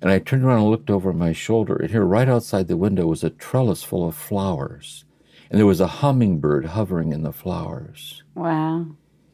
And 0.00 0.10
I 0.10 0.18
turned 0.18 0.44
around 0.44 0.60
and 0.60 0.70
looked 0.70 0.90
over 0.90 1.12
my 1.12 1.32
shoulder, 1.32 1.76
and 1.76 1.90
here, 1.90 2.04
right 2.04 2.28
outside 2.28 2.68
the 2.68 2.76
window, 2.76 3.06
was 3.06 3.24
a 3.24 3.30
trellis 3.30 3.82
full 3.82 4.06
of 4.06 4.14
flowers. 4.14 5.04
And 5.50 5.58
there 5.58 5.66
was 5.66 5.80
a 5.80 5.86
hummingbird 5.86 6.66
hovering 6.66 7.12
in 7.12 7.22
the 7.22 7.32
flowers. 7.32 8.22
Wow. 8.34 8.86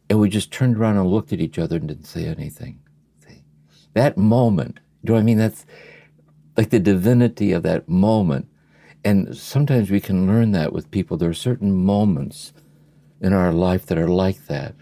And 0.09 0.21
we 0.21 0.29
just 0.31 0.53
turned 0.53 0.77
around 0.77 0.97
and 0.97 1.09
looked 1.09 1.33
at 1.33 1.41
each 1.41 1.59
other 1.59 1.77
and 1.77 1.89
didn't 1.89 2.07
say 2.07 2.25
anything. 2.27 2.81
That 3.95 4.19
moment, 4.19 4.81
do 5.05 5.17
I 5.17 5.23
mean 5.23 5.39
that's 5.39 5.65
like 6.57 6.71
the 6.71 6.81
divinity 6.81 7.53
of 7.53 7.63
that 7.63 7.89
moment? 7.89 8.49
And 9.05 9.37
sometimes 9.37 9.91
we 9.91 10.01
can 10.01 10.27
learn 10.27 10.53
that 10.53 10.73
with 10.73 10.91
people. 10.91 11.17
There 11.17 11.31
are 11.31 11.35
certain 11.35 11.73
moments 11.73 12.53
in 13.21 13.33
our 13.33 13.53
life 13.53 13.87
that 13.87 13.99
are 13.99 14.09
like 14.09 14.47
that 14.47 14.75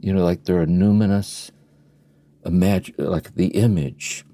you 0.00 0.12
know, 0.12 0.24
like 0.24 0.44
they're 0.44 0.62
a 0.62 0.66
numinous, 0.66 1.50
imag- 2.44 2.94
like 2.98 3.34
the 3.34 3.48
image 3.48 4.24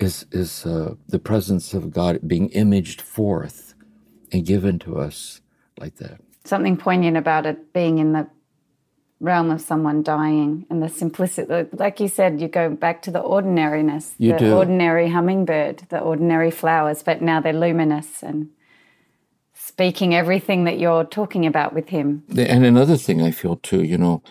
is 0.00 0.26
is 0.30 0.64
uh, 0.64 0.94
the 1.08 1.18
presence 1.18 1.74
of 1.74 1.90
God 1.92 2.20
being 2.26 2.48
imaged 2.50 3.00
forth 3.00 3.74
and 4.32 4.46
given 4.46 4.78
to 4.80 4.98
us 4.98 5.40
like 5.78 5.96
that. 5.96 6.20
Something 6.44 6.76
poignant 6.76 7.16
about 7.16 7.46
it 7.46 7.72
being 7.72 7.98
in 7.98 8.12
the 8.12 8.28
realm 9.20 9.50
of 9.50 9.60
someone 9.60 10.02
dying 10.02 10.64
and 10.70 10.82
the 10.82 10.88
simplicity. 10.88 11.68
Like 11.72 11.98
you 11.98 12.08
said, 12.08 12.40
you 12.40 12.48
go 12.48 12.70
back 12.70 13.02
to 13.02 13.10
the 13.10 13.20
ordinariness, 13.20 14.14
you 14.18 14.32
the 14.32 14.38
do. 14.38 14.54
ordinary 14.54 15.10
hummingbird, 15.10 15.86
the 15.88 15.98
ordinary 15.98 16.50
flowers, 16.50 17.02
but 17.02 17.20
now 17.20 17.40
they're 17.40 17.52
luminous 17.52 18.22
and 18.22 18.50
speaking 19.54 20.14
everything 20.14 20.64
that 20.64 20.78
you're 20.78 21.04
talking 21.04 21.44
about 21.44 21.74
with 21.74 21.88
him. 21.88 22.22
And 22.36 22.64
another 22.64 22.96
thing 22.96 23.20
I 23.20 23.32
feel 23.32 23.56
too, 23.56 23.82
you 23.82 23.98
know, 23.98 24.22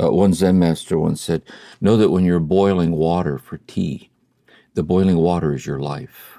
uh, 0.00 0.12
one 0.12 0.34
Zen 0.34 0.58
master 0.58 0.98
once 0.98 1.20
said, 1.20 1.42
Know 1.80 1.96
that 1.96 2.10
when 2.10 2.24
you're 2.24 2.40
boiling 2.40 2.92
water 2.92 3.38
for 3.38 3.58
tea, 3.66 4.10
the 4.74 4.82
boiling 4.82 5.16
water 5.16 5.54
is 5.54 5.66
your 5.66 5.78
life. 5.78 6.38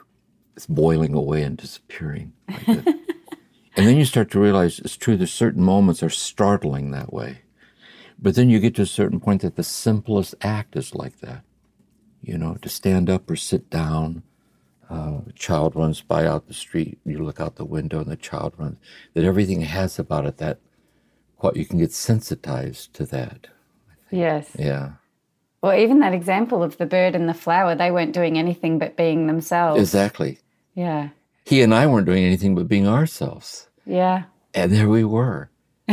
It's 0.55 0.68
boiling 0.68 1.14
away 1.14 1.43
and 1.43 1.58
disappearing. 1.58 2.34
Like 2.47 2.68
and 2.68 3.88
then 3.88 3.97
you 3.97 4.05
start 4.05 4.32
to 4.32 4.39
realize 4.39 4.80
it's 4.80 4.97
true, 4.97 5.18
there's 5.18 5.34
certain 5.34 5.64
moments 5.64 6.03
are 6.03 6.10
startling 6.10 6.91
that 6.91 7.14
way. 7.14 7.41
But 8.20 8.36
then 8.36 8.49
you 8.49 8.60
get 8.60 8.76
to 8.76 8.84
a 8.84 8.88
certain 8.88 9.20
point 9.20 9.41
that 9.41 9.55
the 9.55 9.64
simplest 9.64 10.34
act 10.41 10.76
is 10.76 10.95
like 10.95 11.20
that. 11.20 11.43
You 12.22 12.38
know, 12.38 12.55
to 12.62 12.70
stand 12.70 13.10
up 13.10 13.30
or 13.30 13.36
sit 13.36 13.70
down. 13.70 14.24
Uh, 14.89 15.20
a 15.28 15.34
child 15.34 15.76
runs 15.76 15.99
by 16.01 16.26
out 16.26 16.47
the 16.47 16.53
street, 16.53 16.97
you 17.03 17.22
look 17.22 17.41
out 17.41 17.58
the 17.58 17.66
window 17.66 17.99
and 17.99 18.10
the 18.10 18.16
child 18.16 18.53
runs. 18.58 18.80
That 19.14 19.26
everything 19.26 19.62
has 19.62 19.99
about 19.99 20.26
it 20.26 20.38
that 20.38 20.60
what 21.38 21.55
you 21.55 21.65
can 21.65 21.79
get 21.79 21.91
sensitized 21.91 22.93
to 22.93 23.05
that. 23.05 23.47
Yes. 24.11 24.49
Yeah. 24.57 24.93
Well, 25.61 25.77
even 25.77 25.99
that 25.99 26.13
example 26.13 26.63
of 26.63 26.77
the 26.77 26.85
bird 26.85 27.15
and 27.15 27.27
the 27.27 27.33
flower, 27.33 27.75
they 27.75 27.91
weren't 27.91 28.13
doing 28.13 28.38
anything 28.38 28.79
but 28.79 28.95
being 28.95 29.27
themselves. 29.27 29.79
Exactly. 29.81 30.39
Yeah. 30.75 31.09
He 31.45 31.61
and 31.61 31.73
I 31.73 31.88
weren't 31.88 32.05
doing 32.05 32.23
anything 32.23 32.55
but 32.55 32.67
being 32.67 32.88
ourselves. 32.88 33.67
Yeah. 33.85 34.23
And 34.53 34.71
there 34.71 34.89
we 34.89 35.03
were. 35.03 35.49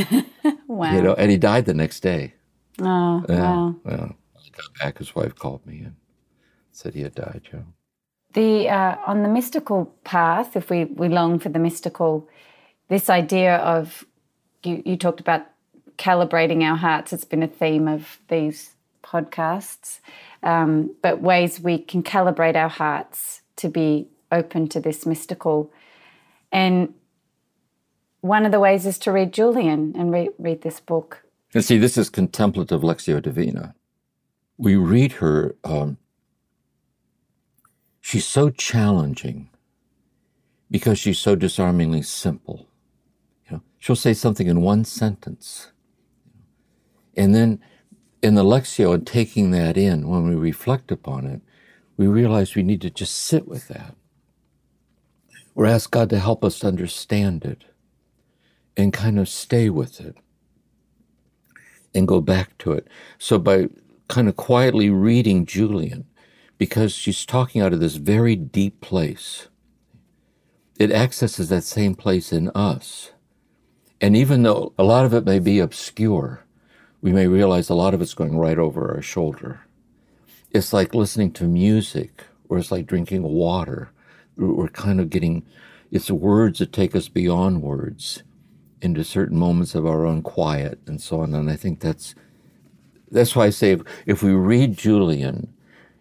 wow. 0.66 0.92
You 0.95 1.03
know, 1.03 1.14
and 1.14 1.30
he 1.30 1.36
died 1.36 1.64
the 1.64 1.74
next 1.74 2.01
day. 2.01 2.34
Oh, 2.80 3.24
yeah. 3.28 3.40
wow. 3.40 3.74
Well, 3.84 4.16
I 4.36 4.49
got 4.51 4.78
back. 4.80 4.99
His 4.99 5.14
wife 5.14 5.34
called 5.34 5.64
me 5.66 5.78
and 5.78 5.95
said 6.72 6.95
he 6.95 7.03
had 7.03 7.14
died, 7.14 7.42
Joe. 7.51 7.64
The 8.32 8.68
uh, 8.68 8.97
on 9.07 9.22
the 9.22 9.28
mystical 9.28 9.95
path, 10.03 10.57
if 10.57 10.68
we 10.68 10.86
we 10.86 11.09
long 11.09 11.38
for 11.38 11.51
the 11.51 11.61
mystical, 11.61 12.28
this 12.88 13.09
idea 13.09 13.59
of 13.59 14.05
you, 14.67 14.83
you 14.85 14.97
talked 14.97 15.21
about 15.21 15.47
calibrating 15.99 16.62
our 16.62 16.77
hearts. 16.77 17.12
It's 17.12 17.25
been 17.25 17.43
a 17.43 17.49
theme 17.49 17.89
of 17.89 18.19
these 18.29 18.71
podcasts, 19.03 20.01
um, 20.43 20.95
but 21.03 21.21
ways 21.21 21.61
we 21.61 21.79
can 21.79 22.03
calibrate 22.03 22.57
our 22.57 22.69
hearts 22.69 23.43
to 23.57 23.69
be 23.69 24.09
open 24.33 24.69
to 24.69 24.81
this 24.81 25.07
mystical. 25.07 25.71
And 26.51 26.95
one 28.21 28.47
of 28.47 28.53
the 28.53 28.61
ways 28.61 28.87
is 28.87 28.99
to 29.01 29.12
read 29.12 29.33
Julian 29.33 29.95
and 29.97 30.12
re- 30.12 30.31
read 30.39 30.62
this 30.62 30.81
book. 30.81 31.25
And 31.53 31.65
see, 31.65 31.79
this 31.79 31.97
is 31.97 32.09
contemplative 32.11 32.81
Lectio 32.81 33.23
Divina. 33.23 33.75
We 34.57 34.77
read 34.77 35.12
her, 35.12 35.55
um, 35.62 35.99
she's 38.01 38.25
so 38.25 38.51
challenging 38.51 39.51
because 40.71 40.99
she's 40.99 41.19
so 41.19 41.37
disarmingly 41.37 42.03
simple. 42.03 42.67
She'll 43.85 43.97
say 43.97 44.14
something 44.14 44.47
in 44.47 44.62
one 44.62 44.87
sentence. 44.87 45.70
And 47.18 47.35
then 47.35 47.61
in 48.22 48.35
the 48.35 48.43
Lectio 48.43 48.95
and 48.95 49.07
taking 49.07 49.51
that 49.51 49.76
in, 49.76 50.09
when 50.09 50.26
we 50.26 50.35
reflect 50.35 50.91
upon 50.91 51.26
it, 51.26 51.43
we 51.99 52.07
realize 52.07 52.55
we 52.55 52.62
need 52.62 52.80
to 52.80 52.89
just 52.89 53.14
sit 53.14 53.47
with 53.47 53.68
that. 53.68 53.95
Or 55.55 55.66
ask 55.66 55.91
God 55.91 56.09
to 56.09 56.18
help 56.18 56.43
us 56.43 56.64
understand 56.64 57.45
it 57.45 57.64
and 58.74 58.91
kind 58.91 59.18
of 59.18 59.28
stay 59.28 59.68
with 59.68 60.01
it 60.01 60.16
and 61.95 62.09
go 62.09 62.22
back 62.22 62.57
to 62.61 62.72
it. 62.72 62.89
So 63.18 63.39
by 63.39 63.68
kind 64.09 64.30
of 64.30 64.37
quietly 64.37 64.89
reading 64.89 65.45
Julian, 65.45 66.07
because 66.57 66.95
she's 66.95 67.26
talking 67.26 67.61
out 67.61 67.74
of 67.74 67.80
this 67.80 67.97
very 67.97 68.35
deep 68.35 68.80
place, 68.80 69.49
it 70.78 70.91
accesses 70.91 71.51
that 71.51 71.64
same 71.64 71.95
place 71.95 72.32
in 72.32 72.49
us. 72.55 73.11
And 74.01 74.16
even 74.16 74.42
though 74.42 74.72
a 74.78 74.84
lot 74.84 75.05
of 75.05 75.14
it 75.14 75.24
may 75.24 75.38
be 75.38 75.59
obscure, 75.59 76.45
we 77.01 77.12
may 77.12 77.26
realize 77.26 77.68
a 77.68 77.74
lot 77.74 77.95
of 77.95 78.01
it's 78.01 78.14
going 78.14 78.38
right 78.38 78.59
over 78.59 78.95
our 78.95 79.03
shoulder. 79.03 79.61
It's 80.51 80.72
like 80.72 80.95
listening 80.95 81.32
to 81.32 81.45
music, 81.45 82.24
or 82.49 82.59
it's 82.59 82.70
like 82.70 82.86
drinking 82.86 83.22
water. 83.22 83.90
We're 84.36 84.68
kind 84.68 85.01
of 85.01 85.11
getting, 85.11 85.45
it's 85.90 86.11
words 86.11 86.61
that 86.61 86.72
take 86.72 86.95
us 86.95 87.09
beyond 87.09 87.62
words 87.62 88.22
into 88.80 89.05
certain 89.05 89.38
moments 89.38 89.74
of 89.74 89.86
our 89.86 90.05
own 90.07 90.22
quiet 90.22 90.78
and 90.86 91.01
so 91.01 91.20
on. 91.20 91.34
And 91.34 91.51
I 91.51 91.57
think 91.57 91.80
that's, 91.80 92.14
that's 93.11 93.34
why 93.34 93.47
I 93.47 93.51
say 93.51 93.72
if, 93.72 93.82
if 94.07 94.22
we 94.22 94.32
read 94.32 94.76
Julian, 94.76 95.53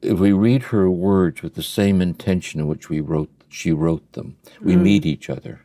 if 0.02 0.20
we 0.20 0.34
read 0.34 0.64
her 0.64 0.90
words 0.90 1.42
with 1.42 1.56
the 1.56 1.64
same 1.64 2.02
intention 2.02 2.60
in 2.60 2.68
which 2.68 2.90
we 2.90 3.00
wrote, 3.02 3.30
she 3.50 3.72
wrote 3.72 4.12
them, 4.14 4.38
we 4.62 4.76
mm. 4.76 4.82
meet 4.82 5.06
each 5.06 5.30
other. 5.30 5.62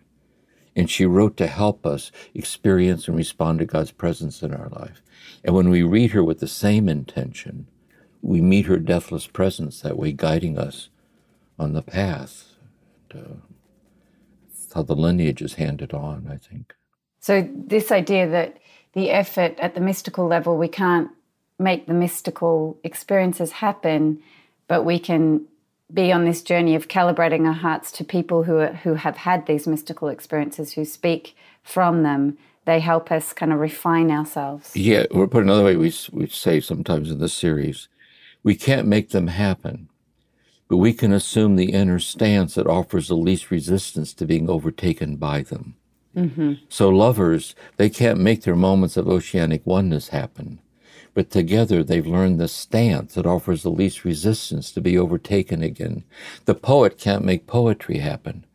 And 0.79 0.89
she 0.89 1.07
wrote 1.07 1.37
to 1.39 1.49
help 1.49 1.85
us 1.85 2.13
experience 2.35 3.09
and 3.09 3.17
respond 3.17 3.59
to 3.59 3.67
God's 3.67 3.91
presence 3.91 4.45
in 4.45 4.55
our 4.55 4.69
life. 4.69 5.03
And 5.43 5.53
when 5.53 5.71
we 5.71 5.83
read 5.83 6.13
her 6.13 6.23
with 6.23 6.39
the 6.39 6.47
same 6.47 6.89
intention, 6.89 7.67
we 8.23 8.41
meet 8.41 8.67
her 8.67 8.77
deathless 8.77 9.27
presence 9.27 9.81
that 9.81 9.99
way, 9.99 10.13
guiding 10.13 10.57
us 10.57 10.89
on 11.59 11.73
the 11.73 11.83
path. 11.83 12.53
Uh, 13.13 13.41
how 14.73 14.83
the 14.83 14.95
lineage 14.95 15.43
is 15.43 15.55
handed 15.55 15.93
on, 15.93 16.29
I 16.31 16.37
think. 16.37 16.75
So, 17.19 17.49
this 17.53 17.91
idea 17.91 18.29
that 18.29 18.59
the 18.93 19.11
effort 19.11 19.59
at 19.59 19.75
the 19.75 19.81
mystical 19.81 20.29
level, 20.29 20.57
we 20.57 20.69
can't 20.69 21.11
make 21.59 21.87
the 21.87 21.95
mystical 21.95 22.79
experiences 22.85 23.51
happen, 23.51 24.23
but 24.69 24.85
we 24.85 25.01
can 25.01 25.47
be 25.93 26.13
on 26.13 26.25
this 26.25 26.43
journey 26.43 26.75
of 26.75 26.89
calibrating 26.89 27.47
our 27.47 27.55
hearts 27.55 27.91
to 27.93 28.05
people 28.05 28.43
who 28.45 28.59
are, 28.59 28.73
who 28.73 28.95
have 28.95 29.17
had 29.17 29.47
these 29.47 29.67
mystical 29.67 30.09
experiences, 30.09 30.73
who 30.73 30.85
speak 30.85 31.35
from 31.63 32.03
them. 32.03 32.37
They 32.65 32.81
help 32.81 33.11
us 33.11 33.33
kind 33.33 33.53
of 33.53 33.61
refine 33.61 34.11
ourselves. 34.11 34.77
Yeah, 34.77 35.07
or 35.11 35.27
put 35.27 35.45
another 35.45 35.65
way, 35.65 35.77
we 35.77 35.93
we 36.13 36.27
say 36.29 36.61
sometimes 36.61 37.11
in 37.11 37.19
this 37.19 37.33
series, 37.33 37.89
we 38.43 38.55
can't 38.55 38.87
make 38.87 39.11
them 39.11 39.29
happen, 39.29 39.89
but 40.69 40.77
we 40.77 40.93
can 40.93 41.13
assume 41.13 41.57
the 41.57 41.73
inner 41.73 41.99
stance 41.99 42.55
that 42.55 42.67
offers 42.67 43.09
the 43.09 43.17
least 43.17 43.51
resistance 43.51 44.13
to 44.15 44.27
being 44.27 44.51
overtaken 44.51 45.17
by 45.17 45.43
them. 45.43 45.77
Mm-hmm. 46.15 46.55
So, 46.69 46.91
lovers, 46.91 47.55
they 47.77 47.89
can't 47.89 48.21
make 48.21 48.43
their 48.43 48.57
moments 48.57 48.97
of 48.97 49.09
oceanic 49.09 49.67
oneness 49.67 50.09
happen, 50.09 50.61
but 51.19 51.31
together 51.31 51.83
they've 51.83 52.07
learned 52.07 52.39
the 52.39 52.47
stance 52.47 53.15
that 53.15 53.27
offers 53.27 53.65
the 53.65 53.71
least 53.71 54.05
resistance 54.05 54.71
to 54.71 54.81
be 54.81 54.97
overtaken 54.97 55.65
again. 55.65 56.05
The 56.45 56.55
poet 56.55 56.97
can't 56.97 57.25
make 57.25 57.49
poetry 57.49 57.99
happen. 57.99 58.47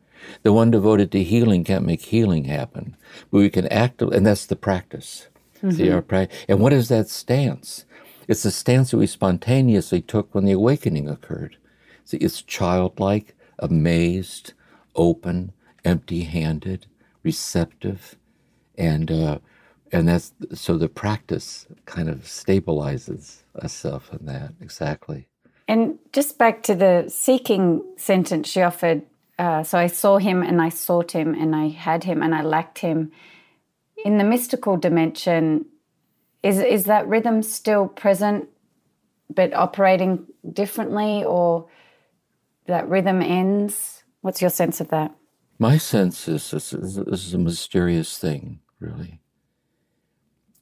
The 0.43 0.53
one 0.53 0.71
devoted 0.71 1.11
to 1.11 1.23
healing 1.23 1.65
can't 1.65 1.85
make 1.85 2.03
healing 2.03 2.45
happen, 2.45 2.95
but 3.29 3.39
we 3.39 3.49
can 3.49 3.67
act, 3.67 4.01
and 4.01 4.25
that's 4.25 4.45
the 4.45 4.55
practice. 4.55 5.27
Mm-hmm. 5.57 5.71
See 5.71 5.91
our 5.91 6.01
practice. 6.01 6.45
And 6.47 6.61
what 6.61 6.71
is 6.71 6.87
that 6.87 7.09
stance? 7.09 7.83
It's 8.29 8.43
the 8.43 8.49
stance 8.49 8.91
that 8.91 8.97
we 8.97 9.07
spontaneously 9.07 9.99
took 9.99 10.33
when 10.33 10.45
the 10.45 10.53
awakening 10.53 11.09
occurred. 11.09 11.57
See, 12.05 12.15
it's 12.15 12.41
childlike, 12.41 13.35
amazed, 13.59 14.53
open, 14.95 15.51
empty-handed, 15.83 16.85
receptive, 17.23 18.15
and 18.77 19.11
uh, 19.11 19.39
and 19.93 20.07
that's 20.07 20.33
so 20.53 20.77
the 20.77 20.89
practice 20.89 21.67
kind 21.85 22.09
of 22.09 22.23
stabilizes 22.23 23.43
ourselves 23.61 24.09
in 24.11 24.25
that 24.25 24.53
exactly. 24.59 25.27
And 25.67 25.99
just 26.11 26.37
back 26.37 26.63
to 26.63 26.75
the 26.75 27.05
seeking 27.07 27.83
sentence 27.95 28.49
she 28.49 28.61
offered. 28.61 29.03
Uh, 29.39 29.63
so 29.63 29.77
I 29.77 29.87
saw 29.87 30.17
him 30.17 30.43
and 30.43 30.61
I 30.61 30.69
sought 30.69 31.11
him 31.11 31.33
and 31.33 31.55
I 31.55 31.69
had 31.69 32.03
him 32.03 32.21
and 32.21 32.35
I 32.35 32.41
lacked 32.41 32.79
him. 32.79 33.11
In 34.03 34.17
the 34.17 34.23
mystical 34.23 34.77
dimension, 34.77 35.65
is 36.41 36.59
is 36.59 36.83
that 36.85 37.07
rhythm 37.07 37.41
still 37.41 37.87
present, 37.87 38.49
but 39.33 39.53
operating 39.53 40.27
differently, 40.51 41.23
or 41.23 41.67
that 42.67 42.89
rhythm 42.89 43.21
ends? 43.21 44.03
What's 44.21 44.41
your 44.41 44.49
sense 44.49 44.81
of 44.81 44.89
that? 44.89 45.15
My 45.57 45.77
sense 45.77 46.27
is 46.27 46.51
this 46.51 46.73
is, 46.73 46.95
this 46.95 47.25
is 47.25 47.33
a 47.33 47.37
mysterious 47.37 48.17
thing, 48.17 48.59
really. 48.79 49.21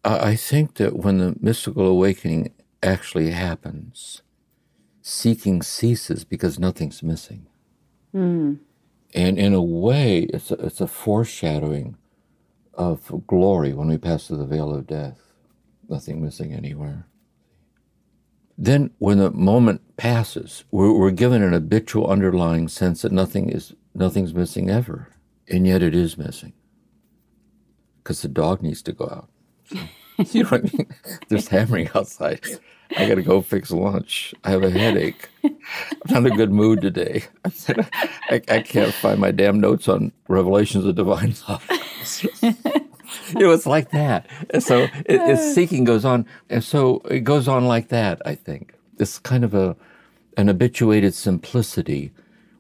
I, 0.04 0.36
think 0.36 0.76
that 0.76 0.95
when 0.95 1.20
the 1.20 1.36
mystical 1.39 1.86
awakening 1.86 2.54
actually 2.82 3.32
happens, 3.32 4.24
seeking 5.02 5.62
ceases 5.62 6.24
because 6.24 6.58
nothing's 6.58 7.04
missing. 7.04 7.45
Mm. 8.14 8.60
And 9.14 9.38
in 9.38 9.54
a 9.54 9.62
way, 9.62 10.22
it's 10.34 10.52
a, 10.52 10.56
it's 10.56 10.82
a 10.82 10.88
foreshadowing 10.88 11.97
of 12.74 13.28
glory 13.28 13.74
when 13.74 13.89
we 13.89 13.97
pass 13.97 14.28
through 14.28 14.38
the 14.38 14.45
veil 14.45 14.74
of 14.74 14.88
death. 14.88 15.20
Nothing 15.89 16.24
missing 16.24 16.54
anywhere. 16.54 17.06
Then, 18.58 18.91
when 18.99 19.18
the 19.18 19.32
moment 19.32 19.97
passes, 19.97 20.64
we're, 20.72 20.93
we're 20.93 21.12
given 21.12 21.41
an 21.41 21.54
habitual 21.54 22.08
underlying 22.08 22.68
sense 22.68 23.02
that 23.02 23.12
nothing 23.12 23.49
is 23.49 23.74
nothing's 23.93 24.34
missing 24.34 24.70
ever, 24.70 25.10
and 25.47 25.66
yet 25.66 25.82
it 25.82 25.95
is 25.95 26.18
missing 26.18 26.54
because 27.97 28.22
the 28.22 28.28
dog 28.28 28.62
needs 28.62 28.82
to 28.84 28.93
go 28.93 29.06
out. 29.06 29.31
You 30.32 30.44
know 30.44 30.50
what 30.50 30.66
I 30.66 30.78
mean? 30.78 30.88
There's 31.30 31.48
hammering 31.48 31.90
outside. 31.96 32.46
I 32.96 33.08
got 33.08 33.16
to 33.16 33.24
go 33.24 33.42
fix 33.42 33.72
lunch. 33.72 34.36
I 34.44 34.52
have 34.52 34.62
a 34.64 34.70
headache. 34.70 35.30
I'm 35.44 35.58
not 36.10 36.26
in 36.26 36.32
a 36.32 36.36
good 36.36 36.52
mood 36.52 36.82
today. 36.82 37.24
I, 37.46 38.42
I 38.48 38.62
can't 38.62 38.94
find 38.94 39.20
my 39.20 39.32
damn 39.32 39.60
notes 39.60 39.88
on 39.88 40.12
Revelations 40.28 40.86
of 40.86 40.96
Divine 40.96 41.34
Love. 41.48 41.66
you 43.30 43.40
know, 43.40 43.52
it's 43.52 43.66
like 43.66 43.92
that. 43.92 44.28
And 44.52 44.62
so 44.62 44.84
it, 44.84 45.06
it's 45.08 45.56
seeking 45.56 45.84
goes 45.84 46.06
on, 46.06 46.26
and 46.50 46.64
so 46.64 47.02
it 47.10 47.22
goes 47.22 47.48
on 47.48 47.66
like 47.66 47.90
that. 47.90 48.22
I 48.26 48.36
think 48.36 48.76
it's 49.00 49.20
kind 49.20 49.44
of 49.44 49.54
a 49.54 49.76
an 50.38 50.48
habituated 50.48 51.14
simplicity, 51.14 52.12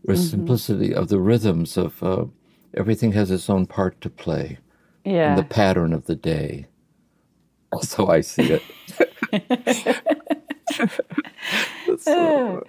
or 0.07 0.13
mm-hmm. 0.13 0.23
simplicity 0.23 0.93
of 0.93 1.09
the 1.09 1.19
rhythms 1.19 1.77
of 1.77 2.01
uh, 2.03 2.25
everything 2.73 3.11
has 3.13 3.31
its 3.31 3.49
own 3.49 3.65
part 3.65 3.99
to 4.01 4.09
play. 4.09 4.59
Yeah, 5.03 5.35
the 5.35 5.43
pattern 5.43 5.93
of 5.93 6.05
the 6.05 6.15
day. 6.15 6.67
Also, 7.71 8.07
I 8.07 8.21
see 8.21 8.59
it. 8.59 8.63
so, 11.99 12.57
uh, 12.57 12.61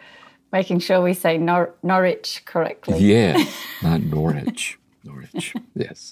Making 0.53 0.81
sure 0.81 1.01
we 1.01 1.15
say 1.15 1.39
Nor- 1.39 1.75
Norwich 1.83 2.43
correctly. 2.45 2.99
Yeah, 2.99 3.43
not 3.83 4.03
Norwich. 4.03 4.79
Norwich. 5.03 5.55
Yes. 5.75 6.11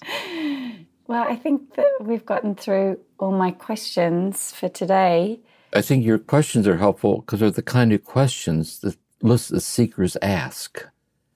Well, 1.07 1.23
I 1.23 1.35
think 1.35 1.75
that 1.75 1.85
we've 2.01 2.25
gotten 2.25 2.55
through 2.55 2.99
all 3.19 3.31
my 3.31 3.51
questions 3.51 4.51
for 4.51 4.67
today. 4.67 5.39
I 5.73 5.81
think 5.81 6.03
your 6.03 6.17
questions 6.17 6.67
are 6.67 6.77
helpful 6.77 7.21
because 7.21 7.39
they're 7.39 7.51
the 7.51 7.61
kind 7.61 7.93
of 7.93 8.03
questions 8.03 8.79
that 8.79 8.97
the 9.21 9.61
seekers 9.61 10.17
ask. 10.23 10.87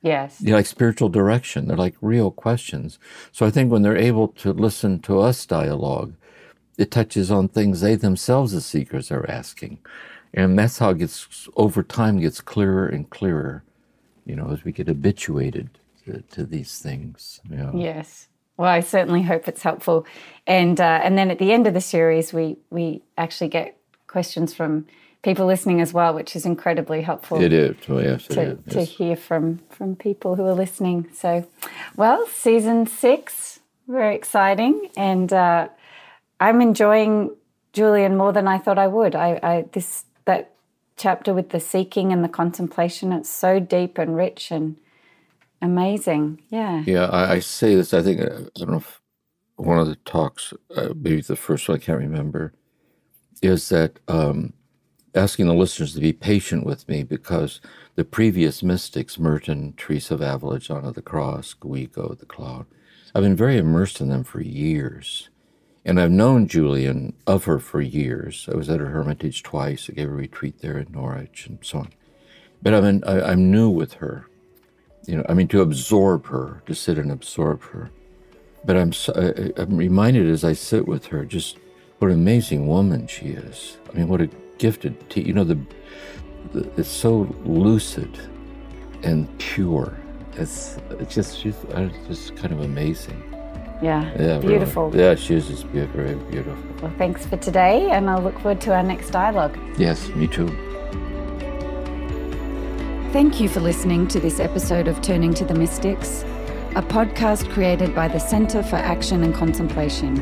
Yes. 0.02 0.42
You 0.42 0.52
know, 0.52 0.58
like 0.58 0.66
spiritual 0.66 1.10
direction. 1.10 1.68
They're 1.68 1.78
like 1.78 1.96
real 2.02 2.32
questions. 2.32 2.98
So 3.32 3.46
I 3.46 3.52
think 3.52 3.72
when 3.72 3.84
they're 3.84 3.96
able 3.98 4.30
to 4.30 4.52
listen 4.52 5.00
to 5.02 5.20
us 5.20 5.46
dialogue, 5.46 6.16
it 6.78 6.92
touches 6.92 7.32
on 7.32 7.48
things 7.48 7.82
they 7.82 7.96
themselves, 7.96 8.54
as 8.54 8.66
seekers, 8.66 9.12
are 9.12 9.30
asking. 9.30 9.80
And 10.34 10.60
that's 10.60 10.80
how 10.80 10.90
it 10.90 10.98
gets, 10.98 11.48
over 11.56 11.82
time, 11.82 12.20
gets 12.20 12.42
clearer 12.42 12.88
and 12.88 13.10
clearer, 13.10 13.64
you 14.26 14.36
know, 14.36 14.52
as 14.52 14.64
we 14.64 14.72
get 14.72 14.88
habituated 14.88 15.70
to, 16.06 16.22
to 16.32 16.44
these 16.46 16.80
things. 16.80 17.40
You 17.50 17.58
know. 17.58 17.72
Yes. 17.74 18.28
Well, 18.58 18.70
I 18.70 18.82
certainly 18.82 19.22
hope 19.22 19.48
it's 19.48 19.64
helpful. 19.64 20.06
And 20.48 20.80
uh, 20.80 21.02
and 21.04 21.18
then 21.18 21.32
at 21.32 21.40
the 21.40 21.52
end 21.52 21.68
of 21.68 21.74
the 21.74 21.82
series, 21.82 22.34
we 22.34 22.58
we 22.70 23.02
actually 23.18 23.50
get 23.50 23.78
questions 24.08 24.54
from 24.54 24.88
people 25.24 25.46
listening 25.46 25.82
as 25.82 25.92
well, 25.92 26.14
which 26.14 26.36
is 26.36 26.46
incredibly 26.46 27.02
helpful. 27.02 27.42
It 27.42 27.52
is. 27.52 27.76
Oh, 27.90 28.00
yes, 28.00 28.28
to, 28.28 28.42
it 28.42 28.60
is. 28.68 28.74
to 28.74 28.84
hear 28.84 29.16
from 29.16 29.60
from 29.70 29.96
people 29.96 30.36
who 30.36 30.46
are 30.46 30.54
listening. 30.54 31.10
So, 31.14 31.48
well, 31.96 32.26
season 32.28 32.88
six, 32.88 33.60
very 33.88 34.16
exciting, 34.16 34.90
and 34.96 35.34
uh, 35.34 35.68
I'm 36.40 36.62
enjoying 36.62 37.36
Julian 37.74 38.18
more 38.18 38.34
than 38.34 38.48
I 38.48 38.58
thought 38.58 38.78
I 38.78 38.88
would. 38.88 39.16
I, 39.16 39.40
I 39.42 39.66
this 39.72 40.06
that 40.26 40.52
chapter 40.98 41.34
with 41.34 41.50
the 41.50 41.60
seeking 41.60 42.12
and 42.12 42.24
the 42.24 42.30
contemplation. 42.30 43.12
It's 43.12 43.30
so 43.30 43.60
deep 43.60 43.98
and 43.98 44.16
rich 44.16 44.52
and 44.52 44.78
Amazing. 45.62 46.42
Yeah. 46.50 46.84
Yeah, 46.86 47.06
I, 47.06 47.34
I, 47.34 47.40
say 47.40 47.76
this. 47.76 47.94
I 47.94 48.02
think, 48.02 48.22
uh, 48.22 48.26
I 48.26 48.60
don't 48.60 48.72
know 48.72 48.78
if 48.78 49.02
one 49.56 49.80
of 49.80 49.88
the 49.88 49.96
talks, 49.98 50.54
uh, 50.76 50.90
maybe 50.96 51.22
the 51.22 51.36
first 51.36 51.68
one, 51.68 51.78
I 51.78 51.82
can't 51.82 52.00
remember, 52.00 52.54
is 53.42 53.70
that 53.70 54.00
um, 54.08 54.54
asking 55.16 55.48
the 55.48 55.54
listeners 55.54 55.94
to 55.96 56.02
be 56.02 56.14
patient 56.14 56.66
with 56.66 56.88
me 56.88 57.04
because 57.04 57.62
the 57.96 58.06
previous 58.06 58.62
mystics, 58.62 59.18
Merton, 59.18 59.74
Teresa 59.78 60.16
of 60.16 60.22
Avila, 60.22 60.60
John 60.60 60.86
of 60.86 60.94
the 60.94 61.02
Cross, 61.02 61.56
Guigo, 61.56 62.18
the 62.18 62.26
Cloud, 62.26 62.68
I've 63.14 63.24
been 63.24 63.36
very 63.36 63.58
immersed 63.58 64.02
in 64.02 64.10
them 64.10 64.24
for 64.24 64.42
years. 64.42 65.30
And 65.86 66.00
I've 66.00 66.12
known 66.12 66.48
Julian 66.48 67.14
of 67.28 67.46
her 67.46 67.60
for 67.60 67.80
years. 67.80 68.50
I 68.52 68.56
was 68.56 68.70
at 68.70 68.80
her 68.80 68.88
hermitage 68.88 69.44
twice. 69.44 69.88
I 69.90 69.94
gave 69.94 70.10
a 70.10 70.14
retreat 70.14 70.60
there 70.60 70.80
in 70.80 70.92
Norwich 70.92 71.46
and 71.48 71.60
so 71.62 71.80
on. 71.80 71.90
But 72.62 72.74
I'm, 72.74 72.86
in, 72.86 73.04
I, 73.04 73.32
I'm 73.32 73.52
new 73.52 73.70
with 73.70 73.94
her 73.96 74.28
you 75.08 75.18
know, 75.18 75.26
I 75.30 75.34
mean, 75.34 75.48
to 75.50 75.62
absorb 75.62 76.28
her, 76.28 76.62
to 76.66 76.74
sit 76.74 76.98
and 76.98 77.12
absorb 77.12 77.64
her. 77.64 77.92
But 78.64 78.78
I'm, 78.78 78.92
I, 79.16 79.52
I'm 79.58 79.78
reminded 79.78 80.30
as 80.30 80.44
I 80.44 80.54
sit 80.54 80.88
with 80.88 81.08
her, 81.08 81.26
just 81.26 81.58
what 82.00 82.10
an 82.10 82.16
amazing 82.16 82.68
woman 82.68 83.08
she 83.08 83.28
is. 83.28 83.78
I 83.90 83.98
mean, 83.98 84.08
what 84.08 84.22
a 84.22 84.30
gifted, 84.58 85.10
te- 85.10 85.22
you 85.22 85.34
know, 85.34 85.44
the, 85.44 85.60
the, 86.54 86.70
it's 86.78 86.90
so 86.90 87.36
lucid 87.46 88.20
and 89.04 89.28
pure. 89.38 89.96
It's, 90.34 90.78
it's 90.92 91.14
just, 91.14 91.40
she's 91.40 91.56
uh, 91.66 91.90
just 92.08 92.36
kind 92.36 92.52
of 92.52 92.62
amazing. 92.62 93.35
Yeah, 93.86 94.12
yeah 94.20 94.40
beautiful. 94.40 94.90
Really. 94.90 95.04
Yeah, 95.04 95.16
she 95.16 95.36
is 95.36 95.48
just 95.48 95.66
very 95.66 96.16
beautiful. 96.16 96.58
Well, 96.82 96.94
thanks 96.98 97.24
for 97.26 97.38
today, 97.38 97.92
and 97.92 98.10
I'll 98.10 98.22
look 98.22 98.40
forward 98.40 98.60
to 98.62 98.74
our 98.74 98.82
next 98.82 99.12
dialogue. 99.12 99.58
Yes, 99.78 100.10
me 100.10 100.28
too. 100.28 100.48
Thank 103.14 103.40
you 103.40 103.48
for 103.48 103.60
listening 103.60 104.08
to 104.08 104.20
this 104.20 104.40
episode 104.40 104.88
of 104.88 105.02
Turning 105.04 105.36
to 105.36 105.46
the 105.46 105.54
Mystics, 105.54 106.24
a 106.76 106.82
podcast 106.82 107.48
created 107.52 107.94
by 107.94 108.08
the 108.08 108.20
Centre 108.20 108.64
for 108.64 108.78
Action 108.78 109.24
and 109.24 109.34
Contemplation. 109.36 110.14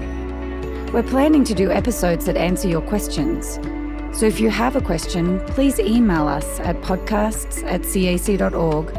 We're 0.92 1.02
planning 1.02 1.46
to 1.46 1.54
do 1.54 1.72
episodes 1.72 2.26
that 2.26 2.36
answer 2.36 2.68
your 2.68 2.82
questions. 2.82 3.60
So 4.12 4.26
if 4.26 4.42
you 4.42 4.50
have 4.50 4.76
a 4.76 4.82
question, 4.82 5.40
please 5.48 5.80
email 5.80 6.28
us 6.28 6.60
at 6.60 6.76
podcasts 6.82 7.64
at 7.64 7.82
cac.org 7.82 8.96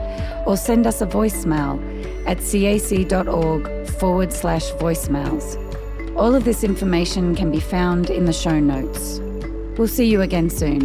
or 0.46 0.56
send 0.56 0.86
us 0.86 1.02
a 1.02 1.06
voicemail 1.06 1.78
at 2.26 2.38
cac.org 2.38 3.73
forward 4.04 4.34
slash 4.34 4.70
voicemails. 4.72 5.56
All 6.14 6.34
of 6.34 6.44
this 6.44 6.62
information 6.62 7.34
can 7.34 7.50
be 7.50 7.58
found 7.58 8.10
in 8.10 8.26
the 8.26 8.34
show 8.34 8.60
notes. 8.60 9.18
We'll 9.78 9.88
see 9.88 10.04
you 10.04 10.20
again 10.20 10.50
soon. 10.50 10.80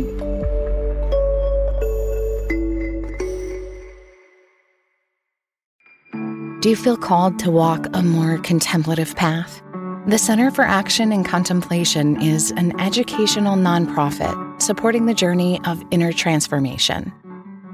Do 6.61 6.69
you 6.69 6.77
feel 6.77 6.95
called 6.95 7.37
to 7.39 7.51
walk 7.51 7.87
a 7.93 8.01
more 8.01 8.37
contemplative 8.37 9.13
path? 9.17 9.61
The 10.07 10.17
Center 10.17 10.49
for 10.49 10.63
Action 10.63 11.11
and 11.11 11.25
Contemplation 11.25 12.21
is 12.21 12.51
an 12.51 12.79
educational 12.79 13.57
nonprofit 13.57 14.61
supporting 14.61 15.07
the 15.07 15.13
journey 15.13 15.59
of 15.65 15.83
inner 15.91 16.13
transformation. 16.13 17.11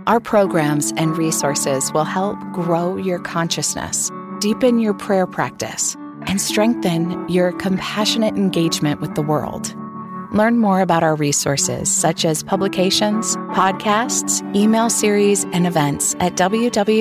Our 0.07 0.19
programs 0.19 0.91
and 0.97 1.15
resources 1.15 1.93
will 1.93 2.03
help 2.03 2.39
grow 2.51 2.97
your 2.97 3.19
consciousness, 3.19 4.09
deepen 4.45 4.77
your 4.77 4.93
prayer 4.93 5.25
practice, 5.25 5.95
and 6.27 6.39
strengthen 6.39 7.27
your 7.27 7.51
compassionate 7.53 8.35
engagement 8.35 9.01
with 9.01 9.15
the 9.15 9.23
world. 9.23 9.75
Learn 10.31 10.59
more 10.59 10.81
about 10.81 11.01
our 11.01 11.15
resources, 11.15 11.91
such 11.91 12.23
as 12.25 12.43
publications, 12.43 13.35
podcasts, 13.57 14.43
email 14.55 14.91
series, 14.91 15.45
and 15.45 15.65
events 15.65 16.13
at 16.19 16.35
www.cac.org. 16.35 16.95